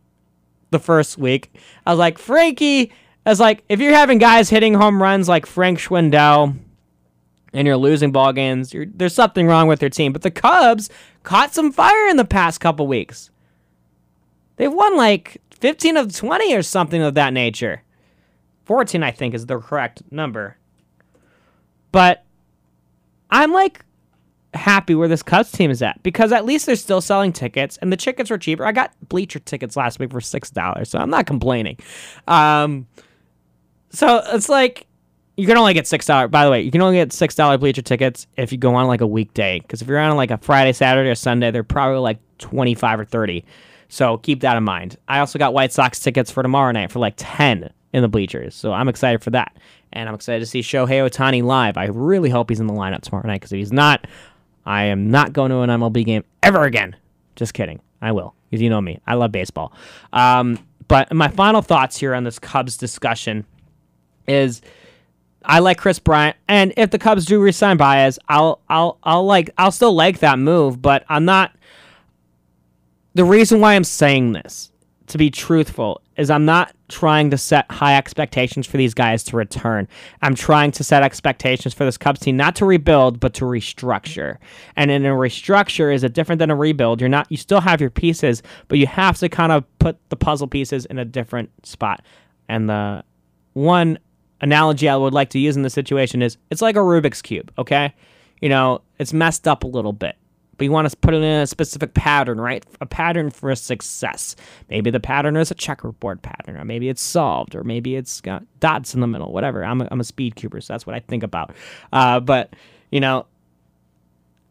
the 0.71 0.79
first 0.79 1.19
week. 1.19 1.57
I 1.87 1.91
was 1.91 1.99
like, 1.99 2.19
Frankie 2.19 2.93
as 3.27 3.41
like 3.41 3.65
if 3.69 3.81
you're 3.81 3.95
having 3.95 4.19
guys 4.19 4.51
hitting 4.51 4.75
home 4.75 5.03
runs 5.03 5.29
like 5.29 5.47
Frank 5.47 5.79
Schwindel 5.79 6.57
and 7.53 7.67
you're 7.67 7.77
losing 7.77 8.13
ball 8.13 8.33
games, 8.33 8.75
there's 8.95 9.15
something 9.15 9.47
wrong 9.47 9.69
with 9.69 9.81
your 9.81 9.91
team. 9.91 10.13
But 10.13 10.23
the 10.23 10.31
Cubs 10.31 10.91
caught 11.23 11.55
some 11.55 11.73
fire 11.73 12.09
in 12.09 12.17
the 12.17 12.25
past 12.25 12.61
couple 12.61 12.87
weeks. 12.87 13.31
They've 14.57 14.73
won 14.73 14.97
like 14.97 15.41
15 15.51 15.97
of 15.97 16.15
20 16.15 16.55
or 16.55 16.63
something 16.63 17.03
of 17.03 17.15
that 17.15 17.33
nature. 17.33 17.83
14, 18.65 19.03
I 19.03 19.11
think, 19.11 19.35
is 19.35 19.47
the 19.47 19.59
correct 19.59 20.03
number. 20.11 20.57
But 21.93 22.25
I'm 23.31 23.53
like 23.53 23.85
happy 24.55 24.95
where 24.95 25.09
this 25.09 25.23
Cubs 25.23 25.51
team 25.51 25.71
is 25.71 25.83
at 25.83 26.03
because 26.03 26.33
at 26.33 26.45
least 26.45 26.67
they're 26.67 26.77
still 26.77 27.01
selling 27.01 27.33
tickets 27.33 27.77
and 27.79 27.93
the 27.93 27.97
tickets 27.97 28.31
were 28.31 28.39
cheaper. 28.39 28.65
I 28.65 28.73
got 28.73 28.93
bleacher 29.09 29.39
tickets 29.39 29.77
last 29.77 29.99
week 29.99 30.13
for 30.13 30.21
six 30.21 30.51
dollars, 30.51 30.91
so 30.91 30.99
I'm 30.99 31.11
not 31.11 31.27
complaining. 31.27 31.79
Um, 32.29 32.87
so 33.95 34.23
it's 34.33 34.49
like 34.49 34.87
you 35.37 35.47
can 35.47 35.57
only 35.57 35.75
get 35.75 35.87
six 35.87 36.07
dollars. 36.07 36.31
By 36.31 36.45
the 36.45 36.51
way, 36.51 36.63
you 36.63 36.71
can 36.71 36.81
only 36.81 36.97
get 36.97 37.13
six 37.13 37.35
dollar 37.35 37.59
bleacher 37.59 37.83
tickets 37.83 38.27
if 38.37 38.53
you 38.53 38.59
go 38.59 38.75
on 38.75 38.87
like 38.87 39.01
a 39.01 39.07
weekday. 39.07 39.61
Because 39.61 39.83
if 39.83 39.89
you're 39.89 39.99
on 39.99 40.17
like 40.17 40.31
a 40.31 40.39
Friday, 40.39 40.73
Saturday, 40.73 41.11
or 41.11 41.15
Sunday, 41.15 41.51
they're 41.51 41.65
probably 41.65 41.99
like 41.99 42.19
twenty 42.39 42.75
five 42.75 43.01
or 43.01 43.05
thirty. 43.05 43.45
So 43.89 44.19
keep 44.19 44.41
that 44.41 44.57
in 44.57 44.65
mind. 44.65 44.97
I 45.09 45.21
also 45.21 45.39
got 45.39 45.55
White 45.55 45.73
Sox 45.73 46.01
tickets 46.01 46.31
for 46.31 46.43
tomorrow 46.43 46.73
night 46.73 46.91
for 46.93 46.99
like 46.99 47.15
ten 47.17 47.71
in 47.93 48.03
the 48.03 48.09
bleachers. 48.09 48.55
So 48.55 48.73
I'm 48.73 48.89
excited 48.89 49.23
for 49.23 49.31
that, 49.31 49.57
and 49.93 50.09
I'm 50.09 50.15
excited 50.15 50.41
to 50.41 50.47
see 50.47 50.61
Shohei 50.61 51.09
Ohtani 51.09 51.43
live. 51.43 51.77
I 51.77 51.87
really 51.87 52.31
hope 52.31 52.51
he's 52.51 52.61
in 52.61 52.67
the 52.67 52.75
lineup 52.75 53.03
tomorrow 53.03 53.27
night 53.27 53.41
because 53.41 53.53
if 53.53 53.59
he's 53.59 53.73
not, 53.73 54.07
I 54.67 54.85
am 54.85 55.11
not 55.11 55.33
going 55.33 55.51
to 55.51 55.61
an 55.61 55.71
MLB 55.71 56.05
game 56.05 56.25
ever 56.43 56.65
again. 56.65 56.97
Just 57.37 57.55
kidding. 57.55 57.81
I 58.01 58.13
will 58.13 58.35
because 58.51 58.63
you 58.63 58.71
know 58.71 58.81
me. 58.81 59.01
I 59.07 59.15
love 59.15 59.33
baseball. 59.33 59.73
Um, 60.13 60.59
but 60.87 61.13
my 61.13 61.29
final 61.29 61.63
thoughts 61.63 61.97
here 61.97 62.15
on 62.15 62.25
this 62.25 62.39
Cubs 62.39 62.77
discussion 62.77 63.47
is 64.27 64.63
I 65.45 65.59
like 65.59 65.79
Kris 65.79 65.99
Bryant, 65.99 66.37
and 66.49 66.73
if 66.77 66.91
the 66.91 66.99
Cubs 66.99 67.27
do 67.27 67.41
resign 67.41 67.77
Baez, 67.77 68.19
I'll 68.29 68.61
I'll 68.69 68.99
I'll 69.03 69.25
like 69.27 69.51
I'll 69.59 69.73
still 69.73 69.93
like 69.93 70.21
that 70.21 70.39
move, 70.39 70.81
but 70.81 71.05
I'm 71.09 71.25
not. 71.25 71.55
The 73.15 73.25
reason 73.25 73.61
why 73.61 73.75
I'm 73.75 73.85
saying 73.85 74.33
this, 74.33 74.73
to 75.09 75.19
be 75.19 75.31
truthful, 75.31 76.01
is 76.17 76.31
I'm 76.31 76.45
not 76.45 76.75
trying 76.89 77.31
to 77.31 77.39
set 77.39 77.71
high 77.71 77.97
expectations 77.97 78.67
for 78.67 78.77
these 78.77 78.95
guys 78.95 79.23
to 79.25 79.37
return. 79.37 79.87
I'm 80.23 80.35
trying 80.35 80.73
to 80.73 80.85
set 80.85 81.03
expectations 81.03 81.75
for 81.75 81.85
this 81.85 81.99
Cubs 81.99 82.21
team 82.21 82.37
not 82.37 82.57
to 82.57 82.65
rebuild, 82.65 83.21
but 83.21 83.35
to 83.35 83.45
restructure. 83.45 84.39
And 84.77 84.91
in 84.91 85.05
a 85.05 85.11
restructure 85.11 85.95
is 85.95 86.05
it 86.05 86.15
different 86.15 86.39
than 86.39 86.51
a 86.51 86.57
rebuild. 86.57 87.01
You're 87.01 87.11
not 87.11 87.31
you 87.31 87.37
still 87.37 87.61
have 87.61 87.81
your 87.81 87.91
pieces, 87.91 88.43
but 88.69 88.79
you 88.79 88.87
have 88.87 89.19
to 89.19 89.29
kind 89.29 89.53
of 89.53 89.65
put 89.79 89.99
the 90.09 90.17
puzzle 90.17 90.49
pieces 90.49 90.87
in 90.87 90.99
a 90.99 91.05
different 91.05 91.51
spot. 91.67 92.03
And 92.49 92.69
the 92.69 93.05
one 93.53 93.99
analogy 94.41 94.89
I 94.89 94.97
would 94.97 95.15
like 95.15 95.31
to 95.31 95.39
use 95.39 95.57
in 95.57 95.63
this 95.63 95.75
situation 95.75 96.23
is 96.23 96.37
it's 96.51 96.63
like 96.63 96.77
a 96.77 96.81
Rubik's 96.81 97.23
Cube, 97.23 97.53
okay? 97.59 97.95
You 98.41 98.49
know, 98.49 98.83
it's 98.99 99.13
messed 99.13 99.49
up 99.49 99.65
a 99.65 99.67
little 99.67 99.93
bit, 99.93 100.17
but 100.57 100.65
you 100.65 100.71
want 100.71 100.89
to 100.91 100.97
put 100.97 101.15
it 101.15 101.19
in 101.19 101.25
a 101.25 101.47
specific 101.47 101.95
pattern, 101.95 102.41
right? 102.41 102.65
A 102.81 102.87
pattern 102.87 103.31
for 103.31 103.51
a 103.51 103.57
success. 103.57 104.37
Maybe 104.69 104.91
the 104.91 105.01
pattern 105.01 105.37
is 105.37 105.51
a 105.51 105.55
checkerboard 105.55 106.23
pattern, 106.23 106.57
or 106.57 106.65
maybe 106.65 106.89
it's 106.89 107.03
solved, 107.03 107.55
or 107.55 107.65
maybe 107.65 107.97
it's 107.97 108.21
got 108.21 108.45
dots 108.61 108.95
in 108.95 109.01
the 109.01 109.07
middle, 109.07 109.33
whatever. 109.33 109.65
I'm 109.65 109.81
a, 109.81 109.89
I'm 109.91 110.01
a 110.01 110.05
speed 110.05 110.37
cuber, 110.37 110.61
so 110.61 110.73
that's 110.73 110.87
what 110.87 110.95
I 110.95 111.01
think 111.01 111.23
about. 111.23 111.55
Uh, 111.93 112.21
but, 112.21 112.55
you 112.91 113.01
know, 113.01 113.27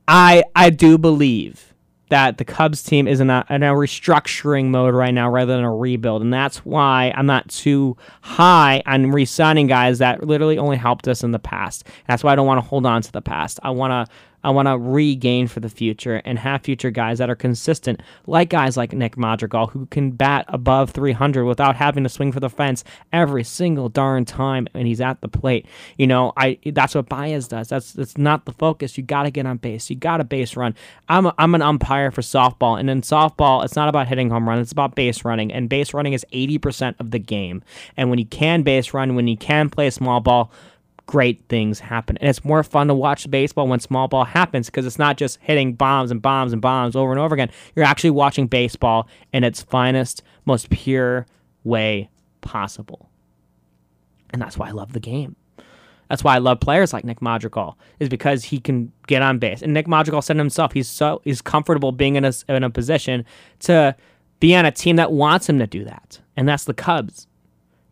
I 0.08 0.44
I 0.56 0.70
do 0.70 0.98
believe 0.98 1.73
that 2.14 2.38
the 2.38 2.46
Cubs 2.46 2.84
team 2.84 3.08
is 3.08 3.20
in 3.20 3.32
a, 3.32 3.44
in 3.50 3.64
a 3.64 3.74
restructuring 3.74 4.66
mode 4.66 4.94
right 4.94 5.14
now 5.16 5.32
rather 5.32 5.56
than 5.56 5.66
a 5.66 5.76
rebuild. 5.76 6.22
And 6.22 6.32
that's 6.32 6.58
why 6.58 7.12
I'm 7.16 7.26
not 7.26 7.50
too 7.50 7.98
high 8.22 8.84
on 8.86 9.10
re 9.10 9.26
signing 9.26 9.66
guys 9.66 9.98
that 9.98 10.24
literally 10.24 10.60
only 10.60 10.78
helped 10.78 11.08
us 11.08 11.24
in 11.24 11.32
the 11.32 11.40
past. 11.40 11.88
That's 12.08 12.24
why 12.24 12.34
I 12.34 12.36
don't 12.36 12.46
want 12.46 12.64
to 12.64 12.70
hold 12.70 12.86
on 12.86 13.02
to 13.02 13.12
the 13.12 13.24
past. 13.24 13.60
I 13.64 13.72
want 13.72 14.08
to 14.08 14.14
I 14.44 14.50
want 14.50 14.68
to 14.68 14.78
regain 14.78 15.48
for 15.48 15.60
the 15.60 15.70
future 15.70 16.22
and 16.26 16.38
have 16.40 16.62
future 16.62 16.92
guys 16.92 17.20
that 17.20 17.30
are 17.30 17.36
consistent, 17.36 18.02
like 18.28 18.50
guys 18.50 18.78
like 18.78 18.94
Nick 18.94 19.18
Madrigal, 19.18 19.68
who 19.68 19.86
can 19.88 20.12
bat 20.12 20.46
above 20.48 20.92
300 20.92 21.46
without 21.46 21.76
having 21.76 22.04
to 22.04 22.10
swing 22.10 22.32
for 22.32 22.40
the 22.40 22.50
fence 22.50 22.84
every 23.12 23.44
single 23.44 23.90
darn 23.90 24.26
time 24.26 24.68
when 24.74 24.86
he's 24.86 25.02
at 25.02 25.22
the 25.22 25.28
plate. 25.28 25.66
You 25.98 26.08
know, 26.08 26.34
I 26.38 26.60
that's 26.66 26.96
what 26.96 27.10
Baez 27.10 27.48
does. 27.48 27.70
That's 27.70 27.94
that's 27.94 28.18
not 28.18 28.46
the 28.46 28.54
focus. 28.54 28.98
You 28.98 29.04
got 29.04 29.24
to 29.24 29.32
get 29.32 29.46
on 29.46 29.58
base. 29.58 29.90
You 29.90 29.96
got 29.96 30.18
to 30.18 30.24
base 30.24 30.56
run. 30.56 30.76
I'm 31.10 31.28
a, 31.28 31.36
I'm 31.38 31.56
an 31.56 31.62
umpire 31.62 32.12
for 32.12 32.22
softball, 32.22 32.80
and 32.80 32.90
in 32.90 33.02
softball, 33.02 33.64
it's 33.64 33.76
not 33.76 33.90
about 33.90 34.08
hitting 34.08 34.30
home 34.30 34.48
runs. 34.48 34.62
It's 34.62 34.72
about 34.72 34.96
base 34.96 35.26
running, 35.26 35.52
and 35.52 35.70
base 35.70 35.94
running 35.94 36.14
is 36.14 36.26
80% 36.34 36.96
of 37.00 37.12
the 37.12 37.20
game. 37.20 37.64
And 37.98 38.10
when 38.10 38.20
you 38.20 38.26
can 38.26 38.64
base 38.64 38.94
run, 38.94 39.16
when 39.16 39.28
you 39.28 39.38
can 39.38 39.70
play 39.70 39.88
a 39.88 39.92
small 39.92 40.20
ball 40.20 40.52
great 41.06 41.44
things 41.50 41.80
happen. 41.80 42.18
And 42.18 42.30
it's 42.30 42.44
more 42.46 42.64
fun 42.64 42.88
to 42.88 42.94
watch 42.94 43.30
baseball 43.30 43.68
when 43.68 43.80
small 43.80 44.08
ball 44.08 44.26
happens 44.26 44.68
because 44.68 44.86
it's 44.86 45.00
not 45.00 45.18
just 45.18 45.40
hitting 45.42 45.74
bombs 45.74 46.12
and 46.12 46.22
bombs 46.22 46.54
and 46.54 46.62
bombs 46.62 46.96
over 46.96 47.12
and 47.12 47.20
over 47.20 47.34
again. 47.34 47.50
You're 47.76 47.86
actually 47.86 48.12
watching 48.12 48.48
baseball 48.48 49.08
in 49.32 49.44
its 49.44 49.62
finest, 49.62 50.24
most 50.46 50.70
pure 50.70 51.26
way 51.64 52.10
possible. 52.42 53.10
And 54.32 54.42
that's 54.42 54.58
why 54.58 54.70
I 54.70 54.72
love 54.72 54.94
the 54.94 55.00
game. 55.00 55.36
That's 56.10 56.24
why 56.24 56.36
I 56.36 56.40
love 56.40 56.60
players 56.60 56.94
like 56.94 57.06
Nick 57.06 57.22
Madrigal, 57.22 57.78
is 58.00 58.10
because 58.10 58.44
he 58.44 58.60
can 58.60 58.92
get 59.08 59.22
on 59.22 59.40
base. 59.40 59.62
And 59.62 59.74
Nick 59.74 59.88
Madrigal 59.88 60.22
said 60.22 60.38
himself, 60.38 60.74
he's 60.74 60.88
so 60.88 61.22
he's 61.24 61.42
comfortable 61.42 61.92
being 61.92 62.16
in 62.16 62.26
a, 62.26 62.34
in 62.50 62.64
a 62.64 62.70
position 62.70 63.26
to 63.62 63.96
be 64.40 64.56
on 64.56 64.66
a 64.66 64.72
team 64.72 64.98
that 64.98 65.12
wants 65.12 65.50
him 65.50 65.60
to 65.60 65.68
do 65.68 65.84
that. 65.86 66.20
And 66.36 66.48
that's 66.48 66.66
the 66.66 66.74
Cubs 66.74 67.28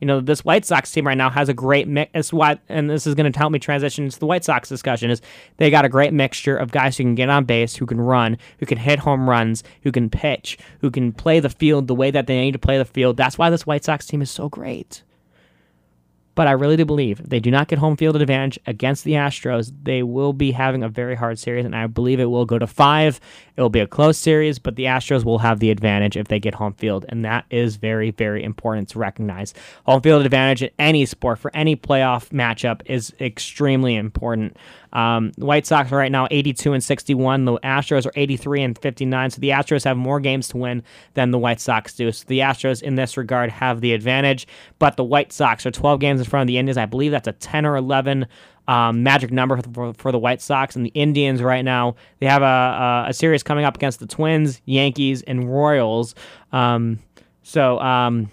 you 0.01 0.07
know, 0.07 0.19
this 0.19 0.43
White 0.43 0.65
Sox 0.65 0.91
team 0.91 1.07
right 1.07 1.17
now 1.17 1.29
has 1.29 1.47
a 1.47 1.53
great 1.53 1.87
mix. 1.87 2.33
Why, 2.33 2.59
and 2.67 2.89
this 2.89 3.05
is 3.05 3.13
going 3.13 3.31
to 3.31 3.39
help 3.39 3.51
me 3.51 3.59
transition 3.59 4.05
into 4.05 4.19
the 4.19 4.25
White 4.25 4.43
Sox 4.43 4.67
discussion. 4.67 5.11
Is 5.11 5.21
they 5.57 5.69
got 5.69 5.85
a 5.85 5.89
great 5.89 6.11
mixture 6.11 6.57
of 6.57 6.71
guys 6.71 6.97
who 6.97 7.03
can 7.03 7.15
get 7.15 7.29
on 7.29 7.45
base, 7.45 7.75
who 7.75 7.85
can 7.85 8.01
run, 8.01 8.37
who 8.59 8.65
can 8.65 8.79
hit 8.79 8.99
home 8.99 9.29
runs, 9.29 9.63
who 9.83 9.91
can 9.91 10.09
pitch, 10.09 10.57
who 10.79 10.89
can 10.89 11.13
play 11.13 11.39
the 11.39 11.49
field 11.49 11.87
the 11.87 11.95
way 11.95 12.09
that 12.11 12.25
they 12.25 12.41
need 12.41 12.53
to 12.53 12.59
play 12.59 12.79
the 12.79 12.85
field. 12.85 13.15
That's 13.15 13.37
why 13.37 13.51
this 13.51 13.67
White 13.67 13.85
Sox 13.85 14.07
team 14.07 14.21
is 14.21 14.31
so 14.31 14.49
great. 14.49 15.03
But 16.33 16.47
I 16.47 16.51
really 16.51 16.77
do 16.77 16.85
believe 16.85 17.19
if 17.19 17.27
they 17.27 17.39
do 17.39 17.51
not 17.51 17.67
get 17.67 17.79
home 17.79 17.97
field 17.97 18.15
advantage 18.15 18.57
against 18.65 19.03
the 19.03 19.13
Astros, 19.13 19.73
they 19.83 20.01
will 20.01 20.31
be 20.31 20.51
having 20.51 20.81
a 20.81 20.89
very 20.89 21.15
hard 21.15 21.37
series, 21.37 21.65
and 21.65 21.75
I 21.75 21.87
believe 21.87 22.19
it 22.19 22.25
will 22.25 22.45
go 22.45 22.57
to 22.57 22.67
five. 22.67 23.19
It 23.57 23.61
will 23.61 23.69
be 23.69 23.81
a 23.81 23.87
close 23.87 24.17
series, 24.17 24.57
but 24.57 24.75
the 24.75 24.85
Astros 24.85 25.25
will 25.25 25.39
have 25.39 25.59
the 25.59 25.71
advantage 25.71 26.15
if 26.15 26.29
they 26.29 26.39
get 26.39 26.55
home 26.55 26.73
field, 26.73 27.05
and 27.09 27.25
that 27.25 27.45
is 27.49 27.75
very, 27.75 28.11
very 28.11 28.43
important 28.43 28.87
to 28.89 28.99
recognize. 28.99 29.53
Home 29.85 30.01
field 30.01 30.23
advantage 30.23 30.63
in 30.63 30.69
any 30.79 31.05
sport 31.05 31.37
for 31.37 31.51
any 31.53 31.75
playoff 31.75 32.29
matchup 32.29 32.81
is 32.85 33.13
extremely 33.19 33.95
important. 33.95 34.55
Um, 34.93 35.31
the 35.37 35.45
White 35.45 35.65
Sox 35.65 35.91
are 35.91 35.97
right 35.97 36.11
now 36.11 36.27
82 36.29 36.73
and 36.73 36.83
61. 36.83 37.45
The 37.45 37.59
Astros 37.59 38.05
are 38.05 38.11
83 38.15 38.63
and 38.63 38.77
59. 38.77 39.29
So 39.31 39.39
the 39.39 39.49
Astros 39.49 39.83
have 39.85 39.97
more 39.97 40.19
games 40.19 40.47
to 40.49 40.57
win 40.57 40.83
than 41.13 41.31
the 41.31 41.39
White 41.39 41.59
Sox 41.59 41.93
do. 41.93 42.11
So 42.11 42.25
the 42.27 42.39
Astros, 42.39 42.81
in 42.81 42.95
this 42.95 43.17
regard, 43.17 43.51
have 43.51 43.81
the 43.81 43.93
advantage. 43.93 44.47
But 44.79 44.97
the 44.97 45.03
White 45.03 45.31
Sox 45.31 45.65
are 45.65 45.71
12 45.71 45.99
games 45.99 46.19
in 46.19 46.25
front 46.25 46.41
of 46.41 46.47
the 46.47 46.57
Indians. 46.57 46.77
I 46.77 46.85
believe 46.85 47.11
that's 47.11 47.27
a 47.27 47.33
10 47.33 47.65
or 47.65 47.75
11 47.75 48.27
um, 48.67 49.03
magic 49.03 49.31
number 49.31 49.59
for, 49.73 49.93
for, 49.93 50.11
the 50.11 50.19
White 50.19 50.41
Sox 50.41 50.75
and 50.75 50.85
the 50.85 50.91
Indians 50.91 51.41
right 51.41 51.65
now. 51.65 51.95
They 52.19 52.27
have 52.27 52.41
a, 52.41 53.05
a, 53.05 53.05
a 53.09 53.13
series 53.13 53.43
coming 53.43 53.65
up 53.65 53.75
against 53.75 53.99
the 53.99 54.07
Twins, 54.07 54.61
Yankees, 54.65 55.23
and 55.23 55.51
Royals. 55.51 56.15
Um, 56.51 56.99
so 57.43 57.79
um, 57.79 58.29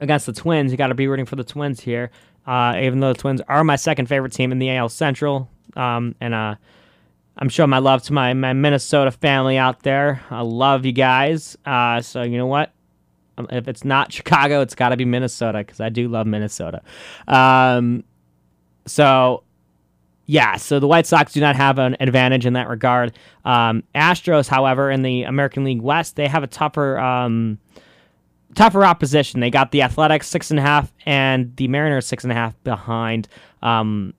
against 0.00 0.26
the 0.26 0.32
Twins, 0.32 0.70
you 0.70 0.78
got 0.78 0.88
to 0.88 0.94
be 0.94 1.08
rooting 1.08 1.26
for 1.26 1.36
the 1.36 1.44
Twins 1.44 1.80
here. 1.80 2.10
Uh, 2.46 2.78
even 2.82 3.00
though 3.00 3.12
the 3.12 3.18
Twins 3.18 3.40
are 3.48 3.64
my 3.64 3.76
second 3.76 4.06
favorite 4.06 4.32
team 4.32 4.52
in 4.52 4.58
the 4.58 4.70
AL 4.70 4.88
Central, 4.90 5.48
um, 5.76 6.14
and 6.20 6.32
uh, 6.32 6.54
I'm 7.38 7.48
showing 7.48 7.70
my 7.70 7.78
love 7.78 8.02
to 8.04 8.12
my, 8.12 8.32
my 8.34 8.52
Minnesota 8.52 9.10
family 9.10 9.58
out 9.58 9.82
there. 9.82 10.22
I 10.30 10.40
love 10.40 10.86
you 10.86 10.92
guys. 10.92 11.56
Uh, 11.66 12.00
so 12.00 12.22
you 12.22 12.38
know 12.38 12.46
what? 12.46 12.72
Um, 13.36 13.46
if 13.50 13.68
it's 13.68 13.84
not 13.84 14.12
Chicago, 14.12 14.60
it's 14.60 14.74
got 14.74 14.90
to 14.90 14.96
be 14.96 15.04
Minnesota 15.04 15.58
because 15.58 15.80
I 15.80 15.88
do 15.88 16.08
love 16.08 16.26
Minnesota. 16.26 16.82
Um, 17.28 18.04
so 18.86 19.42
yeah, 20.26 20.56
so 20.56 20.80
the 20.80 20.88
White 20.88 21.06
Sox 21.06 21.32
do 21.32 21.40
not 21.40 21.56
have 21.56 21.78
an 21.78 21.96
advantage 22.00 22.46
in 22.46 22.54
that 22.54 22.68
regard. 22.68 23.16
Um, 23.44 23.84
Astros, 23.94 24.48
however, 24.48 24.90
in 24.90 25.02
the 25.02 25.22
American 25.22 25.64
League 25.64 25.80
West, 25.80 26.16
they 26.16 26.26
have 26.26 26.42
a 26.42 26.48
tougher 26.48 26.98
um, 26.98 27.58
tougher 28.56 28.84
opposition. 28.84 29.40
They 29.40 29.50
got 29.50 29.70
the 29.70 29.82
Athletics 29.82 30.26
six 30.26 30.50
and 30.50 30.58
a 30.58 30.62
half 30.62 30.92
and 31.06 31.54
the 31.56 31.68
Mariners 31.68 32.06
six 32.06 32.24
and 32.24 32.32
a 32.32 32.34
half 32.34 32.54
behind. 32.64 33.28
Um, 33.62 34.14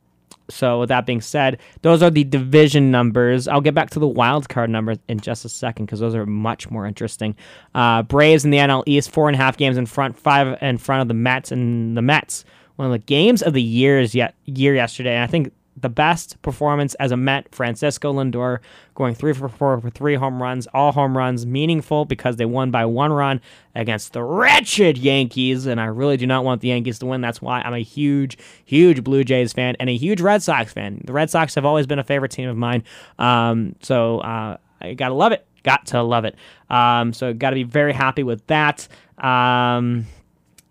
so 0.49 0.79
with 0.79 0.89
that 0.89 1.05
being 1.05 1.19
said, 1.19 1.59
those 1.81 2.01
are 2.01 2.09
the 2.09 2.23
division 2.23 2.89
numbers. 2.89 3.49
I'll 3.49 3.59
get 3.59 3.75
back 3.75 3.89
to 3.91 3.99
the 3.99 4.07
wild 4.07 4.47
card 4.47 4.69
numbers 4.69 4.97
in 5.09 5.19
just 5.19 5.43
a 5.43 5.49
second 5.49 5.87
because 5.87 5.99
those 5.99 6.15
are 6.15 6.25
much 6.25 6.71
more 6.71 6.85
interesting. 6.85 7.35
Uh, 7.75 8.03
Braves 8.03 8.45
in 8.45 8.51
the 8.51 8.57
NL 8.57 8.83
East, 8.85 9.11
four 9.11 9.27
and 9.27 9.35
a 9.35 9.37
half 9.37 9.57
games 9.57 9.75
in 9.75 9.85
front, 9.85 10.17
five 10.17 10.57
in 10.61 10.77
front 10.77 11.01
of 11.01 11.09
the 11.09 11.13
Mets, 11.13 11.51
and 11.51 11.97
the 11.97 12.01
Mets 12.01 12.45
one 12.77 12.85
of 12.85 12.91
the 12.91 12.99
games 12.99 13.41
of 13.41 13.53
the 13.53 13.61
years 13.61 14.15
yet 14.15 14.35
year 14.45 14.73
yesterday. 14.73 15.15
And 15.15 15.23
I 15.23 15.27
think 15.27 15.51
the 15.79 15.89
best 15.89 16.41
performance 16.41 16.95
as 16.95 17.11
a 17.11 17.17
Met, 17.17 17.53
Francisco 17.53 18.11
Lindor, 18.11 18.59
going 18.95 19.13
three 19.13 19.33
for 19.33 19.47
four 19.47 19.79
for 19.79 19.89
three 19.91 20.15
home 20.15 20.41
runs, 20.41 20.67
all 20.73 20.91
home 20.91 21.15
runs, 21.15 21.45
meaningful 21.45 22.05
because 22.05 22.37
they 22.37 22.45
won 22.45 22.71
by 22.71 22.83
one 22.85 23.13
run 23.13 23.39
against 23.75 24.13
the 24.13 24.23
wretched 24.23 24.97
Yankees. 24.97 25.67
And 25.67 25.79
I 25.79 25.85
really 25.85 26.17
do 26.17 26.25
not 26.25 26.43
want 26.43 26.61
the 26.61 26.69
Yankees 26.69 26.97
to 26.99 27.05
win. 27.05 27.21
That's 27.21 27.41
why 27.41 27.61
I'm 27.61 27.73
a 27.73 27.83
huge, 27.83 28.37
huge 28.65 29.03
Blue 29.03 29.23
Jays 29.23 29.53
fan 29.53 29.75
and 29.79 29.89
a 29.89 29.95
huge 29.95 30.19
Red 30.19 30.41
Sox 30.41 30.73
fan. 30.73 31.01
The 31.05 31.13
Red 31.13 31.29
Sox 31.29 31.53
have 31.55 31.65
always 31.65 31.85
been 31.85 31.99
a 31.99 32.03
favorite 32.03 32.31
team 32.31 32.49
of 32.49 32.57
mine. 32.57 32.83
Um, 33.19 33.75
so 33.81 34.19
uh, 34.19 34.57
I 34.81 34.93
got 34.95 35.09
to 35.09 35.13
love 35.13 35.31
it. 35.31 35.45
Got 35.63 35.85
to 35.87 36.01
love 36.01 36.25
it. 36.25 36.35
Um, 36.69 37.13
so 37.13 37.33
got 37.33 37.51
to 37.51 37.55
be 37.55 37.63
very 37.63 37.93
happy 37.93 38.23
with 38.23 38.45
that. 38.47 38.87
Um, 39.19 40.07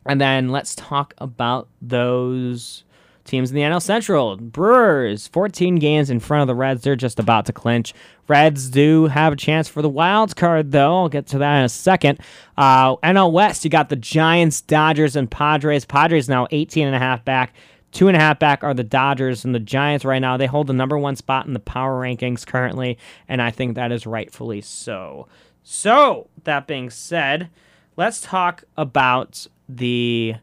and 0.04 0.20
then 0.20 0.48
let's 0.48 0.74
talk 0.74 1.14
about 1.18 1.68
those 1.82 2.84
Teams 3.26 3.50
in 3.50 3.56
the 3.56 3.62
NL 3.62 3.82
Central. 3.82 4.36
Brewers, 4.36 5.26
14 5.28 5.76
games 5.76 6.10
in 6.10 6.20
front 6.20 6.42
of 6.42 6.46
the 6.48 6.54
Reds. 6.54 6.82
They're 6.82 6.96
just 6.96 7.18
about 7.18 7.46
to 7.46 7.52
clinch. 7.52 7.92
Reds 8.28 8.70
do 8.70 9.06
have 9.06 9.32
a 9.32 9.36
chance 9.36 9.68
for 9.68 9.82
the 9.82 9.88
wild 9.88 10.34
card, 10.36 10.72
though. 10.72 10.96
I'll 10.96 11.08
get 11.08 11.26
to 11.28 11.38
that 11.38 11.58
in 11.58 11.64
a 11.64 11.68
second. 11.68 12.20
Uh, 12.56 12.96
NL 12.96 13.32
West, 13.32 13.64
you 13.64 13.70
got 13.70 13.88
the 13.88 13.96
Giants, 13.96 14.60
Dodgers, 14.60 15.16
and 15.16 15.30
Padres. 15.30 15.84
Padres 15.84 16.28
now 16.28 16.46
18 16.50 16.86
and 16.86 16.96
a 16.96 16.98
half 16.98 17.24
back. 17.24 17.54
Two 17.92 18.08
and 18.08 18.16
a 18.16 18.20
half 18.20 18.38
back 18.38 18.62
are 18.62 18.74
the 18.74 18.84
Dodgers 18.84 19.44
and 19.44 19.54
the 19.54 19.60
Giants 19.60 20.04
right 20.04 20.18
now. 20.18 20.36
They 20.36 20.46
hold 20.46 20.66
the 20.66 20.72
number 20.72 20.98
one 20.98 21.16
spot 21.16 21.46
in 21.46 21.54
the 21.54 21.60
power 21.60 22.00
rankings 22.00 22.46
currently, 22.46 22.98
and 23.28 23.40
I 23.40 23.50
think 23.50 23.74
that 23.74 23.92
is 23.92 24.06
rightfully 24.06 24.60
so. 24.60 25.28
So, 25.62 26.28
that 26.44 26.66
being 26.66 26.90
said, 26.90 27.48
let's 27.96 28.20
talk 28.20 28.64
about 28.76 29.46
the 29.68 30.34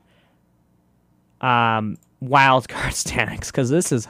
um, 1.42 1.98
wild 2.24 2.68
card 2.68 2.94
standings 2.94 3.48
because 3.48 3.70
this 3.70 3.92
is 3.92 4.08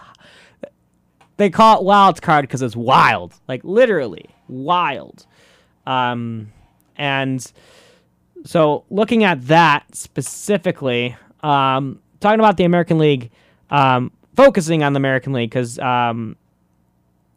they 1.38 1.50
call 1.50 1.80
it 1.80 1.84
wild 1.84 2.22
card 2.22 2.44
because 2.44 2.62
it's 2.62 2.76
wild, 2.76 3.34
like 3.48 3.64
literally 3.64 4.30
wild. 4.48 5.26
Um, 5.86 6.52
and 6.96 7.46
so 8.46 8.86
looking 8.90 9.24
at 9.24 9.48
that 9.48 9.84
specifically, 9.96 11.16
um, 11.42 12.00
talking 12.20 12.40
about 12.40 12.58
the 12.58 12.66
American 12.66 12.98
League, 13.00 13.32
um, 13.70 14.12
focusing 14.36 14.84
on 14.84 14.94
the 14.94 14.98
American 14.98 15.34
League 15.34 15.50
because 15.50 15.80
um, 15.80 16.36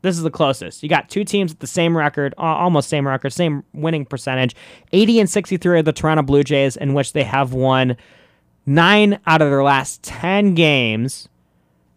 this 0.02 0.16
is 0.16 0.22
the 0.22 0.30
closest. 0.30 0.82
You 0.82 0.88
got 0.88 1.08
two 1.08 1.24
teams 1.24 1.52
with 1.52 1.60
the 1.60 1.66
same 1.66 1.96
record, 1.96 2.34
almost 2.38 2.88
same 2.88 3.06
record, 3.06 3.32
same 3.32 3.64
winning 3.72 4.04
percentage. 4.04 4.54
80 4.92 5.20
and 5.20 5.30
63 5.30 5.78
are 5.78 5.82
the 5.82 5.92
Toronto 5.92 6.22
Blue 6.22 6.44
Jays, 6.44 6.76
in 6.76 6.94
which 6.94 7.12
they 7.12 7.24
have 7.24 7.52
won 7.52 7.96
nine 8.66 9.20
out 9.26 9.40
of 9.40 9.50
their 9.50 9.62
last 9.62 10.02
10 10.02 10.54
games. 10.54 11.28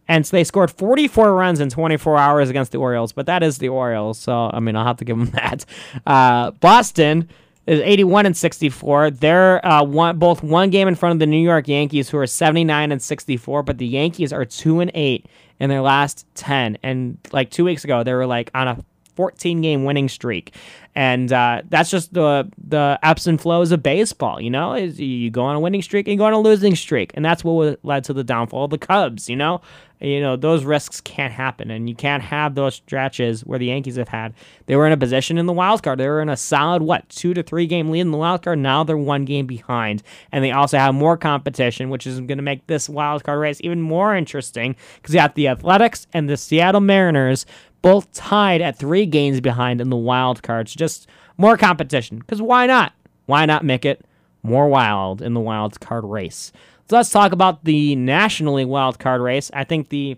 And 0.08 0.26
so 0.26 0.38
they 0.38 0.44
scored 0.44 0.72
44 0.72 1.36
runs 1.36 1.60
in 1.60 1.70
24 1.70 2.18
hours 2.18 2.50
against 2.50 2.72
the 2.72 2.80
Orioles, 2.80 3.12
but 3.12 3.26
that 3.28 3.44
is 3.44 3.60
the 3.60 3.70
Orioles. 3.70 4.18
So, 4.18 4.50
I 4.52 4.60
mean, 4.60 4.76
I'll 4.76 4.86
have 4.86 4.98
to 4.98 5.06
give 5.06 5.18
them 5.18 5.30
that. 5.32 5.66
Uh, 6.06 6.52
Boston 6.52 7.30
is 7.68 7.80
81 7.82 8.26
and 8.26 8.36
64. 8.36 9.12
They're 9.12 9.66
uh, 9.66 9.84
one, 9.84 10.18
both 10.18 10.42
one 10.42 10.72
game 10.72 10.88
in 10.88 10.96
front 10.96 11.14
of 11.14 11.20
the 11.20 11.28
New 11.28 11.42
York 11.42 11.68
Yankees, 11.68 12.10
who 12.10 12.18
are 12.18 12.26
79 12.26 12.92
and 12.92 13.02
64, 13.02 13.62
but 13.62 13.78
the 13.78 13.86
Yankees 13.86 14.34
are 14.34 14.46
2 14.46 14.80
and 14.80 14.92
8 14.96 15.28
in 15.60 15.70
their 15.70 15.82
last 15.82 16.26
10. 16.34 16.80
And 16.82 17.20
like 17.32 17.52
two 17.52 17.66
weeks 17.66 17.84
ago, 17.84 18.04
they 18.04 18.14
were 18.14 18.26
like 18.26 18.50
on 18.56 18.68
a 18.68 18.84
14 19.20 19.60
game 19.60 19.84
winning 19.84 20.08
streak. 20.08 20.56
And 20.96 21.34
uh, 21.34 21.64
that's 21.68 21.92
just 21.92 22.14
the 22.14 22.50
the 22.58 22.98
ebbs 23.04 23.28
and 23.28 23.40
flows 23.40 23.74
of 23.74 23.84
baseball, 23.84 24.40
you 24.40 24.50
know. 24.50 24.76
You 24.76 25.30
go 25.30 25.44
on 25.44 25.58
a 25.58 25.60
winning 25.60 25.82
streak 25.82 26.08
and 26.08 26.14
you 26.14 26.18
go 26.18 26.24
on 26.24 26.32
a 26.32 26.40
losing 26.40 26.74
streak, 26.74 27.12
and 27.16 27.24
that's 27.24 27.44
what 27.44 27.84
led 27.84 28.06
to 28.06 28.14
the 28.14 28.24
downfall 28.24 28.66
of 28.66 28.72
the 28.72 28.78
Cubs. 28.78 29.30
You 29.30 29.36
know, 29.36 29.62
you 30.00 30.20
know 30.22 30.36
those 30.36 30.64
risks 30.64 31.00
can't 31.00 31.34
happen, 31.34 31.70
and 31.70 31.88
you 31.88 31.96
can't 31.96 32.24
have 32.24 32.56
those 32.56 32.76
stretches 32.76 33.42
where 33.46 33.60
the 33.60 33.68
Yankees 33.68 33.98
have 33.98 34.08
had. 34.08 34.34
They 34.66 34.76
were 34.76 34.88
in 34.88 34.94
a 34.94 34.98
position 34.98 35.38
in 35.38 35.46
the 35.46 35.54
wild 35.54 35.84
card. 35.84 36.00
They 36.00 36.08
were 36.08 36.22
in 36.22 36.30
a 36.30 36.38
solid 36.38 36.82
what 36.82 37.08
two 37.10 37.34
to 37.34 37.44
three 37.44 37.68
game 37.68 37.92
lead 37.92 38.02
in 38.02 38.12
the 38.12 38.18
wild 38.18 38.42
card. 38.42 38.60
Now 38.60 38.84
they're 38.84 38.98
one 38.98 39.26
game 39.26 39.46
behind, 39.46 40.02
and 40.32 40.44
they 40.44 40.52
also 40.52 40.78
have 40.78 40.96
more 40.96 41.18
competition, 41.18 41.90
which 41.90 42.08
is 42.08 42.20
going 42.20 42.38
to 42.38 42.44
make 42.44 42.66
this 42.68 42.90
wild 42.90 43.24
card 43.24 43.40
race 43.40 43.60
even 43.64 43.82
more 43.82 44.16
interesting 44.16 44.76
because 44.96 45.14
you 45.14 45.20
have 45.20 45.36
the 45.36 45.50
Athletics 45.50 46.08
and 46.14 46.30
the 46.30 46.38
Seattle 46.38 46.82
Mariners 46.82 47.46
both 47.82 48.12
tied 48.14 48.62
at 48.62 48.78
three 48.78 49.06
games 49.06 49.40
behind 49.42 49.82
in 49.82 49.90
the 49.90 49.98
wild 49.98 50.44
cards. 50.44 50.74
Just 50.74 51.08
more 51.38 51.58
competition. 51.58 52.20
Because 52.20 52.42
why 52.42 52.66
not? 52.66 52.94
Why 53.26 53.46
not 53.46 53.64
make 53.64 53.86
it 53.86 54.06
more 54.44 54.68
wild 54.68 55.22
in 55.22 55.34
the 55.34 55.40
wild 55.40 55.80
card 55.80 56.04
race? 56.04 56.52
So 56.90 56.96
let's 56.96 57.12
talk 57.12 57.32
about 57.32 57.66
the 57.66 57.96
National 57.96 58.56
League 58.56 58.68
wild 58.68 59.00
card 59.00 59.22
race. 59.22 59.52
I 59.54 59.64
think 59.64 59.90
the 59.90 60.18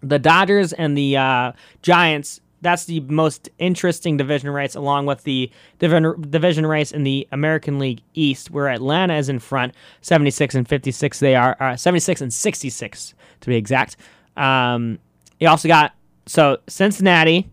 the 0.00 0.18
Dodgers 0.18 0.72
and 0.72 0.96
the 0.96 1.16
uh, 1.16 1.52
Giants. 1.82 2.40
That's 2.60 2.86
the 2.86 2.98
most 3.00 3.48
interesting 3.58 4.16
division 4.16 4.50
race, 4.50 4.74
along 4.74 5.06
with 5.06 5.22
the 5.22 5.50
division 5.78 6.66
race 6.66 6.90
in 6.90 7.04
the 7.04 7.28
American 7.30 7.78
League 7.78 8.02
East, 8.14 8.50
where 8.50 8.68
Atlanta 8.68 9.14
is 9.14 9.28
in 9.28 9.38
front, 9.38 9.74
76 10.00 10.56
and 10.56 10.66
56. 10.68 11.20
They 11.20 11.36
are 11.36 11.56
uh, 11.60 11.76
76 11.76 12.20
and 12.20 12.32
66 12.32 13.14
to 13.42 13.48
be 13.48 13.54
exact. 13.54 13.96
Um, 14.36 14.98
you 15.38 15.48
also 15.48 15.68
got 15.68 15.94
so 16.28 16.58
Cincinnati 16.68 17.50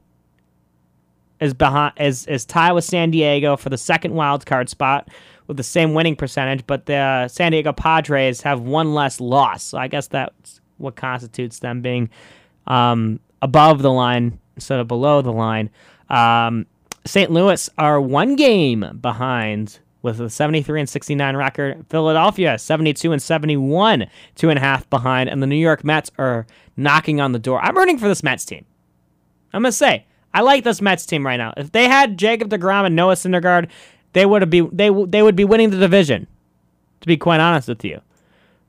is 1.39 1.53
behind 1.53 1.93
is 1.99 2.27
is 2.27 2.45
tied 2.45 2.73
with 2.73 2.83
San 2.83 3.11
Diego 3.11 3.57
for 3.57 3.69
the 3.69 3.77
second 3.77 4.13
wild 4.13 4.45
card 4.45 4.69
spot 4.69 5.09
with 5.47 5.57
the 5.57 5.63
same 5.63 5.93
winning 5.93 6.15
percentage, 6.15 6.65
but 6.67 6.85
the 6.85 6.95
uh, 6.95 7.27
San 7.27 7.51
Diego 7.51 7.71
Padres 7.71 8.41
have 8.41 8.61
one 8.61 8.93
less 8.93 9.21
loss. 9.21 9.63
So 9.63 9.77
I 9.77 9.87
guess 9.87 10.07
that's 10.07 10.59
what 10.77 10.95
constitutes 10.95 11.59
them 11.59 11.81
being 11.81 12.09
um, 12.67 13.19
above 13.41 13.81
the 13.81 13.91
line 13.91 14.39
instead 14.55 14.79
of 14.79 14.87
below 14.87 15.21
the 15.21 15.31
line. 15.31 15.69
Um, 16.09 16.65
St. 17.05 17.31
Louis 17.31 17.69
are 17.77 18.01
one 18.01 18.35
game 18.35 18.99
behind 18.99 19.79
with 20.01 20.19
a 20.19 20.29
73 20.29 20.81
and 20.81 20.89
69 20.89 21.35
record. 21.35 21.85
Philadelphia 21.89 22.57
72 22.57 23.11
and 23.11 23.21
71, 23.21 24.07
two 24.35 24.49
and 24.49 24.57
a 24.57 24.61
half 24.61 24.89
behind, 24.89 25.29
and 25.29 25.41
the 25.41 25.47
New 25.47 25.55
York 25.55 25.83
Mets 25.83 26.11
are 26.17 26.45
knocking 26.77 27.21
on 27.21 27.31
the 27.31 27.39
door. 27.39 27.61
I'm 27.61 27.77
rooting 27.77 27.97
for 27.97 28.07
this 28.07 28.23
Mets 28.23 28.45
team. 28.45 28.65
I'm 29.53 29.61
gonna 29.61 29.71
say 29.71 30.05
I 30.33 30.41
like 30.41 30.63
this 30.63 30.81
Mets 30.81 31.05
team 31.05 31.25
right 31.25 31.37
now. 31.37 31.53
If 31.55 31.71
they 31.71 31.87
had 31.87 32.17
Jacob 32.17 32.49
Degrom 32.49 32.85
and 32.85 32.95
Noah 32.95 33.15
Syndergaard, 33.15 33.69
they 34.13 34.25
would 34.25 34.49
be 34.49 34.61
they 34.61 34.89
they 35.07 35.21
would 35.21 35.35
be 35.35 35.45
winning 35.45 35.69
the 35.69 35.77
division. 35.77 36.27
To 37.01 37.07
be 37.07 37.17
quite 37.17 37.39
honest 37.39 37.67
with 37.67 37.83
you, 37.85 38.01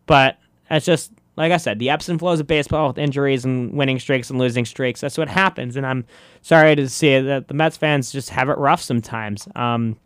but 0.05 0.39
it's 0.69 0.85
just 0.85 1.11
like 1.37 1.53
I 1.53 1.59
said, 1.59 1.79
the 1.79 1.91
ebbs 1.91 2.09
and 2.09 2.19
flows 2.19 2.41
of 2.41 2.47
baseball 2.47 2.89
with 2.89 2.99
injuries 2.99 3.45
and 3.45 3.73
winning 3.73 3.99
streaks 3.99 4.31
and 4.31 4.39
losing 4.39 4.65
streaks. 4.65 5.01
That's 5.01 5.19
what 5.19 5.29
happens, 5.29 5.77
and 5.77 5.87
I'm 5.87 6.05
sorry 6.43 6.75
to 6.77 6.89
see 6.89 7.19
that 7.21 7.49
the 7.49 7.55
Mets 7.55 7.77
fans 7.77 8.11
just 8.11 8.31
have 8.31 8.49
it 8.49 8.59
rough 8.59 8.81
sometimes. 8.81 9.47
Um, 9.55 9.97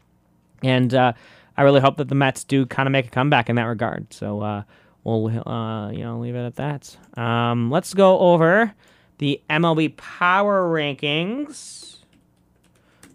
and 0.62 0.92
uh, 0.92 1.12
I 1.56 1.62
really 1.62 1.80
hope 1.80 1.96
that 1.98 2.08
the 2.08 2.14
Mets 2.14 2.44
do 2.44 2.66
kind 2.66 2.86
of 2.86 2.92
make 2.92 3.06
a 3.06 3.10
comeback 3.10 3.48
in 3.48 3.56
that 3.56 3.64
regard. 3.64 4.12
So 4.12 4.40
uh, 4.40 4.62
we'll 5.04 5.26
uh, 5.48 5.90
you 5.90 6.04
know 6.04 6.18
leave 6.18 6.34
it 6.34 6.44
at 6.44 6.56
that. 6.56 6.96
Um, 7.18 7.70
let's 7.70 7.94
go 7.94 8.18
over 8.18 8.74
the 9.18 9.40
MLB 9.48 9.96
Power 9.96 10.68
Rankings. 10.68 11.98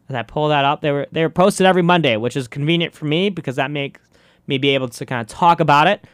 As 0.08 0.16
I 0.16 0.24
pull 0.24 0.50
that 0.50 0.66
up, 0.66 0.82
they 0.82 0.92
were 0.92 1.08
they 1.12 1.22
were 1.22 1.30
posted 1.30 1.66
every 1.66 1.82
Monday, 1.82 2.18
which 2.18 2.36
is 2.36 2.48
convenient 2.48 2.94
for 2.94 3.06
me 3.06 3.30
because 3.30 3.56
that 3.56 3.72
makes 3.72 4.02
me 4.48 4.58
be 4.58 4.70
able 4.70 4.90
to 4.90 5.06
kind 5.06 5.22
of 5.22 5.28
talk 5.28 5.60
about 5.60 5.88
it. 5.88 6.06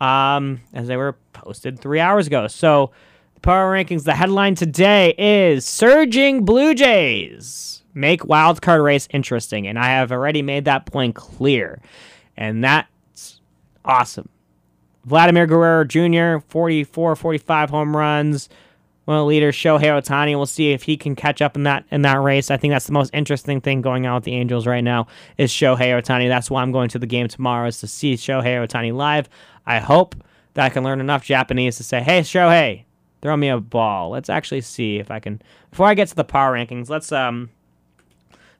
Um, 0.00 0.60
as 0.72 0.86
they 0.86 0.96
were 0.96 1.16
posted 1.32 1.80
three 1.80 1.98
hours 1.98 2.28
ago. 2.28 2.46
So 2.46 2.92
the 3.34 3.40
Power 3.40 3.72
Rankings. 3.72 4.04
The 4.04 4.14
headline 4.14 4.54
today 4.54 5.14
is 5.18 5.64
"Surging 5.66 6.44
Blue 6.44 6.74
Jays." 6.74 7.78
make 7.98 8.22
wildcard 8.22 8.82
race 8.82 9.08
interesting. 9.10 9.66
And 9.66 9.78
I 9.78 9.86
have 9.86 10.12
already 10.12 10.40
made 10.40 10.64
that 10.64 10.86
point 10.86 11.14
clear. 11.14 11.80
And 12.36 12.62
that's 12.64 13.40
awesome. 13.84 14.28
Vladimir 15.08 15.46
Guerrero 15.46 15.84
Jr., 15.84 16.44
44, 16.48 17.16
45 17.16 17.70
home 17.70 17.96
runs. 17.96 18.48
One 19.06 19.26
leaders, 19.26 19.56
Shohei 19.56 19.84
Ohtani. 19.84 20.36
We'll 20.36 20.44
see 20.44 20.72
if 20.72 20.82
he 20.82 20.98
can 20.98 21.16
catch 21.16 21.40
up 21.40 21.56
in 21.56 21.62
that 21.62 21.86
in 21.90 22.02
that 22.02 22.20
race. 22.20 22.50
I 22.50 22.58
think 22.58 22.72
that's 22.72 22.86
the 22.86 22.92
most 22.92 23.10
interesting 23.14 23.58
thing 23.58 23.80
going 23.80 24.06
on 24.06 24.16
with 24.16 24.24
the 24.24 24.34
Angels 24.34 24.66
right 24.66 24.84
now 24.84 25.06
is 25.38 25.50
Shohei 25.50 25.98
Ohtani. 25.98 26.28
That's 26.28 26.50
why 26.50 26.60
I'm 26.60 26.72
going 26.72 26.90
to 26.90 26.98
the 26.98 27.06
game 27.06 27.26
tomorrow 27.26 27.68
is 27.68 27.80
to 27.80 27.86
see 27.86 28.16
Shohei 28.16 28.62
Ohtani 28.62 28.94
live. 28.94 29.30
I 29.64 29.78
hope 29.78 30.14
that 30.52 30.66
I 30.66 30.68
can 30.68 30.84
learn 30.84 31.00
enough 31.00 31.24
Japanese 31.24 31.78
to 31.78 31.84
say, 31.84 32.02
"Hey, 32.02 32.20
Shohei, 32.20 32.84
throw 33.22 33.34
me 33.34 33.48
a 33.48 33.58
ball." 33.58 34.10
Let's 34.10 34.28
actually 34.28 34.60
see 34.60 34.98
if 34.98 35.10
I 35.10 35.20
can. 35.20 35.40
Before 35.70 35.86
I 35.86 35.94
get 35.94 36.08
to 36.08 36.14
the 36.14 36.22
power 36.22 36.52
rankings, 36.52 36.90
let's 36.90 37.10
um 37.10 37.48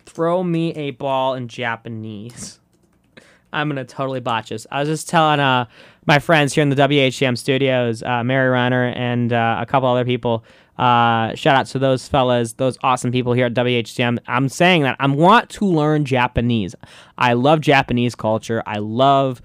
throw 0.07 0.43
me 0.43 0.73
a 0.77 0.93
ball 0.93 1.35
in 1.35 1.49
Japanese. 1.49 2.59
I'm 3.53 3.69
gonna 3.69 3.85
totally 3.85 4.21
botch 4.21 4.49
this. 4.49 4.67
I 4.71 4.81
was 4.81 4.89
just 4.89 5.09
telling 5.11 5.41
uh, 5.41 5.67
my 6.09 6.19
friends 6.19 6.55
here 6.55 6.63
in 6.63 6.71
the 6.71 6.77
WHM 6.77 7.37
studios, 7.37 8.03
uh, 8.03 8.25
Mary 8.25 8.49
Runner 8.49 8.87
and 8.97 9.31
uh, 9.31 9.59
a 9.61 9.67
couple 9.67 9.89
other 9.91 10.07
people. 10.07 10.43
Uh, 10.79 11.35
shout 11.35 11.55
out 11.55 11.67
to 11.67 11.79
those 11.79 12.09
fellas, 12.09 12.55
those 12.55 12.79
awesome 12.83 13.13
people 13.13 13.35
here 13.35 13.47
at 13.47 13.55
WHM. 13.55 14.19
I'm 14.27 14.49
saying 14.49 14.83
that 14.83 14.97
I 14.99 15.07
want 15.07 15.51
to 15.51 15.67
learn 15.67 16.07
Japanese. 16.07 16.75
I 17.19 17.35
love 17.35 17.61
Japanese 17.61 18.15
culture. 18.15 18.63
I 18.67 18.79
love 18.79 19.43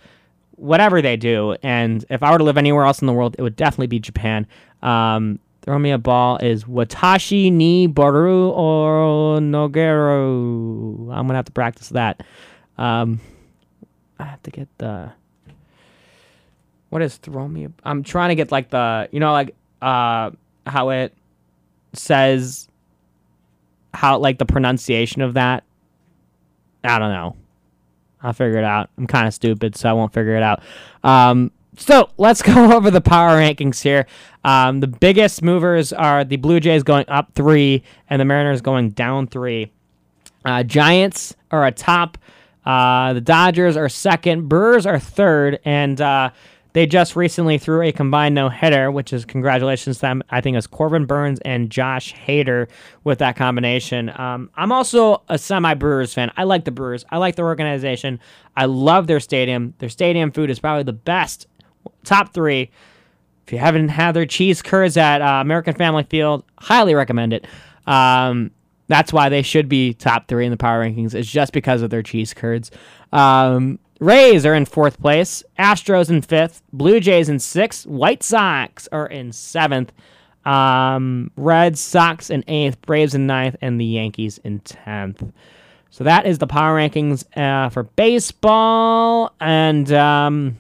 whatever 0.52 1.02
they 1.02 1.18
do, 1.18 1.58
and 1.64 2.06
if 2.10 2.24
I 2.24 2.32
were 2.32 2.38
to 2.38 2.44
live 2.46 2.58
anywhere 2.58 2.86
else 2.86 3.02
in 3.02 3.08
the 3.08 3.14
world, 3.14 3.36
it 3.38 3.42
would 3.42 3.58
definitely 3.58 3.88
be 3.88 4.00
Japan. 4.00 4.48
Um, 4.82 5.40
Throw 5.64 5.80
me 5.80 5.92
a 5.92 5.98
ball 5.98 6.38
is 6.40 6.66
Watashi 6.66 7.50
ni 7.50 7.88
Baru 7.88 8.50
or 8.50 9.40
Nogero. 9.40 11.10
I'm 11.10 11.26
gonna 11.26 11.36
have 11.36 11.46
to 11.46 11.54
practice 11.54 11.88
that. 11.90 12.22
Um, 12.78 13.22
I 14.20 14.26
have 14.26 14.44
to 14.44 14.52
get 14.52 14.68
the. 14.78 15.14
What 16.94 17.02
is 17.02 17.18
throw 17.18 17.48
me? 17.48 17.70
I'm 17.84 18.04
trying 18.04 18.30
to 18.30 18.36
get 18.36 18.52
like 18.52 18.70
the 18.70 19.10
you 19.12 19.20
know 19.20 19.32
like 19.32 19.56
uh 19.82 20.30
how 20.68 20.90
it 20.90 21.12
says 21.94 22.68
how 23.96 24.20
like 24.20 24.38
the 24.38 24.46
pronunciation 24.46 25.24
of 25.24 25.34
that. 25.34 25.64
I 26.84 27.00
don't 27.00 27.12
know. 27.12 27.36
I'll 28.22 28.34
figure 28.34 28.60
it 28.60 28.64
out. 28.64 28.92
I'm 29.00 29.08
kind 29.08 29.28
of 29.28 29.34
stupid, 29.34 29.76
so 29.76 29.90
I 29.90 29.94
won't 29.94 30.14
figure 30.14 30.36
it 30.36 30.44
out. 30.44 30.62
Um, 31.04 31.52
so 31.78 32.12
let's 32.18 32.42
go 32.54 32.78
over 32.78 32.92
the 32.92 33.02
power 33.02 33.38
rankings 33.40 33.82
here. 33.82 34.06
Um, 34.44 34.80
the 34.80 34.88
biggest 34.88 35.42
movers 35.42 35.94
are 35.94 36.24
the 36.24 36.36
Blue 36.36 36.60
Jays 36.60 36.84
going 36.84 37.06
up 37.08 37.34
three 37.34 37.82
and 38.08 38.22
the 38.22 38.26
Mariners 38.26 38.62
going 38.62 38.92
down 38.92 39.26
three. 39.26 39.72
Uh, 40.46 40.62
Giants 40.62 41.36
are 41.50 41.66
atop. 41.66 42.20
Uh, 42.66 43.14
the 43.14 43.22
Dodgers 43.22 43.76
are 43.76 43.90
second. 43.90 44.48
Brewers 44.48 44.86
are 44.86 45.00
third. 45.00 45.60
And 45.66 46.00
uh, 46.00 46.30
they 46.74 46.88
just 46.88 47.16
recently 47.16 47.60
threw 47.60 47.82
a 47.84 47.92
combined 47.92 48.34
no 48.34 48.50
hitter, 48.50 48.92
which 48.92 49.14
is 49.14 49.26
congratulations 49.26 49.98
to 49.98 50.02
them. 50.02 50.24
I 50.32 50.42
think 50.42 50.58
it's 50.58 50.68
Corbin 50.68 51.06
Burnes 51.06 51.40
and 51.46 51.70
Josh 51.70 52.14
Hader 52.16 52.68
with 53.04 53.20
that 53.20 53.36
combination. 53.36 54.10
Um, 54.20 54.50
I'm 54.56 54.72
also 54.72 55.22
a 55.30 55.38
semi 55.38 55.76
Brewers 55.76 56.14
fan. 56.14 56.32
I 56.36 56.44
like 56.44 56.66
the 56.66 56.72
Brewers. 56.72 57.06
I 57.10 57.18
like 57.18 57.36
their 57.36 57.46
organization. 57.46 58.20
I 58.58 58.66
love 58.66 59.06
their 59.06 59.20
stadium. 59.20 59.76
Their 59.78 59.90
stadium 59.90 60.32
food 60.32 60.50
is 60.50 60.60
probably 60.60 60.84
the 60.84 60.94
best 60.94 61.48
top 62.04 62.34
three. 62.34 62.72
If 63.46 63.54
you 63.54 63.60
haven't 63.60 63.90
had 63.90 64.14
their 64.14 64.26
cheese 64.26 64.62
curds 64.62 64.98
at 64.98 65.22
uh, 65.22 65.42
American 65.42 65.76
Family 65.76 66.04
Field, 66.04 66.44
highly 66.58 66.96
recommend 66.96 67.34
it. 67.34 67.46
Um, 67.86 68.52
that's 68.88 69.14
why 69.14 69.30
they 69.30 69.42
should 69.42 69.70
be 69.70 69.94
top 69.94 70.28
three 70.28 70.46
in 70.46 70.52
the 70.52 70.58
power 70.58 70.84
rankings. 70.84 71.14
It's 71.14 71.30
just 71.30 71.54
because 71.54 71.82
of 71.82 71.90
their 71.90 72.02
cheese 72.04 72.34
curds. 72.34 72.72
Um, 73.12 73.80
Rays 74.04 74.46
are 74.46 74.54
in 74.54 74.66
fourth 74.66 75.00
place. 75.00 75.44
Astros 75.58 76.10
in 76.10 76.22
fifth. 76.22 76.62
Blue 76.74 77.00
Jays 77.00 77.30
in 77.30 77.40
sixth. 77.40 77.88
White 77.88 78.22
Sox 78.22 78.90
are 78.92 79.08
in 79.08 79.32
seventh. 79.32 79.94
Um, 80.44 81.32
Red 81.38 81.78
Sox 81.78 82.30
in 82.30 82.44
eighth. 82.50 82.82
Braves 82.82 83.16
in 83.16 83.28
ninth. 83.28 83.56
And 83.62 83.80
the 83.80 83.86
Yankees 83.86 84.40
in 84.40 84.60
tenth. 84.60 85.24
So 85.90 86.04
that 86.04 86.26
is 86.26 86.40
the 86.40 86.48
power 86.48 86.78
rankings 86.78 87.24
uh, 87.38 87.70
for 87.70 87.84
baseball. 87.84 89.34
And 89.40 89.90
um, 89.94 90.58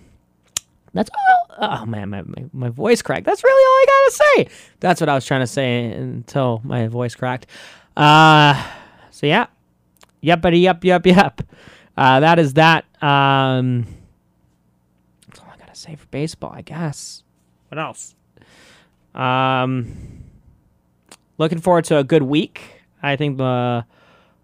that's 0.93 1.09
all. 1.09 1.55
Oh 1.57 1.85
man, 1.85 2.09
my, 2.11 2.21
my, 2.21 2.45
my 2.53 2.69
voice 2.69 3.01
cracked. 3.01 3.25
That's 3.25 3.43
really 3.43 3.63
all 3.63 3.73
I 3.73 3.85
gotta 3.87 4.15
say. 4.15 4.65
That's 4.79 5.01
what 5.01 5.09
I 5.09 5.15
was 5.15 5.25
trying 5.25 5.41
to 5.41 5.47
say 5.47 5.91
until 5.91 6.61
my 6.63 6.87
voice 6.87 7.13
cracked. 7.13 7.47
Uh, 7.97 8.63
so 9.11 9.27
yeah, 9.27 9.47
yuppity 10.23 10.61
yup 10.61 10.83
yup 10.83 11.05
yup. 11.05 11.41
Uh, 11.95 12.19
that 12.19 12.39
is 12.39 12.53
that. 12.53 12.85
Um, 13.01 13.85
that's 15.27 15.39
all 15.39 15.47
I 15.53 15.57
gotta 15.57 15.75
say 15.75 15.95
for 15.95 16.07
baseball, 16.07 16.51
I 16.53 16.61
guess. 16.61 17.23
What 17.69 17.79
else? 17.79 18.15
Um, 19.13 20.23
looking 21.37 21.59
forward 21.59 21.85
to 21.85 21.97
a 21.97 22.03
good 22.03 22.23
week. 22.23 22.81
I 23.01 23.15
think 23.15 23.37
the 23.37 23.85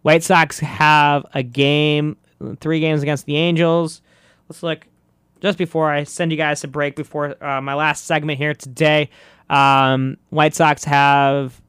White 0.02 0.24
Sox 0.24 0.60
have 0.60 1.26
a 1.34 1.44
game, 1.44 2.18
three 2.60 2.80
games 2.80 3.02
against 3.02 3.26
the 3.26 3.36
Angels. 3.38 4.02
Let's 4.48 4.64
look 4.64 4.88
just 5.42 5.58
before 5.58 5.92
I 5.92 6.04
send 6.04 6.32
you 6.32 6.38
guys 6.38 6.64
a 6.64 6.68
break 6.68 6.96
before 6.96 7.42
uh, 7.44 7.62
my 7.62 7.74
last 7.74 8.06
segment 8.06 8.38
here 8.38 8.54
today. 8.54 9.10
Um, 9.50 10.18
White 10.30 10.54
Sox 10.54 10.84
have 10.84 11.60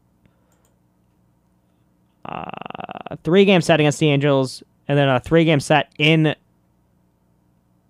uh, 2.25 3.17
three 3.25 3.45
game 3.45 3.61
set 3.61 3.81
against 3.81 3.99
the 3.99 4.11
Angels, 4.11 4.63
and 4.91 4.99
then 4.99 5.09
a 5.09 5.21
three 5.21 5.45
game 5.45 5.61
set 5.61 5.93
in 5.99 6.35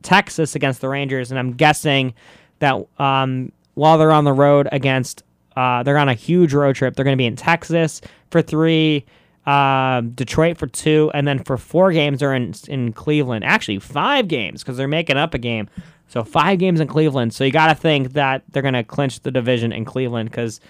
Texas 0.03 0.55
against 0.55 0.83
the 0.83 0.89
Rangers. 0.91 1.31
And 1.31 1.39
I'm 1.39 1.55
guessing 1.55 2.13
that 2.59 2.77
um, 2.99 3.53
while 3.73 3.97
they're 3.97 4.13
on 4.13 4.25
the 4.25 4.35
road 4.35 4.69
against, 4.71 5.23
uh, 5.57 5.83
they're 5.83 5.97
on 5.97 6.11
a 6.11 6.15
huge 6.15 6.53
road 6.53 6.77
trip. 6.77 6.95
They're 6.95 7.05
going 7.07 7.17
to 7.17 7.21
be 7.21 7.25
in 7.25 7.37
Texas 7.37 8.03
for 8.31 8.43
three, 8.43 9.07
uh, 9.47 10.03
Detroit 10.03 10.59
for 10.59 10.67
two, 10.67 11.11
and 11.15 11.27
then 11.27 11.43
for 11.43 11.57
four 11.57 11.91
games 11.91 12.21
they're 12.21 12.35
in 12.35 12.53
in 12.69 12.93
Cleveland. 12.93 13.47
Actually, 13.47 13.79
five 13.79 14.29
games 14.29 14.63
because 14.63 14.77
they're 14.77 14.87
making 14.87 15.17
up 15.17 15.33
a 15.33 15.39
game. 15.39 15.71
So 16.07 16.23
five 16.23 16.59
games 16.59 16.81
in 16.81 16.87
Cleveland. 16.87 17.33
So 17.33 17.45
you 17.45 17.51
got 17.51 17.69
to 17.69 17.75
think 17.75 18.13
that 18.13 18.43
they're 18.51 18.61
going 18.61 18.75
to 18.75 18.85
clinch 18.85 19.21
the 19.21 19.31
division 19.31 19.73
in 19.73 19.87
Cleveland 19.87 20.31
because 20.31 20.61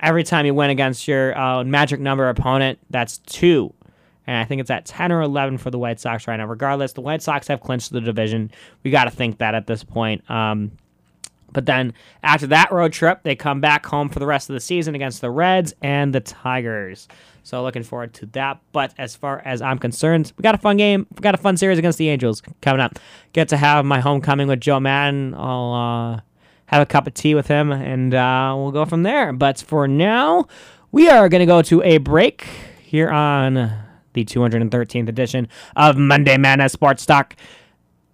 every 0.00 0.24
time 0.24 0.44
you 0.44 0.54
win 0.54 0.70
against 0.70 1.06
your 1.06 1.38
uh, 1.38 1.62
magic 1.62 2.00
number 2.00 2.28
opponent, 2.28 2.80
that's 2.90 3.18
two. 3.18 3.72
And 4.28 4.36
I 4.36 4.44
think 4.44 4.60
it's 4.60 4.68
at 4.68 4.84
10 4.84 5.10
or 5.10 5.22
11 5.22 5.56
for 5.56 5.70
the 5.70 5.78
White 5.78 5.98
Sox 5.98 6.28
right 6.28 6.36
now. 6.36 6.44
Regardless, 6.44 6.92
the 6.92 7.00
White 7.00 7.22
Sox 7.22 7.48
have 7.48 7.62
clinched 7.62 7.92
the 7.92 8.00
division. 8.02 8.50
We 8.84 8.90
got 8.90 9.04
to 9.04 9.10
think 9.10 9.38
that 9.38 9.54
at 9.54 9.66
this 9.66 9.82
point. 9.82 10.30
Um, 10.30 10.72
but 11.50 11.64
then 11.64 11.94
after 12.22 12.46
that 12.48 12.70
road 12.70 12.92
trip, 12.92 13.22
they 13.22 13.34
come 13.34 13.62
back 13.62 13.86
home 13.86 14.10
for 14.10 14.18
the 14.18 14.26
rest 14.26 14.50
of 14.50 14.54
the 14.54 14.60
season 14.60 14.94
against 14.94 15.22
the 15.22 15.30
Reds 15.30 15.72
and 15.80 16.14
the 16.14 16.20
Tigers. 16.20 17.08
So 17.42 17.62
looking 17.62 17.82
forward 17.82 18.12
to 18.14 18.26
that. 18.26 18.60
But 18.72 18.92
as 18.98 19.16
far 19.16 19.40
as 19.46 19.62
I'm 19.62 19.78
concerned, 19.78 20.30
we 20.36 20.42
got 20.42 20.54
a 20.54 20.58
fun 20.58 20.76
game. 20.76 21.06
We 21.16 21.22
got 21.22 21.34
a 21.34 21.38
fun 21.38 21.56
series 21.56 21.78
against 21.78 21.96
the 21.96 22.10
Angels 22.10 22.42
coming 22.60 22.82
up. 22.82 22.98
Get 23.32 23.48
to 23.48 23.56
have 23.56 23.86
my 23.86 24.00
homecoming 24.00 24.46
with 24.46 24.60
Joe 24.60 24.78
Maddon. 24.78 25.34
I'll 25.38 25.72
uh, 25.72 26.20
have 26.66 26.82
a 26.82 26.86
cup 26.86 27.06
of 27.06 27.14
tea 27.14 27.34
with 27.34 27.46
him, 27.46 27.72
and 27.72 28.12
uh, 28.12 28.52
we'll 28.58 28.72
go 28.72 28.84
from 28.84 29.04
there. 29.04 29.32
But 29.32 29.58
for 29.58 29.88
now, 29.88 30.48
we 30.92 31.08
are 31.08 31.30
going 31.30 31.40
to 31.40 31.46
go 31.46 31.62
to 31.62 31.82
a 31.82 31.96
break 31.96 32.46
here 32.82 33.08
on 33.08 33.87
the 34.18 34.24
213th 34.24 35.08
edition 35.08 35.48
of 35.76 35.96
Monday 35.96 36.36
Madness 36.36 36.72
Sports 36.72 37.06
Talk 37.06 37.36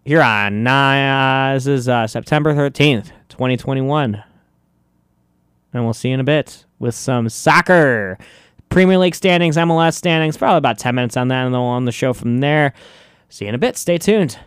here 0.05 0.21
on 0.21 0.67
uh, 0.67 1.53
this 1.55 1.67
is 1.67 1.89
uh, 1.89 2.07
September 2.07 2.55
13th, 2.55 3.11
2021. 3.31 4.23
And 5.73 5.85
we'll 5.85 5.95
see 5.95 6.09
you 6.09 6.15
in 6.15 6.21
a 6.21 6.25
bit 6.25 6.67
with 6.79 6.95
some 6.95 7.29
soccer. 7.29 8.19
Premier 8.69 8.99
League 8.99 9.15
standings, 9.15 9.57
MLS 9.57 9.95
standings, 9.95 10.37
probably 10.37 10.59
about 10.59 10.79
10 10.79 10.95
minutes 10.95 11.17
on 11.17 11.29
that, 11.29 11.45
and 11.45 11.55
then 11.55 11.61
we'll 11.61 11.71
on 11.71 11.85
the 11.85 11.93
show 11.93 12.13
from 12.13 12.39
there. 12.39 12.75
See 13.29 13.47
you 13.47 13.49
in 13.49 13.55
a 13.55 13.59
bit. 13.59 13.77
Stay 13.77 13.99
tuned. 13.99 14.39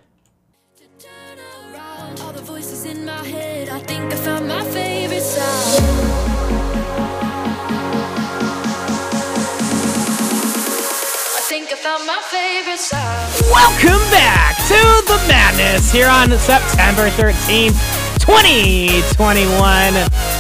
Welcome 12.78 14.06
back 14.12 14.56
to 14.68 14.78
the 15.08 15.18
madness 15.28 15.92
here 15.92 16.08
on 16.08 16.30
September 16.38 17.10
13th, 17.10 17.74
2021. 18.20 19.94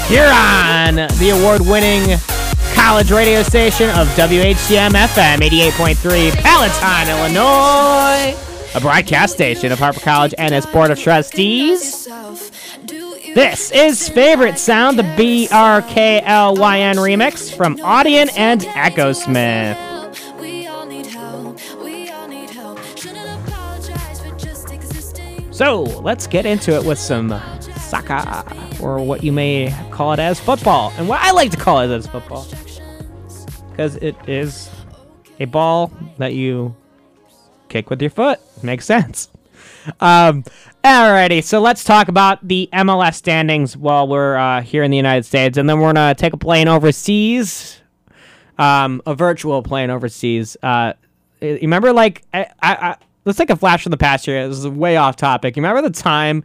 Here 0.05 0.29
on 0.31 0.95
the 1.17 1.31
award 1.31 1.61
winning 1.61 2.19
college 2.75 3.09
radio 3.09 3.41
station 3.41 3.89
of 3.89 4.07
WHCM 4.09 4.91
FM 4.91 5.37
88.3, 5.37 6.31
Palatine, 6.43 7.09
Illinois. 7.09 8.37
A 8.75 8.81
broadcast 8.81 9.33
station 9.33 9.71
of 9.71 9.79
Harper 9.79 10.01
College 10.01 10.35
and 10.37 10.53
its 10.53 10.67
Board 10.67 10.91
of 10.91 10.99
Trustees. 10.99 12.05
This 13.33 13.71
is 13.71 14.09
Favorite 14.09 14.59
Sound, 14.59 14.99
the 14.99 15.03
BRKLYN 15.03 16.97
remix 16.97 17.51
from 17.51 17.77
Audien 17.77 18.29
and 18.37 18.61
Echosmith. 18.61 19.96
So 25.57 25.81
let's 25.81 26.27
get 26.27 26.45
into 26.45 26.75
it 26.75 26.85
with 26.85 26.99
some 26.99 27.29
soccer, 27.77 28.43
or 28.79 28.99
what 28.99 29.23
you 29.23 29.31
may 29.31 29.75
call 29.89 30.13
it 30.13 30.19
as 30.19 30.39
football, 30.39 30.93
and 30.97 31.09
what 31.09 31.19
I 31.19 31.31
like 31.31 31.49
to 31.49 31.57
call 31.57 31.79
it 31.79 31.89
as 31.89 32.05
football, 32.05 32.45
because 33.71 33.95
it 33.95 34.15
is 34.27 34.69
a 35.39 35.45
ball 35.45 35.91
that 36.19 36.35
you 36.35 36.75
kick 37.69 37.89
with 37.89 37.99
your 38.03 38.11
foot. 38.11 38.39
Makes 38.61 38.85
sense. 38.85 39.29
Um, 39.99 40.43
alrighty, 40.83 41.43
so 41.43 41.59
let's 41.59 41.83
talk 41.83 42.07
about 42.07 42.47
the 42.47 42.69
MLS 42.71 43.15
standings 43.15 43.75
while 43.75 44.07
we're 44.07 44.37
uh, 44.37 44.61
here 44.61 44.83
in 44.83 44.91
the 44.91 44.97
United 44.97 45.25
States, 45.25 45.57
and 45.57 45.67
then 45.67 45.79
we're 45.79 45.91
gonna 45.91 46.13
take 46.13 46.33
a 46.33 46.37
plane 46.37 46.67
overseas, 46.67 47.81
um, 48.59 49.01
a 49.07 49.15
virtual 49.15 49.63
plane 49.63 49.89
overseas. 49.89 50.55
Uh, 50.61 50.93
remember, 51.41 51.93
like 51.93 52.21
I, 52.31 52.45
I, 52.61 52.95
let's 53.27 53.37
take 53.37 53.49
a 53.49 53.55
flash 53.55 53.83
from 53.83 53.91
the 53.91 53.97
past 53.97 54.25
here. 54.25 54.47
This 54.47 54.57
is 54.57 54.67
way 54.67 54.95
off 54.95 55.17
topic. 55.17 55.55
You 55.55 55.61
remember 55.61 55.87
the 55.87 55.93
time? 55.93 56.43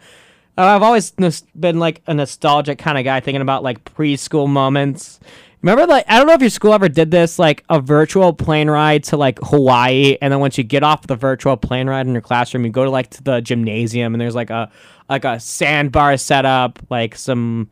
Uh, 0.58 0.62
I've 0.62 0.82
always 0.82 1.12
been 1.12 1.78
like 1.78 2.02
a 2.06 2.12
nostalgic 2.12 2.78
kind 2.78 2.98
of 2.98 3.04
guy, 3.04 3.20
thinking 3.20 3.40
about 3.40 3.62
like 3.62 3.84
preschool 3.84 4.48
moments. 4.48 5.20
Remember, 5.62 5.86
like 5.86 6.04
I 6.08 6.18
don't 6.18 6.26
know 6.26 6.34
if 6.34 6.40
your 6.40 6.50
school 6.50 6.74
ever 6.74 6.88
did 6.88 7.12
this, 7.12 7.38
like 7.38 7.64
a 7.70 7.80
virtual 7.80 8.32
plane 8.32 8.68
ride 8.68 9.04
to 9.04 9.16
like 9.16 9.38
Hawaii, 9.44 10.18
and 10.20 10.32
then 10.32 10.40
once 10.40 10.58
you 10.58 10.64
get 10.64 10.82
off 10.82 11.06
the 11.06 11.16
virtual 11.16 11.56
plane 11.56 11.88
ride 11.88 12.06
in 12.06 12.12
your 12.12 12.20
classroom, 12.20 12.64
you 12.64 12.70
go 12.70 12.84
to 12.84 12.90
like 12.90 13.10
to 13.10 13.22
the 13.22 13.40
gymnasium, 13.40 14.12
and 14.12 14.20
there's 14.20 14.34
like 14.34 14.50
a 14.50 14.70
like 15.08 15.24
a 15.24 15.38
sandbar 15.38 16.16
set 16.16 16.44
up, 16.44 16.80
like 16.90 17.14
some 17.14 17.68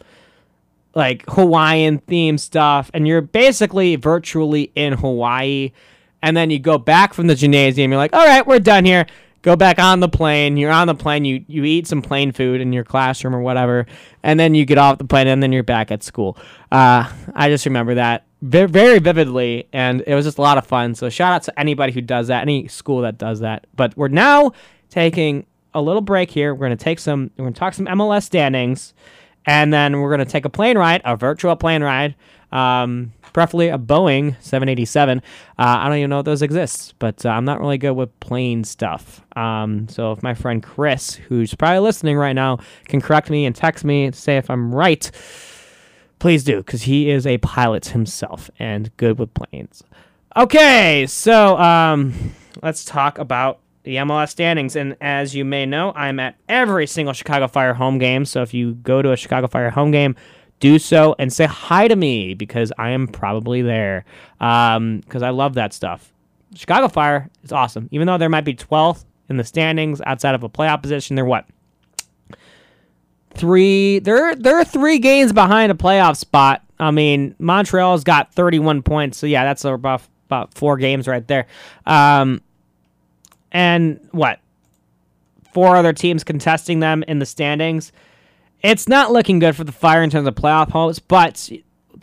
like 0.94 1.24
Hawaiian 1.28 1.98
theme 1.98 2.38
stuff, 2.38 2.92
and 2.94 3.08
you're 3.08 3.20
basically 3.20 3.96
virtually 3.96 4.70
in 4.76 4.92
Hawaii 4.92 5.72
and 6.22 6.36
then 6.36 6.50
you 6.50 6.58
go 6.58 6.78
back 6.78 7.14
from 7.14 7.26
the 7.26 7.34
gymnasium. 7.34 7.90
You're 7.90 7.98
like, 7.98 8.14
all 8.14 8.24
right, 8.24 8.46
we're 8.46 8.58
done 8.58 8.84
here. 8.84 9.06
Go 9.42 9.56
back 9.56 9.78
on 9.78 10.00
the 10.00 10.08
plane. 10.08 10.58
You're 10.58 10.70
on 10.70 10.86
the 10.86 10.94
plane. 10.94 11.24
You 11.24 11.44
you 11.48 11.64
eat 11.64 11.86
some 11.86 12.02
plane 12.02 12.30
food 12.30 12.60
in 12.60 12.72
your 12.72 12.84
classroom 12.84 13.34
or 13.34 13.40
whatever, 13.40 13.86
and 14.22 14.38
then 14.38 14.54
you 14.54 14.66
get 14.66 14.76
off 14.76 14.98
the 14.98 15.04
plane, 15.04 15.26
and 15.28 15.42
then 15.42 15.50
you're 15.50 15.62
back 15.62 15.90
at 15.90 16.02
school. 16.02 16.36
Uh, 16.70 17.10
I 17.34 17.48
just 17.48 17.64
remember 17.64 17.94
that 17.94 18.26
very, 18.42 18.98
vividly, 18.98 19.66
and 19.72 20.02
it 20.06 20.14
was 20.14 20.24
just 20.24 20.38
a 20.38 20.42
lot 20.42 20.58
of 20.58 20.66
fun. 20.66 20.94
So 20.94 21.08
shout 21.08 21.32
out 21.32 21.42
to 21.44 21.58
anybody 21.58 21.92
who 21.92 22.00
does 22.00 22.28
that, 22.28 22.42
any 22.42 22.68
school 22.68 23.02
that 23.02 23.18
does 23.18 23.40
that. 23.40 23.66
But 23.76 23.96
we're 23.96 24.08
now 24.08 24.52
taking 24.90 25.46
a 25.74 25.80
little 25.80 26.02
break 26.02 26.30
here. 26.30 26.54
We're 26.54 26.66
gonna 26.66 26.76
take 26.76 26.98
some. 26.98 27.30
We're 27.38 27.44
gonna 27.44 27.56
talk 27.56 27.72
some 27.74 27.86
MLS 27.86 28.24
standings, 28.24 28.92
and 29.46 29.72
then 29.72 30.00
we're 30.00 30.10
gonna 30.10 30.26
take 30.26 30.44
a 30.44 30.50
plane 30.50 30.76
ride, 30.76 31.00
a 31.04 31.16
virtual 31.16 31.56
plane 31.56 31.82
ride. 31.82 32.14
Um, 32.52 33.12
preferably 33.32 33.68
a 33.68 33.78
Boeing 33.78 34.40
787. 34.42 35.18
Uh, 35.18 35.22
I 35.58 35.88
don't 35.88 35.98
even 35.98 36.10
know 36.10 36.20
if 36.20 36.24
those 36.24 36.42
exist, 36.42 36.94
but 36.98 37.24
uh, 37.24 37.30
I'm 37.30 37.44
not 37.44 37.60
really 37.60 37.78
good 37.78 37.92
with 37.92 38.18
plane 38.20 38.64
stuff. 38.64 39.22
Um, 39.36 39.88
so 39.88 40.12
if 40.12 40.22
my 40.22 40.34
friend 40.34 40.62
Chris, 40.62 41.14
who's 41.14 41.54
probably 41.54 41.80
listening 41.80 42.16
right 42.16 42.32
now, 42.32 42.58
can 42.86 43.00
correct 43.00 43.30
me 43.30 43.46
and 43.46 43.54
text 43.54 43.84
me 43.84 44.10
to 44.10 44.16
say 44.16 44.36
if 44.36 44.50
I'm 44.50 44.74
right, 44.74 45.10
please 46.18 46.44
do, 46.44 46.58
because 46.58 46.82
he 46.82 47.10
is 47.10 47.26
a 47.26 47.38
pilot 47.38 47.86
himself 47.86 48.50
and 48.58 48.94
good 48.96 49.18
with 49.18 49.32
planes. 49.34 49.82
Okay, 50.36 51.06
so 51.08 51.58
um, 51.58 52.14
let's 52.62 52.84
talk 52.84 53.18
about 53.18 53.60
the 53.82 53.96
MLS 53.96 54.30
standings. 54.30 54.76
And 54.76 54.96
as 55.00 55.34
you 55.34 55.44
may 55.44 55.66
know, 55.66 55.92
I'm 55.94 56.20
at 56.20 56.36
every 56.48 56.86
single 56.86 57.14
Chicago 57.14 57.48
Fire 57.48 57.74
home 57.74 57.98
game. 57.98 58.24
So 58.24 58.42
if 58.42 58.54
you 58.54 58.74
go 58.74 59.02
to 59.02 59.12
a 59.12 59.16
Chicago 59.16 59.46
Fire 59.46 59.70
home 59.70 59.90
game, 59.90 60.14
do 60.60 60.78
so 60.78 61.16
and 61.18 61.32
say 61.32 61.46
hi 61.46 61.88
to 61.88 61.96
me 61.96 62.34
because 62.34 62.72
I 62.78 62.90
am 62.90 63.08
probably 63.08 63.62
there. 63.62 64.04
Because 64.38 64.76
um, 64.76 65.24
I 65.24 65.30
love 65.30 65.54
that 65.54 65.72
stuff. 65.72 66.12
Chicago 66.54 66.88
Fire 66.88 67.30
is 67.42 67.52
awesome. 67.52 67.88
Even 67.90 68.06
though 68.06 68.18
there 68.18 68.28
might 68.28 68.44
be 68.44 68.54
12th 68.54 69.04
in 69.28 69.36
the 69.36 69.44
standings 69.44 70.00
outside 70.04 70.34
of 70.34 70.42
a 70.42 70.48
playoff 70.48 70.82
position, 70.82 71.16
they're 71.16 71.24
what? 71.24 71.46
Three. 73.32 74.00
They're 74.00 74.34
they're 74.34 74.64
three 74.64 74.98
games 74.98 75.32
behind 75.32 75.70
a 75.70 75.74
playoff 75.74 76.16
spot. 76.16 76.62
I 76.78 76.90
mean, 76.90 77.36
Montreal's 77.38 78.02
got 78.02 78.34
31 78.34 78.82
points, 78.82 79.18
so 79.18 79.26
yeah, 79.26 79.44
that's 79.44 79.64
about 79.64 80.02
about 80.26 80.52
four 80.54 80.76
games 80.76 81.06
right 81.06 81.26
there. 81.26 81.46
Um, 81.86 82.42
and 83.52 84.00
what? 84.10 84.40
Four 85.52 85.76
other 85.76 85.92
teams 85.92 86.24
contesting 86.24 86.80
them 86.80 87.04
in 87.06 87.20
the 87.20 87.26
standings 87.26 87.92
it's 88.62 88.88
not 88.88 89.12
looking 89.12 89.38
good 89.38 89.56
for 89.56 89.64
the 89.64 89.72
Fire 89.72 90.02
in 90.02 90.10
terms 90.10 90.26
of 90.26 90.34
playoff 90.34 90.70
hopes, 90.70 90.98
but 90.98 91.50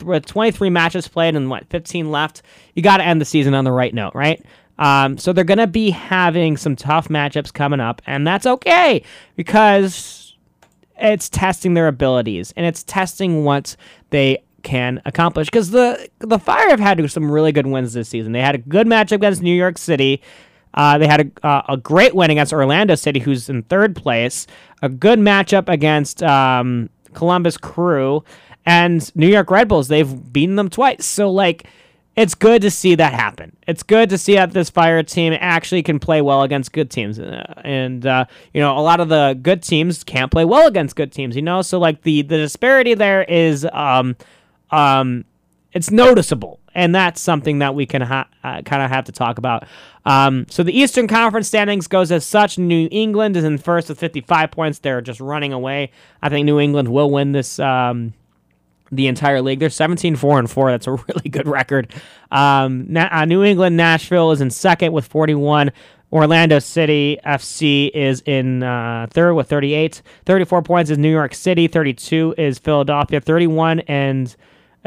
with 0.04 0.26
23 0.26 0.70
matches 0.70 1.08
played 1.08 1.36
and 1.36 1.50
what 1.50 1.68
15 1.70 2.12
left, 2.12 2.42
you 2.76 2.84
got 2.84 2.98
to 2.98 3.04
end 3.04 3.22
the 3.22 3.26
season 3.26 3.54
on 3.54 3.64
the 3.64 3.72
right 3.72 3.94
note, 3.94 4.14
right? 4.16 4.44
Um, 4.80 5.18
so 5.18 5.34
they're 5.34 5.44
going 5.44 5.58
to 5.58 5.68
be 5.68 5.90
having 5.90 6.58
some 6.58 6.76
tough 6.76 7.08
matchups 7.08 7.52
coming 7.52 7.80
up, 7.80 8.02
and 8.06 8.28
that's 8.28 8.46
okay 8.46 9.02
because 9.36 10.36
it's 11.00 11.30
testing 11.30 11.74
their 11.74 11.88
abilities 11.88 12.54
and 12.58 12.66
it's 12.66 12.84
testing 12.84 13.44
what 13.44 13.76
they 14.10 14.44
can 14.64 15.02
accomplish 15.06 15.48
because 15.48 15.70
the 15.70 16.10
the 16.20 16.40
Fire 16.40 16.70
have 16.70 16.80
had 16.80 17.10
some 17.10 17.32
really 17.32 17.52
good 17.52 17.68
wins 17.68 17.94
this 17.94 18.10
season. 18.10 18.34
They 18.34 18.42
had 18.42 18.56
a 18.56 18.60
good 18.60 18.88
matchup 18.88 19.14
against 19.14 19.42
New 19.42 19.56
York 19.56 19.78
City. 19.78 20.22
Uh, 20.78 20.98
they 21.00 21.08
had 21.08 21.32
a, 21.44 21.46
uh, 21.46 21.64
a 21.70 21.76
great 21.76 22.14
win 22.16 22.30
against 22.30 22.54
Orlando 22.54 22.94
City, 22.94 23.20
who's 23.20 23.50
in 23.50 23.64
third 23.64 23.96
place. 23.96 24.46
A 24.84 24.90
good 24.90 25.18
matchup 25.18 25.68
against 25.68 26.22
um, 26.22 26.90
Columbus 27.14 27.58
Crew 27.58 28.24
and 28.64 29.14
New 29.16 29.28
York 29.28 29.50
Red 29.50 29.68
Bulls. 29.68 29.88
They've 29.88 30.32
beaten 30.32 30.56
them 30.56 30.70
twice. 30.70 31.04
So 31.04 31.32
like 31.32 31.68
it's 32.16 32.36
good 32.36 32.62
to 32.62 32.70
see 32.70 32.94
that 32.96 33.14
happen. 33.14 33.56
It's 33.68 33.82
good 33.82 34.10
to 34.12 34.20
see 34.20 34.36
that 34.36 34.52
this 34.52 34.70
fire 34.70 35.02
team 35.02 35.36
actually 35.40 35.82
can 35.82 36.00
play 36.00 36.22
well 36.22 36.44
against 36.44 36.74
good 36.74 36.92
teams, 36.92 37.20
uh, 37.20 37.54
and 37.64 38.06
uh, 38.06 38.26
you 38.54 38.62
know 38.62 38.78
a 38.78 38.82
lot 38.82 39.00
of 39.00 39.10
the 39.10 39.38
good 39.42 39.64
teams 39.64 40.04
can't 40.04 40.32
play 40.32 40.46
well 40.46 40.68
against 40.68 40.96
good 40.96 41.12
teams. 41.12 41.36
You 41.36 41.44
know, 41.44 41.64
so 41.64 41.80
like 41.80 42.04
the 42.04 42.22
the 42.22 42.38
disparity 42.38 42.94
there 42.94 43.24
is 43.24 43.68
um 43.72 44.16
um 44.72 45.26
it's 45.74 45.92
noticeable, 45.92 46.60
and 46.78 46.94
that's 46.94 47.20
something 47.20 47.60
that 47.60 47.74
we 47.74 47.88
can 47.88 48.04
ha- 48.04 48.28
uh, 48.44 48.62
kind 48.62 48.84
of 48.84 48.90
have 48.92 49.06
to 49.06 49.12
talk 49.12 49.40
about. 49.40 49.66
Um, 50.06 50.46
so 50.48 50.62
the 50.62 50.78
Eastern 50.78 51.08
Conference 51.08 51.48
standings 51.48 51.88
goes 51.88 52.12
as 52.12 52.24
such. 52.24 52.60
New 52.60 52.88
England 52.92 53.36
is 53.36 53.44
in 53.44 53.58
first 53.58 53.90
with 53.90 54.00
55 54.00 54.52
points. 54.52 54.80
They're 54.80 55.02
just 55.02 55.20
running 55.20 55.52
away. 55.52 55.92
I 56.22 56.30
think 56.30 56.46
New 56.46 56.60
England 56.60 56.88
will 56.90 57.10
win 57.10 57.34
this. 57.34 57.60
Um, 57.60 58.14
the 58.90 59.08
entire 59.08 59.42
league. 59.42 59.60
They're 59.60 59.70
17 59.70 60.16
4 60.16 60.40
and 60.40 60.50
4. 60.50 60.72
That's 60.72 60.88
a 60.88 60.92
really 61.10 61.30
good 61.30 61.46
record. 61.46 61.94
Um, 62.32 62.86
Na- 62.88 63.10
uh, 63.12 63.26
New 63.26 63.44
England, 63.44 63.76
Nashville 63.76 64.32
is 64.32 64.40
in 64.40 64.50
second 64.50 64.94
with 64.94 65.06
41. 65.08 65.74
Orlando 66.14 66.60
City 66.60 67.18
FC 67.26 67.92
is 67.94 68.22
in 68.22 68.64
uh, 68.64 69.08
third 69.10 69.34
with 69.34 69.50
38. 69.50 70.02
34 70.26 70.62
points 70.62 70.90
is 70.90 70.98
New 70.98 71.12
York 71.12 71.34
City. 71.34 71.68
32 71.68 72.36
is 72.38 72.60
Philadelphia. 72.60 73.20
31 73.20 73.82
and 73.82 74.34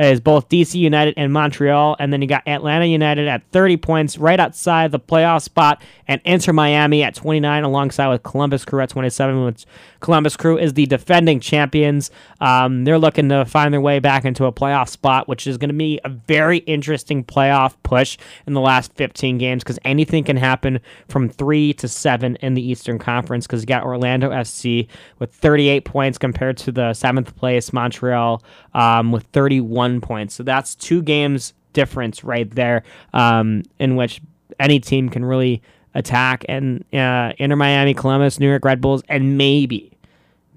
is 0.01 0.21
both 0.21 0.49
DC 0.49 0.75
United 0.75 1.15
and 1.17 1.33
Montreal. 1.33 1.97
And 1.99 2.13
then 2.13 2.23
you 2.23 2.29
got 2.29 2.47
Atlanta 2.47 2.87
United 2.87 3.29
at 3.29 3.43
30 3.53 3.77
points, 3.77 4.19
right 4.19 4.41
outside 4.41 4.93
the 4.93 5.01
playoff 5.01 5.43
spot, 5.43 5.83
and 6.09 6.21
Inter 6.25 6.53
Miami 6.53 7.03
at 7.03 7.15
29, 7.15 7.65
alongside 7.65 8.09
with 8.09 8.23
Columbus 8.23 8.65
Crew 8.65 8.81
at 8.81 8.89
27, 8.89 9.45
which 9.45 9.67
Columbus 10.01 10.37
Crew 10.37 10.59
is 10.59 10.75
the 10.75 10.87
defending 10.87 11.41
champions. 11.41 12.11
Um, 12.41 12.85
they're 12.85 12.99
looking 12.99 13.29
to 13.29 13.45
find 13.45 13.73
their 13.73 13.81
way 13.81 13.99
back 13.99 14.25
into 14.25 14.47
a 14.47 14.53
playoff 14.53 14.89
spot, 14.89 15.29
which 15.29 15.47
is 15.47 15.59
going 15.59 15.69
to 15.69 15.75
be 15.75 16.01
a 16.05 16.09
very 16.09 16.59
interesting 16.59 17.23
playoff 17.23 17.75
push 17.83 18.19
in 18.47 18.55
the 18.55 18.61
last 18.61 18.93
15 18.95 19.39
games 19.39 19.63
because 19.63 19.79
anything 19.85 20.25
can 20.25 20.37
happen 20.37 20.81
from 21.09 21.29
three 21.29 21.73
to 21.75 21.89
seven 21.89 22.37
in 22.37 22.55
the 22.55 22.63
Eastern 22.63 22.99
Conference 22.99 23.47
because 23.47 23.63
you 23.63 23.67
got 23.67 23.85
Orlando 23.85 24.31
FC 24.31 24.89
with 25.19 25.33
38 25.33 25.85
points 25.85 26.19
compared 26.19 26.57
to 26.59 26.73
the 26.73 26.95
seventh 26.95 27.37
place 27.37 27.73
Montreal 27.73 28.43
um, 28.75 29.13
with 29.13 29.25
31 29.25 30.01
points. 30.01 30.35
So 30.35 30.43
that's 30.43 30.75
two 30.75 31.03
games 31.03 31.55
difference 31.73 32.25
right 32.25 32.51
there 32.51 32.83
um, 33.13 33.63
in 33.79 33.97
which 33.97 34.21
any 34.59 34.81
team 34.81 35.09
can 35.09 35.25
really 35.25 35.63
attack 35.95 36.45
and 36.49 36.85
uh, 36.95 37.33
Inter 37.39 37.57
Miami, 37.57 37.95
Columbus, 37.95 38.39
New 38.39 38.49
York 38.49 38.65
Red 38.65 38.81
Bulls, 38.81 39.03
and 39.09 39.37
maybe, 39.37 39.97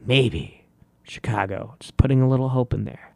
maybe 0.06 0.64
Chicago. 1.04 1.76
Just 1.80 1.98
putting 1.98 2.22
a 2.22 2.28
little 2.28 2.50
hope 2.50 2.74
in 2.74 2.86
there. 2.86 3.14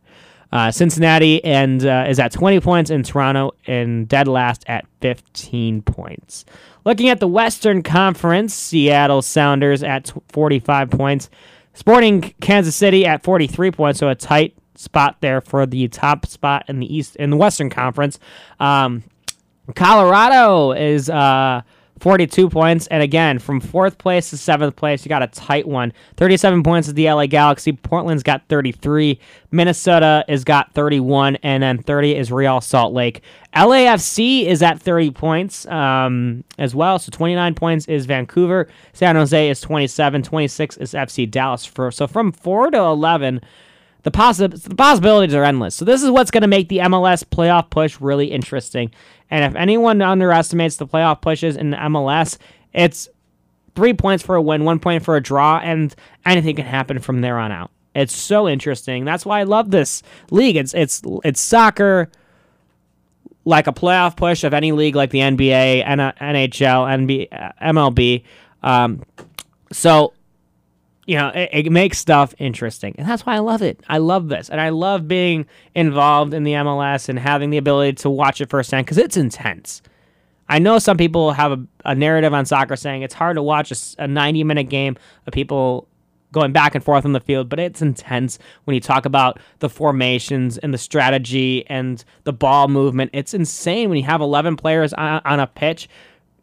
Uh, 0.51 0.72
Cincinnati 0.72 1.43
and 1.43 1.86
uh, 1.86 2.05
is 2.07 2.20
at 2.20 2.32
20 2.32 2.59
points, 2.61 2.89
and 2.89 3.05
Toronto 3.05 3.51
in 3.65 4.05
dead 4.05 4.28
last 4.28 4.63
at 4.68 4.86
15 5.01 5.82
points. 5.82 6.45
Looking 6.86 7.09
at 7.09 7.20
the 7.20 7.28
Western 7.28 7.84
Conference, 7.84 8.53
Seattle 8.53 9.22
Sounders 9.22 9.84
at 9.84 10.13
45 10.30 10.89
points, 10.89 11.30
Sporting 11.74 12.34
Kansas 12.41 12.76
City 12.76 13.05
at 13.05 13.24
43 13.24 13.72
points, 13.72 13.99
so 13.99 14.07
a 14.07 14.15
tight 14.15 14.55
spot 14.76 15.18
there 15.22 15.41
for 15.41 15.65
the 15.65 15.88
top 15.89 16.26
spot 16.26 16.63
in 16.68 16.80
the 16.80 16.95
East 16.95 17.15
in 17.18 17.30
the 17.30 17.38
Western 17.38 17.70
Conference. 17.70 18.18
Um, 18.59 19.03
Colorado 19.76 20.72
is 20.72 21.09
uh, 21.09 21.61
42 21.99 22.49
points. 22.49 22.87
And 22.87 23.01
again, 23.01 23.39
from 23.39 23.59
fourth 23.59 23.97
place 23.97 24.29
to 24.29 24.37
seventh 24.37 24.75
place, 24.75 25.05
you 25.05 25.09
got 25.09 25.23
a 25.23 25.27
tight 25.27 25.67
one. 25.67 25.93
37 26.17 26.63
points 26.63 26.87
is 26.87 26.93
the 26.93 27.09
LA 27.09 27.25
Galaxy. 27.25 27.73
Portland's 27.73 28.23
got 28.23 28.47
33. 28.47 29.19
Minnesota 29.51 30.23
is 30.27 30.43
got 30.43 30.73
31. 30.73 31.37
And 31.37 31.63
then 31.63 31.81
30 31.81 32.15
is 32.15 32.31
Real 32.31 32.61
Salt 32.61 32.93
Lake. 32.93 33.21
LAFC 33.55 34.45
is 34.45 34.61
at 34.61 34.79
30 34.79 35.11
points 35.11 35.65
um, 35.67 36.43
as 36.59 36.75
well. 36.75 36.99
So 36.99 37.09
29 37.11 37.55
points 37.55 37.87
is 37.87 38.05
Vancouver. 38.05 38.67
San 38.93 39.15
Jose 39.15 39.49
is 39.49 39.61
27. 39.61 40.23
26 40.23 40.77
is 40.77 40.91
FC 40.93 41.29
Dallas. 41.29 41.65
For, 41.65 41.91
so 41.91 42.07
from 42.07 42.31
4 42.31 42.71
to 42.71 42.77
11 42.77 43.41
the, 44.03 44.11
possi- 44.11 44.63
the 44.63 44.75
possibilities 44.75 45.35
are 45.35 45.43
endless. 45.43 45.75
So 45.75 45.85
this 45.85 46.03
is 46.03 46.09
what's 46.09 46.31
going 46.31 46.41
to 46.41 46.47
make 46.47 46.69
the 46.69 46.79
MLS 46.79 47.23
playoff 47.23 47.69
push 47.69 47.99
really 47.99 48.27
interesting. 48.27 48.91
And 49.29 49.43
if 49.43 49.55
anyone 49.55 50.01
underestimates 50.01 50.77
the 50.77 50.87
playoff 50.87 51.21
pushes 51.21 51.57
in 51.57 51.71
the 51.71 51.77
MLS, 51.77 52.37
it's 52.73 53.09
three 53.75 53.93
points 53.93 54.23
for 54.23 54.35
a 54.35 54.41
win, 54.41 54.63
one 54.63 54.79
point 54.79 55.03
for 55.03 55.15
a 55.15 55.21
draw, 55.21 55.59
and 55.59 55.93
anything 56.25 56.55
can 56.55 56.65
happen 56.65 56.99
from 56.99 57.21
there 57.21 57.37
on 57.37 57.51
out. 57.51 57.71
It's 57.93 58.15
so 58.15 58.47
interesting. 58.47 59.05
That's 59.05 59.25
why 59.25 59.39
I 59.39 59.43
love 59.43 59.71
this 59.71 60.03
league. 60.29 60.55
It's 60.55 60.73
it's 60.75 61.01
it's 61.23 61.39
soccer 61.39 62.11
like 63.43 63.65
a 63.65 63.73
playoff 63.73 64.15
push 64.15 64.43
of 64.43 64.53
any 64.53 64.71
league 64.71 64.95
like 64.95 65.09
the 65.09 65.19
NBA, 65.19 65.85
NHL, 65.85 67.29
NBA, 67.29 67.53
MLB. 67.61 68.23
Um, 68.61 69.03
so 69.71 70.13
you 71.07 71.15
know, 71.15 71.29
it, 71.29 71.49
it, 71.53 71.71
makes 71.71 71.97
stuff 71.97 72.35
interesting. 72.37 72.93
And 72.97 73.07
that's 73.07 73.25
why 73.25 73.35
I 73.35 73.39
love 73.39 73.61
it. 73.61 73.81
I 73.87 73.97
love 73.97 74.27
this. 74.27 74.49
And 74.49 74.59
I 74.59 74.69
love 74.69 75.07
being 75.07 75.45
involved 75.73 76.33
in 76.33 76.43
the 76.43 76.51
MLS 76.51 77.07
and 77.07 77.17
having 77.17 77.49
the 77.49 77.57
ability 77.57 77.93
to 78.01 78.09
watch 78.09 78.41
it 78.41 78.49
firsthand 78.49 78.85
because 78.85 78.97
it's 78.97 79.15
intense. 79.15 79.81
I 80.49 80.59
know 80.59 80.79
some 80.79 80.97
people 80.97 81.31
have 81.31 81.53
a, 81.53 81.65
a, 81.85 81.95
narrative 81.95 82.33
on 82.33 82.45
soccer 82.45 82.75
saying 82.75 83.01
it's 83.01 83.13
hard 83.13 83.35
to 83.35 83.43
watch 83.43 83.71
a, 83.71 84.03
a 84.03 84.07
90 84.07 84.43
minute 84.43 84.69
game 84.69 84.97
of 85.25 85.33
people 85.33 85.87
going 86.33 86.51
back 86.51 86.75
and 86.75 86.83
forth 86.83 87.05
on 87.05 87.13
the 87.13 87.21
field, 87.21 87.47
but 87.47 87.59
it's 87.59 87.81
intense 87.81 88.37
when 88.65 88.75
you 88.75 88.81
talk 88.81 89.05
about 89.05 89.39
the 89.59 89.69
formations 89.69 90.57
and 90.57 90.73
the 90.73 90.77
strategy 90.77 91.65
and 91.67 92.03
the 92.25 92.33
ball 92.33 92.67
movement. 92.67 93.11
It's 93.13 93.33
insane 93.33 93.89
when 93.89 93.97
you 93.97 94.03
have 94.03 94.19
11 94.19 94.57
players 94.57 94.93
on, 94.93 95.21
on 95.23 95.39
a 95.39 95.47
pitch 95.47 95.87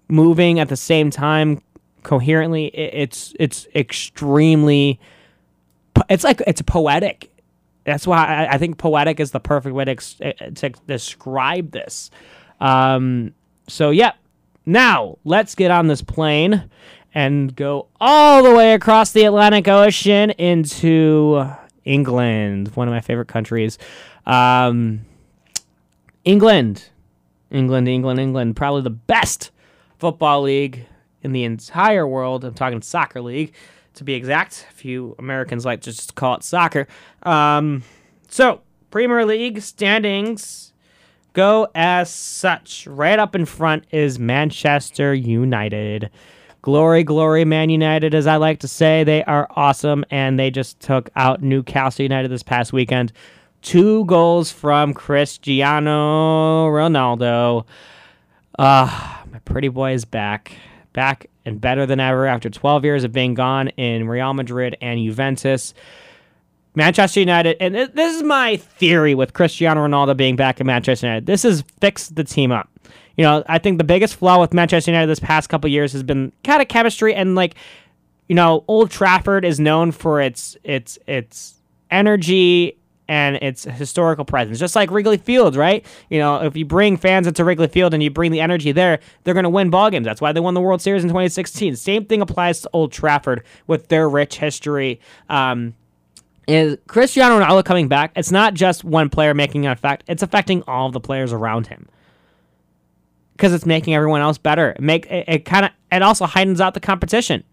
moving 0.09 0.59
at 0.59 0.71
the 0.71 0.77
same 0.77 1.11
time, 1.11 1.61
coherently. 2.05 2.67
It's 2.67 3.35
it's 3.41 3.67
extremely. 3.75 5.01
It's 6.09 6.23
like 6.23 6.41
it's 6.47 6.63
poetic. 6.63 7.33
That's 7.85 8.07
why 8.07 8.25
I, 8.25 8.55
I 8.55 8.59
think 8.59 8.79
poetic 8.79 9.19
is 9.21 9.33
the 9.33 9.41
perfect 9.41 9.75
way 9.75 9.85
to, 9.85 9.97
eh, 10.21 10.51
to 10.51 10.71
describe 10.87 11.73
this. 11.73 12.11
Um, 12.61 13.35
so 13.69 13.91
yeah, 13.91 14.13
now 14.65 15.19
let's 15.25 15.55
get 15.55 15.71
on 15.71 15.89
this 15.89 16.01
plane 16.01 16.71
and 17.15 17.55
go 17.55 17.89
all 18.01 18.43
the 18.43 18.55
way 18.55 18.75
across 18.75 19.13
the 19.13 19.25
Atlantic 19.25 19.69
Ocean 19.69 20.31
into 20.31 21.47
England, 21.85 22.69
one 22.75 22.89
of 22.89 22.93
my 22.93 23.01
favorite 23.01 23.29
countries. 23.29 23.79
Um, 24.27 25.03
England, 26.25 26.89
England, 27.51 27.89
England, 27.89 28.19
England, 28.19 28.57
probably 28.57 28.83
the 28.83 28.91
best 28.91 29.51
football 29.99 30.43
league 30.43 30.87
in 31.25 31.33
the 31.33 31.43
entire 31.45 32.07
world. 32.07 32.45
I'm 32.45 32.55
talking 32.55 32.83
soccer 32.83 33.21
league, 33.21 33.55
to 33.95 34.05
be 34.05 34.15
exact. 34.15 34.67
A 34.71 34.75
few 34.75 35.17
Americans 35.19 35.65
like 35.65 35.81
to 35.83 35.91
just 35.91 36.15
call 36.15 36.37
it 36.37 36.45
soccer. 36.45 36.87
Um, 37.23 37.83
so, 38.29 38.61
Premier 38.91 39.25
League 39.25 39.61
standings 39.63 40.73
go 41.33 41.69
as 41.75 42.11
such. 42.11 42.87
Right 42.87 43.19
up 43.19 43.35
in 43.35 43.47
front 43.47 43.87
is 43.91 44.19
Manchester 44.19 45.15
United. 45.15 46.11
Glory, 46.63 47.03
glory, 47.03 47.45
Man 47.45 47.71
United, 47.71 48.15
as 48.15 48.27
I 48.27 48.37
like 48.37 48.61
to 48.61 48.69
say. 48.69 49.05
They 49.05 49.25
are 49.25 49.47
awesome, 49.51 50.05
and 50.11 50.39
they 50.39 50.51
just 50.51 50.81
took 50.81 51.11
out 51.17 51.43
Newcastle 51.43 52.03
United 52.03 52.31
this 52.31 52.43
past 52.43 52.73
weekend. 52.73 53.13
Two 53.63 54.05
goals 54.07 54.51
from 54.51 54.95
Cristiano 54.95 56.69
Ronaldo. 56.69 57.67
Uh, 58.59 59.23
my 59.31 59.39
pretty 59.41 59.69
boy 59.69 59.93
is 59.93 60.05
back 60.05 60.57
back 60.95 61.27
and 61.45 61.61
better 61.61 61.85
than 61.85 62.01
ever 62.01 62.27
after 62.27 62.49
12 62.49 62.85
years 62.85 63.05
of 63.05 63.13
being 63.13 63.35
gone 63.35 63.69
in 63.69 64.09
Real 64.09 64.33
Madrid 64.33 64.79
and 64.81 64.99
Juventus. 64.99 65.75
Manchester 66.75 67.21
United, 67.21 67.57
and 67.61 67.75
this 67.75 68.17
is 68.17 68.23
my 68.23 68.57
theory 68.57 69.15
with 69.15 69.33
Cristiano 69.35 69.87
Ronaldo 69.87 70.17
being 70.17 70.35
back 70.35 70.61
in 70.61 70.67
Manchester 70.67 71.07
United. 71.07 71.27
This 71.27 71.43
has 71.43 71.63
fixed 71.81 72.17
the 72.17 72.25
team 72.25 72.51
up. 72.51 72.69
You 73.17 73.25
know, 73.25 73.45
I 73.47 73.59
think 73.59 73.79
the 73.79 73.85
biggest 73.85 74.17
flaw 74.17 74.41
with 74.41 74.53
Manchester 74.53 74.91
United 74.91 75.07
this 75.07 75.21
past 75.21 75.49
couple 75.49 75.71
years 75.71 75.93
has 75.93 76.03
been 76.03 76.33
kind 76.43 76.61
of 76.61 76.67
chemistry 76.67 77.15
and 77.15 77.37
like, 77.37 77.55
you 78.29 78.35
know, 78.35 78.65
Old 78.67 78.91
Trafford 78.91 79.45
is 79.45 79.61
known 79.61 79.93
for 79.93 80.21
its 80.21 80.57
its 80.65 80.99
its 81.07 81.61
energy 81.91 82.77
and 83.09 83.37
its 83.37 83.65
historical 83.65 84.25
presence. 84.25 84.59
Just 84.59 84.77
like 84.77 84.91
Wrigley 84.91 85.19
Field, 85.19 85.57
right? 85.57 85.85
You 86.09 86.19
know, 86.19 86.43
if 86.43 86.57
you 86.57 86.65
bring 86.65 86.97
fans 86.97 87.27
into 87.27 87.45
Wrigley 87.45 87.69
Field 87.69 87.95
and 87.95 88.03
you 88.03 88.11
bring 88.11 88.33
the 88.33 88.41
energy 88.41 88.73
there, 88.73 89.01
they're 89.23 89.35
going 89.35 89.45
to 89.45 89.51
win 89.51 89.71
ball 89.71 89.91
games. 89.91 90.05
That's 90.05 90.21
why 90.21 90.33
they 90.33 90.41
won 90.41 90.55
the 90.55 90.61
World 90.61 90.81
Series 90.81 91.03
in 91.03 91.11
2016. 91.11 91.77
Same 91.77 92.05
thing 92.07 92.21
applies 92.21 92.63
to 92.63 92.71
Old 92.73 92.93
Trafford 92.93 93.45
with 93.67 93.89
their 93.89 94.09
rich 94.09 94.39
history. 94.39 95.01
Um, 95.29 95.75
is 96.47 96.77
Cristiano 96.87 97.41
Ronaldo 97.41 97.65
coming 97.65 97.89
back. 97.89 98.13
It's 98.17 98.31
not 98.31 98.55
just 98.55 98.85
one 98.85 99.09
player 99.09 99.33
making 99.35 99.65
an 99.67 99.73
effect; 99.73 100.05
it's 100.09 100.23
affecting 100.23 100.63
all 100.67 100.91
the 100.91 101.01
players 101.01 101.33
around 101.33 101.67
him 101.67 101.89
because 103.33 103.53
it's 103.53 103.67
making 103.67 103.95
everyone 103.95 104.21
else 104.21 104.39
better. 104.39 104.77
Make 104.79 105.07
it, 105.07 105.25
it 105.27 105.45
kind 105.47 105.65
of 105.65 105.71
it 105.91 106.03
also 106.03 106.27
heightens 106.27 106.61
out 106.61 106.75
the 106.75 106.81
competition 106.81 107.45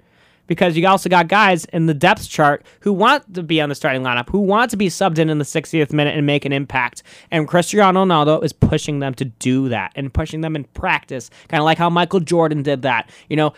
because 0.51 0.75
you 0.75 0.85
also 0.85 1.07
got 1.07 1.29
guys 1.29 1.63
in 1.63 1.85
the 1.85 1.93
depth 1.93 2.27
chart 2.27 2.65
who 2.81 2.91
want 2.91 3.33
to 3.35 3.41
be 3.41 3.61
on 3.61 3.69
the 3.69 3.75
starting 3.75 4.01
lineup, 4.01 4.29
who 4.29 4.39
want 4.39 4.69
to 4.69 4.75
be 4.75 4.89
subbed 4.89 5.17
in 5.17 5.29
in 5.29 5.37
the 5.37 5.45
60th 5.45 5.93
minute 5.93 6.13
and 6.13 6.27
make 6.27 6.43
an 6.43 6.51
impact. 6.51 7.03
And 7.31 7.47
Cristiano 7.47 8.03
Ronaldo 8.03 8.43
is 8.43 8.51
pushing 8.51 8.99
them 8.99 9.13
to 9.13 9.23
do 9.23 9.69
that 9.69 9.93
and 9.95 10.13
pushing 10.13 10.41
them 10.41 10.57
in 10.57 10.65
practice, 10.65 11.29
kind 11.47 11.61
of 11.61 11.63
like 11.63 11.77
how 11.77 11.89
Michael 11.89 12.19
Jordan 12.19 12.63
did 12.63 12.81
that. 12.81 13.09
You 13.29 13.37
know, 13.37 13.53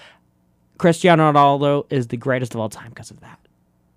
Cristiano 0.77 1.33
Ronaldo 1.33 1.87
is 1.89 2.09
the 2.09 2.17
greatest 2.17 2.53
of 2.53 2.59
all 2.59 2.69
time 2.69 2.89
because 2.89 3.09
of 3.09 3.21
that. 3.21 3.39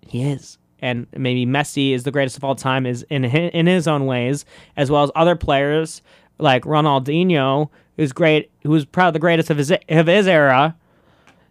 He 0.01 0.23
is. 0.23 0.57
And 0.79 1.05
maybe 1.15 1.45
Messi 1.45 1.93
is 1.93 2.01
the 2.01 2.09
greatest 2.09 2.35
of 2.35 2.43
all 2.43 2.55
time 2.55 2.87
is 2.87 3.03
in 3.11 3.25
in 3.25 3.67
his 3.67 3.87
own 3.87 4.07
ways, 4.07 4.43
as 4.75 4.89
well 4.89 5.03
as 5.03 5.11
other 5.13 5.35
players 5.35 6.01
like 6.39 6.63
Ronaldinho, 6.63 7.69
who's 7.95 8.11
great, 8.11 8.49
who's 8.63 8.85
probably 8.85 9.11
the 9.11 9.19
greatest 9.19 9.51
of 9.51 9.57
his 9.57 9.71
of 9.71 10.07
his 10.07 10.25
era. 10.25 10.75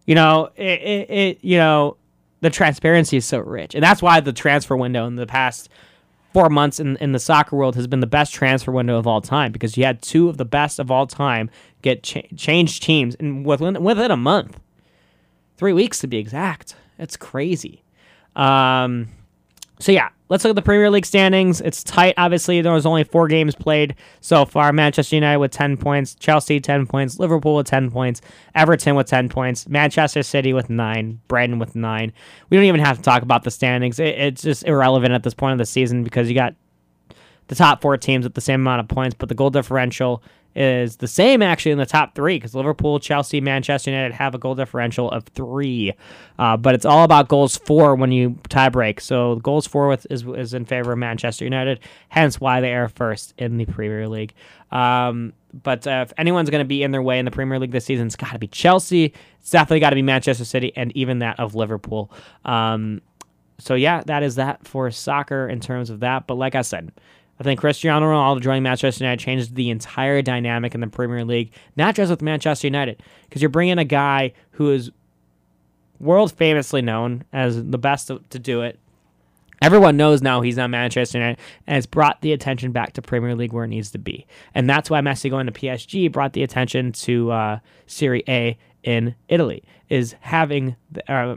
You 0.07 0.15
know, 0.15 0.51
it, 0.57 0.81
it, 0.81 1.11
it 1.11 1.39
you 1.43 1.59
know, 1.59 1.97
the 2.41 2.51
transparency 2.51 3.17
is 3.17 3.25
so 3.25 3.39
rich, 3.41 3.75
and 3.75 3.83
that's 3.83 4.01
why 4.01 4.21
the 4.21 4.33
transfer 4.33 4.77
window 4.77 5.07
in 5.07 5.17
the 5.17 5.27
past 5.27 5.69
four 6.33 6.49
months 6.51 6.79
in, 6.79 6.97
in 6.99 7.13
the 7.13 7.19
soccer 7.19 7.57
world 7.57 7.75
has 7.77 7.87
been 7.87 8.01
the 8.01 8.07
best 8.07 8.33
transfer 8.33 8.71
window 8.71 8.99
of 8.99 9.07
all 9.07 9.21
time 9.21 9.53
because 9.53 9.77
you 9.77 9.85
had 9.85 10.03
two 10.03 10.29
of 10.29 10.37
the 10.37 10.45
best 10.45 10.79
of 10.79 10.91
all 10.91 11.07
time 11.07 11.49
get 11.81 12.03
cha- 12.03 12.21
teams 12.37 13.15
and 13.15 13.47
within 13.47 13.83
within 13.83 14.11
a 14.11 14.17
month, 14.17 14.61
three 15.57 15.73
weeks 15.73 15.99
to 16.01 16.07
be 16.07 16.19
exact. 16.19 16.77
It's 16.99 17.17
crazy. 17.17 17.83
Um, 18.35 19.09
so 19.79 19.93
yeah, 19.93 20.11
let's 20.29 20.45
look 20.45 20.51
at 20.51 20.57
the 20.57 20.63
Premier 20.63 20.91
League 20.91 21.07
standings. 21.07 21.61
It's 21.61 21.83
tight. 21.83 22.15
Obviously, 22.17 22.61
there 22.61 22.73
was 22.73 22.87
only 22.87 23.05
four 23.05 23.29
games 23.29 23.55
played 23.55 23.95
so 24.21 24.45
far. 24.45 24.73
Manchester 24.73 25.17
United 25.17 25.39
with 25.39 25.51
ten 25.51 25.77
points, 25.77 26.15
Chelsea 26.15 26.61
ten 26.61 26.87
points, 26.87 27.19
Liverpool 27.19 27.57
with 27.57 27.67
ten 27.67 27.91
points, 27.91 28.21
Everton 28.55 28.97
with 28.97 29.07
ten 29.07 29.29
points, 29.29 29.69
Manchester 29.69 30.23
City 30.23 30.53
with 30.53 30.71
nine, 30.71 31.21
Brighton 31.29 31.59
with 31.59 31.75
nine. 31.75 32.13
We 32.51 32.57
don't 32.57 32.67
even 32.67 32.81
have 32.81 32.97
to 32.97 33.03
talk 33.03 33.23
about 33.23 33.45
the 33.45 33.51
standings. 33.51 33.99
It, 33.99 34.19
it's 34.19 34.43
just 34.43 34.65
irrelevant 34.65 35.13
at 35.15 35.23
this 35.23 35.35
point 35.35 35.53
of 35.53 35.59
the 35.59 35.67
season 35.67 36.05
because 36.05 36.29
you 36.29 36.35
got 36.35 36.55
the 37.49 37.55
top 37.55 37.81
four 37.81 37.97
teams 37.97 38.25
with 38.25 38.35
the 38.35 38.41
same 38.41 38.61
amount 38.61 38.81
of 38.81 38.89
points, 38.89 39.15
but 39.19 39.29
the 39.29 39.35
goal 39.35 39.51
differential 39.51 40.23
is 40.57 40.97
the 40.97 41.07
same 41.07 41.43
actually 41.43 41.73
in 41.73 41.79
the 41.79 41.87
top 41.87 42.15
three 42.15 42.37
because 42.37 42.55
Liverpool, 42.55 42.99
Chelsea, 42.99 43.41
Manchester 43.43 43.91
United 43.91 44.15
have 44.15 44.35
a 44.35 44.39
goal 44.39 44.55
differential 44.55 45.11
of 45.11 45.25
three. 45.25 45.93
Uh, 46.39 46.57
but 46.57 46.75
it's 46.75 46.87
all 46.87 47.05
about 47.05 47.29
goals 47.29 47.59
for 47.59 47.95
when 47.95 48.11
you 48.11 48.39
tie 48.49 48.71
break. 48.71 49.01
So 49.01 49.37
goals 49.37 49.67
for 49.67 49.87
with 49.87 50.07
is, 50.11 50.25
is 50.25 50.55
in 50.55 50.65
favor 50.65 50.93
of 50.93 50.99
Manchester 50.99 51.45
United, 51.45 51.81
hence 52.09 52.41
why 52.41 52.63
they 52.63 52.75
are 52.75 52.89
first 52.89 53.35
in 53.37 53.59
the 53.59 53.67
Premier 53.67 54.09
League. 54.09 54.33
Um, 54.73 55.35
but 55.63 55.87
uh, 55.87 56.07
if 56.07 56.13
anyone's 56.19 56.49
going 56.51 56.65
to 56.65 56.69
be 56.69 56.83
in 56.83 56.91
their 56.91 57.03
way 57.03 57.19
in 57.19 57.27
the 57.27 57.31
Premier 57.31 57.59
League 57.59 57.71
this 57.71 57.85
season, 57.85 58.07
it's 58.07 58.17
got 58.17 58.33
to 58.33 58.39
be 58.39 58.49
Chelsea. 58.49 59.13
It's 59.41 59.51
definitely 59.51 59.81
got 59.81 59.91
to 59.91 59.97
be 59.97 60.03
Manchester 60.03 60.45
City, 60.45 60.73
and 60.75 60.95
even 60.97 61.21
that 61.21 61.39
of 61.39 61.55
Liverpool. 61.55 62.11
Um, 62.45 63.03
so 63.59 63.75
yeah, 63.75 64.03
that 64.07 64.23
is 64.23 64.37
that 64.37 64.67
for 64.67 64.91
soccer 64.91 65.49
in 65.49 65.61
terms 65.61 65.91
of 65.91 66.01
that. 66.01 66.27
But 66.27 66.35
like 66.35 66.55
I 66.55 66.63
said, 66.63 66.93
I 67.39 67.43
think 67.43 67.61
Cristiano 67.61 68.07
Ronaldo 68.07 68.41
joining 68.41 68.63
Manchester 68.63 69.05
United 69.05 69.23
changed 69.23 69.55
the 69.55 69.71
entire 69.71 70.23
dynamic 70.23 70.75
in 70.75 70.81
the 70.81 70.87
Premier 70.87 71.25
League, 71.25 71.53
not 71.77 71.95
just 71.95 72.11
with 72.11 72.23
Manchester 72.23 72.67
United, 72.67 73.03
because 73.25 73.43
you're 73.43 73.51
bringing 73.51 73.79
a 73.79 73.85
guy 73.85 74.33
who 74.53 74.71
is 74.71 74.91
world 75.99 76.33
famously 76.33 76.83
known 76.83 77.25
as 77.33 77.63
the 77.63 77.79
best 77.79 78.09
to, 78.09 78.21
to 78.31 78.39
do 78.39 78.63
it. 78.63 78.79
Everyone 79.63 79.97
knows 79.97 80.21
now 80.21 80.43
he's 80.43 80.59
on 80.59 80.71
Manchester 80.71 81.19
United 81.19 81.41
and 81.67 81.79
it's 81.79 81.87
brought 81.87 82.21
the 82.21 82.33
attention 82.33 82.73
back 82.73 82.93
to 82.95 83.03
Premier 83.03 83.35
League 83.35 83.53
where 83.53 83.65
it 83.65 83.69
needs 83.69 83.91
to 83.93 83.99
be. 83.99 84.27
And 84.55 84.69
that's 84.69 84.91
why 84.91 85.01
Messi 85.01 85.31
going 85.31 85.47
to 85.47 85.53
PSG 85.53 86.13
brought 86.13 86.35
the 86.35 86.43
attention 86.43 86.93
to 86.93 87.31
uh, 87.31 87.59
Serie 87.87 88.25
A 88.29 88.59
in 88.83 89.15
Italy, 89.29 89.65
is 89.89 90.15
having 90.21 90.77
the, 90.93 91.13
uh, 91.13 91.37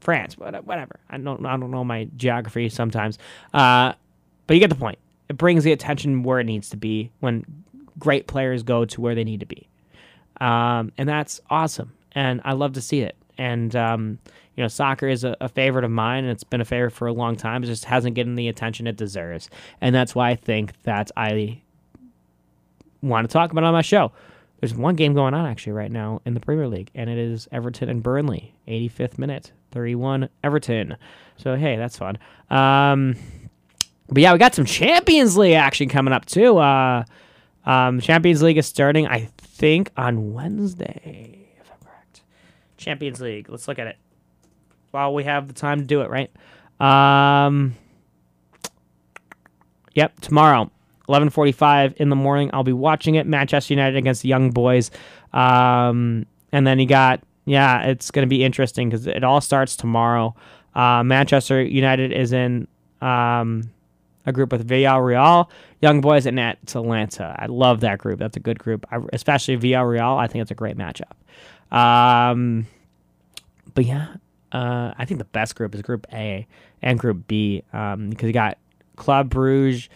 France, 0.00 0.38
whatever. 0.38 1.00
I 1.10 1.18
don't, 1.18 1.44
I 1.44 1.56
don't 1.56 1.70
know 1.70 1.84
my 1.84 2.08
geography 2.16 2.68
sometimes. 2.68 3.18
Uh, 3.52 3.94
but 4.46 4.54
you 4.54 4.60
get 4.60 4.70
the 4.70 4.76
point 4.76 4.98
it 5.28 5.36
brings 5.36 5.64
the 5.64 5.72
attention 5.72 6.22
where 6.22 6.40
it 6.40 6.44
needs 6.44 6.70
to 6.70 6.76
be 6.76 7.10
when 7.20 7.44
great 7.98 8.26
players 8.26 8.62
go 8.62 8.84
to 8.84 9.00
where 9.00 9.14
they 9.14 9.24
need 9.24 9.40
to 9.40 9.46
be. 9.46 9.68
Um, 10.40 10.92
and 10.96 11.08
that's 11.08 11.40
awesome. 11.50 11.92
And 12.12 12.40
I 12.44 12.52
love 12.52 12.74
to 12.74 12.80
see 12.80 13.00
it. 13.00 13.16
And, 13.36 13.74
um, 13.76 14.18
you 14.56 14.64
know, 14.64 14.68
soccer 14.68 15.06
is 15.06 15.24
a, 15.24 15.36
a, 15.40 15.48
favorite 15.48 15.84
of 15.84 15.90
mine, 15.90 16.24
and 16.24 16.32
it's 16.32 16.42
been 16.42 16.60
a 16.60 16.64
favorite 16.64 16.90
for 16.90 17.06
a 17.06 17.12
long 17.12 17.36
time. 17.36 17.62
It 17.62 17.66
just 17.66 17.84
hasn't 17.84 18.16
gotten 18.16 18.34
the 18.34 18.48
attention 18.48 18.88
it 18.88 18.96
deserves. 18.96 19.48
And 19.80 19.94
that's 19.94 20.14
why 20.14 20.30
I 20.30 20.34
think 20.34 20.72
that 20.82 21.10
I 21.16 21.62
want 23.00 23.28
to 23.28 23.32
talk 23.32 23.52
about 23.52 23.64
on 23.64 23.72
my 23.72 23.82
show. 23.82 24.12
There's 24.60 24.74
one 24.74 24.96
game 24.96 25.14
going 25.14 25.34
on 25.34 25.46
actually 25.46 25.74
right 25.74 25.90
now 25.90 26.20
in 26.24 26.34
the 26.34 26.40
Premier 26.40 26.66
League, 26.66 26.90
and 26.94 27.08
it 27.08 27.18
is 27.18 27.46
Everton 27.52 27.88
and 27.88 28.02
Burnley, 28.02 28.54
85th 28.66 29.16
minute, 29.16 29.52
31 29.70 30.28
Everton. 30.42 30.96
So, 31.36 31.54
hey, 31.54 31.76
that's 31.76 31.96
fun. 31.96 32.18
Um, 32.50 33.14
but 34.08 34.22
yeah, 34.22 34.32
we 34.32 34.38
got 34.38 34.54
some 34.54 34.64
Champions 34.64 35.36
League 35.36 35.54
action 35.54 35.88
coming 35.88 36.12
up 36.12 36.24
too. 36.24 36.58
Uh, 36.58 37.04
um, 37.66 38.00
Champions 38.00 38.42
League 38.42 38.56
is 38.56 38.66
starting, 38.66 39.06
I 39.06 39.28
think, 39.38 39.90
on 39.96 40.32
Wednesday, 40.32 41.50
if 41.60 41.70
I'm 41.70 41.78
correct. 41.86 42.22
Champions 42.76 43.20
League. 43.20 43.48
Let's 43.48 43.68
look 43.68 43.78
at 43.78 43.86
it 43.86 43.96
while 44.90 45.12
we 45.12 45.24
have 45.24 45.48
the 45.48 45.54
time 45.54 45.80
to 45.80 45.84
do 45.84 46.00
it. 46.00 46.10
Right. 46.10 46.30
Um, 46.80 47.74
yep, 49.94 50.18
tomorrow, 50.20 50.70
11:45 51.08 51.94
in 51.94 52.08
the 52.08 52.16
morning. 52.16 52.50
I'll 52.52 52.64
be 52.64 52.72
watching 52.72 53.16
it. 53.16 53.26
Manchester 53.26 53.74
United 53.74 53.96
against 53.96 54.22
the 54.22 54.28
Young 54.28 54.50
Boys. 54.50 54.90
Um, 55.32 56.26
and 56.52 56.66
then 56.66 56.78
you 56.78 56.86
got 56.86 57.20
yeah, 57.44 57.84
it's 57.84 58.10
going 58.10 58.26
to 58.26 58.28
be 58.28 58.44
interesting 58.44 58.90
because 58.90 59.06
it 59.06 59.24
all 59.24 59.40
starts 59.40 59.74
tomorrow. 59.74 60.34
Uh, 60.74 61.02
Manchester 61.02 61.62
United 61.62 62.12
is 62.12 62.32
in. 62.32 62.68
Um, 63.00 63.70
a 64.28 64.32
group 64.32 64.52
with 64.52 64.68
Villarreal, 64.68 65.48
Young 65.80 66.00
Boys, 66.00 66.26
and 66.26 66.38
Atalanta. 66.38 67.34
I 67.38 67.46
love 67.46 67.80
that 67.80 67.98
group. 67.98 68.18
That's 68.18 68.36
a 68.36 68.40
good 68.40 68.58
group, 68.58 68.86
I, 68.92 68.98
especially 69.12 69.56
Villarreal. 69.56 70.18
I 70.18 70.26
think 70.26 70.42
it's 70.42 70.50
a 70.50 70.54
great 70.54 70.76
matchup. 70.76 71.14
Um, 71.76 72.66
but 73.74 73.84
yeah, 73.84 74.16
uh, 74.52 74.92
I 74.96 75.04
think 75.04 75.18
the 75.18 75.24
best 75.24 75.56
group 75.56 75.74
is 75.74 75.82
Group 75.82 76.06
A 76.12 76.46
and 76.82 76.98
Group 76.98 77.26
B 77.26 77.62
um, 77.72 78.10
because 78.10 78.26
you 78.26 78.32
got 78.32 78.58
Club 78.96 79.30
Bruges, 79.30 79.88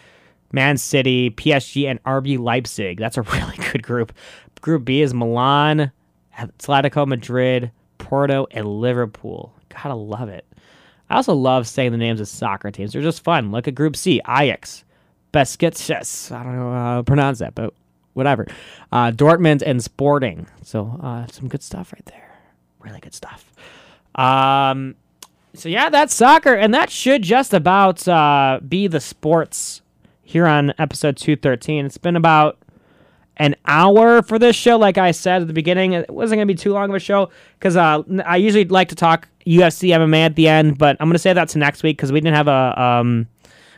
Man 0.51 0.77
City, 0.77 1.31
PSG, 1.31 1.87
and 1.91 2.03
RB 2.05 2.39
Leipzig. 2.39 2.99
That's 2.99 3.17
a 3.17 3.23
really 3.23 3.57
good 3.71 3.83
group. 3.83 4.13
Group 4.61 4.85
B 4.85 5.03
is 5.03 5.13
Milan, 5.13 5.93
Atletico 6.39 7.07
Madrid, 7.07 7.71
Porto, 7.99 8.47
and 8.51 8.67
Liverpool. 8.67 9.55
Gotta 9.69 9.95
love 9.95 10.29
it. 10.29 10.47
I 11.13 11.17
also 11.17 11.35
love 11.35 11.69
saying 11.69 11.93
the 11.93 11.99
names 11.99 12.21
of 12.21 12.29
soccer 12.29 12.71
teams. 12.71 12.95
They're 12.95 13.03
just 13.03 13.23
fun. 13.23 13.53
Look 13.53 13.69
at 13.69 13.75
Group 13.75 13.97
C, 13.97 14.23
Ajax, 14.27 14.83
Besiktas. 15.31 16.33
I 16.35 16.43
don't 16.43 16.57
know 16.57 16.73
how 16.73 16.97
to 16.97 17.05
pronounce 17.05 17.41
that, 17.41 17.55
but 17.55 17.75
whatever. 18.15 18.47
Uh, 18.91 19.11
Dortmund 19.11 19.63
and 19.63 19.85
Sporting. 19.85 20.47
So 20.63 20.99
uh, 21.03 21.27
some 21.27 21.49
good 21.49 21.63
stuff 21.63 21.93
right 21.93 22.07
there. 22.07 22.31
Really 22.81 22.99
good 23.01 23.13
stuff. 23.13 23.53
Um, 24.15 24.95
so 25.53 25.69
yeah, 25.69 25.91
that's 25.91 26.15
soccer, 26.15 26.55
and 26.55 26.73
that 26.73 26.89
should 26.89 27.23
just 27.23 27.53
about 27.53 28.09
uh, 28.09 28.61
be 28.67 28.87
the 28.87 29.01
sports 29.01 29.83
here 30.23 30.47
on 30.47 30.73
episode 30.79 31.19
two 31.19 31.37
thirteen. 31.37 31.85
It's 31.85 31.99
been 31.99 32.17
about 32.17 32.59
an 33.37 33.57
hour 33.67 34.23
for 34.23 34.39
this 34.39 34.57
show. 34.57 34.79
Like 34.79 34.97
I 34.97 35.11
said 35.11 35.43
at 35.43 35.49
the 35.49 35.55
beginning, 35.55 35.93
it 35.93 36.09
wasn't 36.09 36.39
going 36.39 36.49
to 36.49 36.55
be 36.55 36.57
too 36.57 36.73
long 36.73 36.89
of 36.89 36.95
a 36.95 36.99
show 36.99 37.29
because 37.59 37.77
uh, 37.77 38.03
I 38.25 38.37
usually 38.37 38.65
like 38.65 38.89
to 38.89 38.95
talk 38.95 39.29
UFC 39.47 39.91
MMA 39.91 40.27
at 40.27 40.37
the 40.37 40.49
end, 40.49 40.79
but 40.79 40.97
I'm 41.01 41.11
to 41.11 41.19
say 41.19 41.33
that 41.33 41.49
to 41.51 41.59
next 41.59 41.83
week 41.83 41.97
because 41.97 42.13
we 42.13 42.21
didn't 42.21 42.37
have 42.37 42.49
a. 42.49 42.81
Um, 42.81 43.27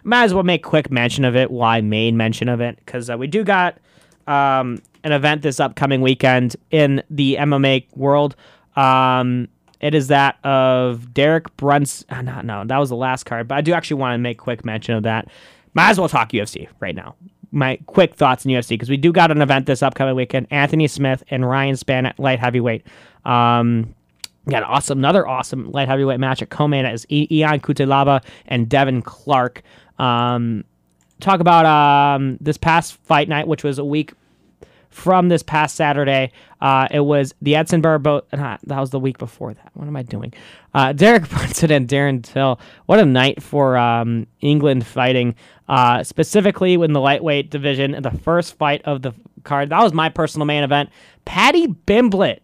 might 0.06 0.24
as 0.24 0.34
well 0.34 0.42
make 0.42 0.62
quick 0.62 0.90
mention 0.90 1.24
of 1.24 1.34
it. 1.34 1.50
Why 1.50 1.80
main 1.80 2.16
mention 2.16 2.48
of 2.48 2.60
it? 2.60 2.76
Because 2.76 3.08
uh, 3.08 3.16
we 3.16 3.26
do 3.26 3.42
got 3.42 3.78
um, 4.26 4.82
an 5.02 5.12
event 5.12 5.42
this 5.42 5.60
upcoming 5.60 6.02
weekend 6.02 6.56
in 6.70 7.02
the 7.08 7.36
MMA 7.36 7.86
world. 7.96 8.36
Um, 8.76 9.48
it 9.80 9.94
is 9.94 10.08
that 10.08 10.44
of 10.44 11.14
Derek 11.14 11.56
Brunson. 11.56 12.06
Uh, 12.10 12.22
no, 12.22 12.40
no, 12.42 12.64
that 12.64 12.78
was 12.78 12.90
the 12.90 12.96
last 12.96 13.24
card, 13.24 13.48
but 13.48 13.56
I 13.56 13.60
do 13.62 13.72
actually 13.72 13.98
want 13.98 14.14
to 14.14 14.18
make 14.18 14.38
quick 14.38 14.64
mention 14.64 14.94
of 14.94 15.04
that. 15.04 15.28
Might 15.72 15.90
as 15.90 15.98
well 15.98 16.08
talk 16.08 16.30
UFC 16.30 16.68
right 16.80 16.94
now 16.94 17.16
my 17.54 17.78
quick 17.86 18.14
thoughts 18.14 18.44
in 18.44 18.50
UFC 18.50 18.70
because 18.70 18.90
we 18.90 18.96
do 18.96 19.12
got 19.12 19.30
an 19.30 19.40
event 19.40 19.66
this 19.66 19.82
upcoming 19.82 20.16
weekend. 20.16 20.48
Anthony 20.50 20.88
Smith 20.88 21.22
and 21.28 21.48
Ryan 21.48 21.76
Spann 21.76 22.06
at 22.06 22.18
light 22.18 22.40
heavyweight. 22.40 22.84
Um, 23.24 23.94
got 24.48 24.62
an 24.62 24.68
awesome, 24.68 24.98
another 24.98 25.26
awesome 25.26 25.70
light 25.70 25.88
heavyweight 25.88 26.20
match 26.20 26.42
at 26.42 26.50
co-main 26.50 26.84
as 26.84 27.06
Ion 27.10 27.60
Cutelaba 27.60 28.22
and 28.46 28.68
Devin 28.68 29.02
Clark. 29.02 29.62
Um, 29.98 30.64
talk 31.20 31.40
about 31.40 31.66
um, 31.66 32.36
this 32.40 32.56
past 32.56 32.94
fight 33.04 33.28
night, 33.28 33.46
which 33.46 33.64
was 33.64 33.78
a 33.78 33.84
week 33.84 34.12
from 34.94 35.28
this 35.28 35.42
past 35.42 35.74
Saturday. 35.74 36.30
Uh, 36.60 36.86
it 36.90 37.00
was 37.00 37.34
the 37.42 37.56
Edson 37.56 37.80
Barboza. 37.80 38.24
Nah, 38.32 38.58
that 38.64 38.78
was 38.78 38.90
the 38.90 39.00
week 39.00 39.18
before 39.18 39.52
that. 39.52 39.70
What 39.74 39.88
am 39.88 39.96
I 39.96 40.02
doing? 40.02 40.32
Uh, 40.72 40.92
Derek 40.92 41.28
Brunson 41.28 41.72
and 41.72 41.88
Darren 41.88 42.22
Till. 42.22 42.60
What 42.86 43.00
a 43.00 43.04
night 43.04 43.42
for 43.42 43.76
um, 43.76 44.26
England 44.40 44.86
fighting, 44.86 45.34
uh, 45.68 46.04
specifically 46.04 46.74
in 46.74 46.92
the 46.92 47.00
lightweight 47.00 47.50
division. 47.50 48.00
The 48.02 48.12
first 48.12 48.54
fight 48.54 48.82
of 48.84 49.02
the 49.02 49.12
card. 49.42 49.70
That 49.70 49.82
was 49.82 49.92
my 49.92 50.08
personal 50.08 50.46
main 50.46 50.62
event. 50.62 50.90
Paddy 51.24 51.66
Pimblett 51.66 52.40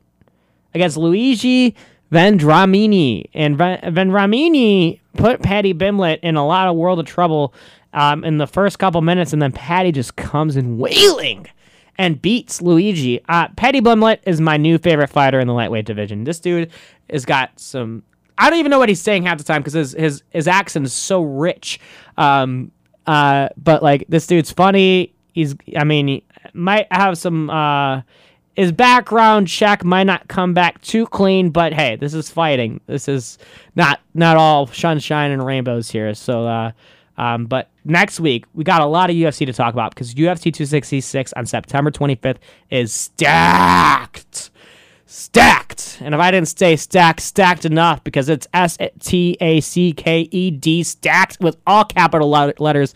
against 0.74 0.96
Luigi 0.96 1.76
Vendramini. 2.12 3.30
And 3.34 3.56
Vendramini 3.58 5.00
put 5.14 5.42
Paddy 5.42 5.74
Pimblett 5.74 6.20
in 6.22 6.36
a 6.36 6.46
lot 6.46 6.68
of 6.68 6.76
world 6.76 6.98
of 6.98 7.06
trouble 7.06 7.54
um, 7.92 8.24
in 8.24 8.38
the 8.38 8.46
first 8.46 8.78
couple 8.78 9.00
minutes, 9.00 9.32
and 9.32 9.42
then 9.42 9.52
Paddy 9.52 9.92
just 9.92 10.16
comes 10.16 10.56
in 10.56 10.78
wailing 10.78 11.46
and 11.98 12.20
beats 12.20 12.62
Luigi. 12.62 13.20
Uh, 13.28 13.48
Paddy 13.56 13.80
Pimblett 13.80 14.20
is 14.26 14.40
my 14.40 14.56
new 14.56 14.78
favorite 14.78 15.08
fighter 15.08 15.40
in 15.40 15.46
the 15.46 15.54
lightweight 15.54 15.86
division. 15.86 16.24
This 16.24 16.40
dude 16.40 16.70
has 17.10 17.24
got 17.24 17.58
some. 17.58 18.02
I 18.38 18.48
don't 18.48 18.58
even 18.58 18.70
know 18.70 18.78
what 18.78 18.88
he's 18.88 19.02
saying 19.02 19.24
half 19.24 19.38
the 19.38 19.44
time 19.44 19.60
because 19.60 19.74
his, 19.74 19.92
his 19.92 20.22
his 20.30 20.48
accent 20.48 20.86
is 20.86 20.92
so 20.92 21.20
rich. 21.20 21.78
Um, 22.16 22.70
uh, 23.06 23.48
but 23.56 23.82
like 23.82 24.06
this 24.08 24.26
dude's 24.26 24.50
funny. 24.50 25.12
He's, 25.32 25.54
I 25.76 25.84
mean, 25.84 26.08
he 26.08 26.24
might 26.54 26.86
have 26.90 27.18
some. 27.18 27.50
Uh, 27.50 28.02
his 28.56 28.72
background 28.72 29.48
check 29.48 29.84
might 29.84 30.04
not 30.04 30.28
come 30.28 30.54
back 30.54 30.80
too 30.82 31.06
clean, 31.06 31.50
but 31.50 31.72
hey, 31.72 31.96
this 31.96 32.14
is 32.14 32.30
fighting. 32.30 32.80
This 32.86 33.08
is 33.08 33.38
not 33.76 34.00
not 34.14 34.36
all 34.36 34.66
sunshine 34.66 35.30
and 35.30 35.44
rainbows 35.44 35.90
here. 35.90 36.14
So, 36.14 36.46
uh, 36.46 36.72
um, 37.16 37.46
but 37.46 37.70
next 37.84 38.18
week 38.20 38.46
we 38.54 38.64
got 38.64 38.80
a 38.80 38.86
lot 38.86 39.10
of 39.10 39.16
UFC 39.16 39.46
to 39.46 39.52
talk 39.52 39.72
about 39.72 39.94
because 39.94 40.14
UFC 40.14 40.52
266 40.52 41.32
on 41.34 41.46
September 41.46 41.90
25th 41.90 42.38
is 42.70 42.92
stacked, 42.92 44.50
stacked. 45.06 45.98
And 46.00 46.14
if 46.14 46.20
I 46.20 46.30
didn't 46.30 46.48
say 46.48 46.76
stacked, 46.76 47.20
stacked 47.20 47.64
enough 47.64 48.02
because 48.02 48.28
it's 48.28 48.48
S 48.52 48.76
T 49.00 49.36
A 49.40 49.60
C 49.60 49.92
K 49.92 50.28
E 50.30 50.50
D 50.50 50.82
stacked 50.82 51.38
with 51.40 51.56
all 51.66 51.84
capital 51.84 52.28
letters. 52.28 52.94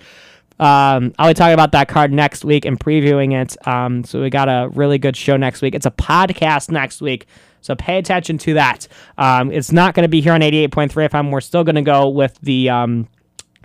Um, 0.60 1.12
I'll 1.18 1.30
be 1.30 1.34
talking 1.34 1.54
about 1.54 1.72
that 1.72 1.88
card 1.88 2.12
next 2.12 2.44
week 2.44 2.64
and 2.64 2.78
previewing 2.78 3.40
it. 3.40 3.56
Um, 3.66 4.04
so 4.04 4.22
we 4.22 4.30
got 4.30 4.48
a 4.48 4.68
really 4.74 4.98
good 4.98 5.16
show 5.16 5.36
next 5.36 5.62
week. 5.62 5.74
It's 5.74 5.86
a 5.86 5.90
podcast 5.90 6.70
next 6.70 7.00
week. 7.00 7.26
So 7.60 7.74
pay 7.74 7.98
attention 7.98 8.38
to 8.38 8.54
that. 8.54 8.86
Um, 9.18 9.50
it's 9.50 9.72
not 9.72 9.94
going 9.94 10.04
to 10.04 10.08
be 10.08 10.20
here 10.20 10.32
on 10.32 10.40
88.3 10.40 10.90
FM. 11.08 11.30
We're 11.30 11.40
still 11.40 11.64
going 11.64 11.76
to 11.76 11.82
go 11.82 12.08
with 12.08 12.38
the 12.42 12.70
um, 12.70 13.08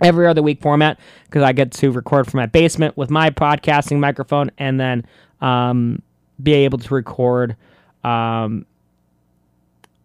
every 0.00 0.26
other 0.26 0.42
week 0.42 0.60
format 0.62 0.98
because 1.26 1.42
I 1.42 1.52
get 1.52 1.70
to 1.72 1.90
record 1.90 2.30
from 2.30 2.38
my 2.38 2.46
basement 2.46 2.96
with 2.96 3.10
my 3.10 3.30
podcasting 3.30 3.98
microphone 4.00 4.50
and 4.58 4.80
then 4.80 5.04
um, 5.40 6.02
be 6.42 6.52
able 6.54 6.78
to 6.78 6.94
record 6.94 7.56
um, 8.02 8.64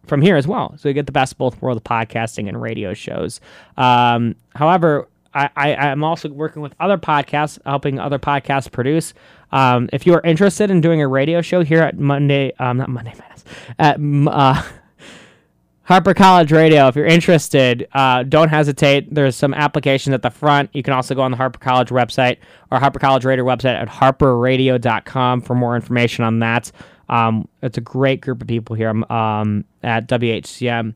from 0.06 0.22
here 0.22 0.36
as 0.36 0.46
well. 0.46 0.74
So 0.78 0.88
you 0.88 0.94
get 0.94 1.06
the 1.06 1.12
best 1.12 1.32
of 1.32 1.38
both 1.38 1.60
worlds 1.60 1.80
podcasting 1.82 2.48
and 2.48 2.60
radio 2.60 2.94
shows. 2.94 3.40
Um, 3.76 4.36
however, 4.54 5.08
I, 5.36 5.50
I 5.74 5.86
am 5.88 6.02
also 6.02 6.30
working 6.30 6.62
with 6.62 6.74
other 6.80 6.96
podcasts, 6.96 7.58
helping 7.66 7.98
other 7.98 8.18
podcasts 8.18 8.70
produce. 8.70 9.12
Um, 9.52 9.88
if 9.92 10.06
you 10.06 10.14
are 10.14 10.22
interested 10.22 10.70
in 10.70 10.80
doing 10.80 11.02
a 11.02 11.08
radio 11.08 11.42
show 11.42 11.62
here 11.62 11.82
at 11.82 11.98
Monday, 11.98 12.52
um, 12.58 12.78
not 12.78 12.88
Monday 12.88 13.14
Madness, 13.18 13.44
at 13.78 13.98
uh, 14.00 14.62
Harper 15.82 16.14
College 16.14 16.52
Radio, 16.52 16.88
if 16.88 16.96
you're 16.96 17.06
interested, 17.06 17.86
uh, 17.92 18.22
don't 18.22 18.48
hesitate. 18.48 19.14
There's 19.14 19.36
some 19.36 19.54
applications 19.54 20.14
at 20.14 20.22
the 20.22 20.30
front. 20.30 20.70
You 20.72 20.82
can 20.82 20.94
also 20.94 21.14
go 21.14 21.22
on 21.22 21.30
the 21.30 21.36
Harper 21.36 21.58
College 21.58 21.90
website 21.90 22.38
or 22.72 22.80
Harper 22.80 22.98
College 22.98 23.24
Radio 23.24 23.44
website 23.44 23.80
at 23.80 23.88
harperradio.com 23.88 25.42
for 25.42 25.54
more 25.54 25.76
information 25.76 26.24
on 26.24 26.40
that. 26.40 26.72
Um, 27.08 27.46
it's 27.62 27.78
a 27.78 27.82
great 27.82 28.20
group 28.20 28.40
of 28.40 28.48
people 28.48 28.74
here 28.74 28.90
um, 29.12 29.64
at 29.82 30.08
WHCM. 30.08 30.94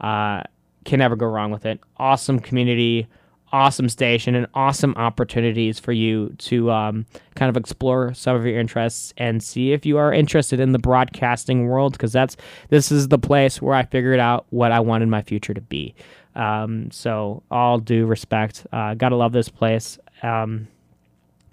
Uh, 0.00 0.42
can 0.84 1.00
never 1.00 1.16
go 1.16 1.26
wrong 1.26 1.50
with 1.50 1.66
it. 1.66 1.80
Awesome 1.96 2.38
community 2.38 3.08
awesome 3.52 3.88
station 3.88 4.34
and 4.34 4.46
awesome 4.54 4.94
opportunities 4.96 5.78
for 5.78 5.92
you 5.92 6.34
to 6.38 6.70
um, 6.70 7.06
kind 7.34 7.48
of 7.48 7.56
explore 7.56 8.14
some 8.14 8.36
of 8.36 8.44
your 8.44 8.58
interests 8.58 9.12
and 9.16 9.42
see 9.42 9.72
if 9.72 9.86
you 9.86 9.98
are 9.98 10.12
interested 10.12 10.60
in 10.60 10.72
the 10.72 10.78
broadcasting 10.78 11.68
world 11.68 11.92
because 11.92 12.12
that's 12.12 12.36
this 12.68 12.92
is 12.92 13.08
the 13.08 13.18
place 13.18 13.60
where 13.62 13.74
I 13.74 13.84
figured 13.84 14.20
out 14.20 14.46
what 14.50 14.72
I 14.72 14.80
wanted 14.80 15.08
my 15.08 15.22
future 15.22 15.54
to 15.54 15.60
be. 15.60 15.94
Um, 16.34 16.90
so 16.90 17.42
all 17.50 17.78
due 17.78 18.06
respect, 18.06 18.66
uh, 18.72 18.94
gotta 18.94 19.16
love 19.16 19.32
this 19.32 19.48
place. 19.48 19.98
Um, 20.22 20.68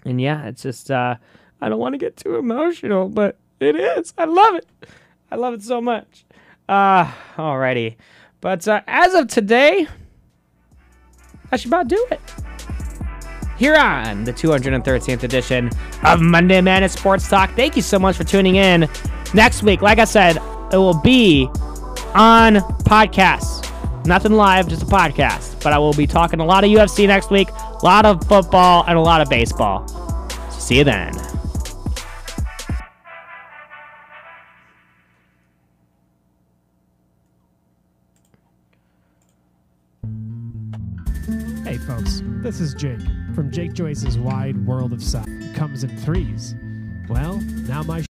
and 0.04 0.20
yeah, 0.20 0.46
it's 0.46 0.62
just 0.62 0.90
uh, 0.90 1.16
I 1.60 1.68
don't 1.68 1.78
want 1.78 1.94
to 1.94 1.98
get 1.98 2.16
too 2.16 2.36
emotional, 2.36 3.08
but 3.08 3.36
it 3.60 3.76
is. 3.76 4.12
I 4.16 4.24
love 4.24 4.54
it. 4.54 4.66
I 5.30 5.36
love 5.36 5.54
it 5.54 5.62
so 5.62 5.80
much. 5.80 6.24
Uh, 6.68 7.10
alrighty. 7.36 7.96
But 8.40 8.66
uh, 8.68 8.82
as 8.86 9.14
of 9.14 9.28
today, 9.28 9.88
that 11.50 11.60
should 11.60 11.70
about 11.70 11.88
do 11.88 12.06
it. 12.10 12.20
Here 13.58 13.74
on 13.74 14.24
the 14.24 14.32
213th 14.32 15.22
edition 15.22 15.70
of 16.04 16.20
Monday 16.20 16.60
Madness 16.60 16.92
Sports 16.92 17.28
Talk. 17.28 17.50
Thank 17.52 17.74
you 17.74 17.82
so 17.82 17.98
much 17.98 18.16
for 18.16 18.24
tuning 18.24 18.56
in. 18.56 18.88
Next 19.32 19.62
week, 19.62 19.80
like 19.80 19.98
I 19.98 20.04
said, 20.04 20.36
it 20.72 20.76
will 20.76 21.00
be 21.00 21.48
on 22.14 22.56
podcasts. 22.84 23.64
Nothing 24.06 24.32
live, 24.32 24.68
just 24.68 24.82
a 24.82 24.86
podcast. 24.86 25.62
But 25.62 25.72
I 25.72 25.78
will 25.78 25.94
be 25.94 26.06
talking 26.06 26.40
a 26.40 26.44
lot 26.44 26.64
of 26.64 26.70
UFC 26.70 27.06
next 27.06 27.30
week, 27.30 27.48
a 27.50 27.78
lot 27.82 28.04
of 28.04 28.22
football, 28.26 28.84
and 28.86 28.96
a 28.98 29.00
lot 29.00 29.20
of 29.20 29.28
baseball. 29.28 29.88
See 30.50 30.78
you 30.78 30.84
then. 30.84 31.12
Folks, 41.86 42.20
this 42.42 42.58
is 42.58 42.74
Jake 42.74 42.98
from 43.32 43.48
Jake 43.48 43.72
Joyce's 43.72 44.18
Wide 44.18 44.56
World 44.66 44.92
of 44.92 45.00
Sight. 45.00 45.28
Comes 45.54 45.84
in 45.84 45.96
threes. 45.98 46.56
Well, 47.08 47.36
now 47.68 47.84
my 47.84 48.00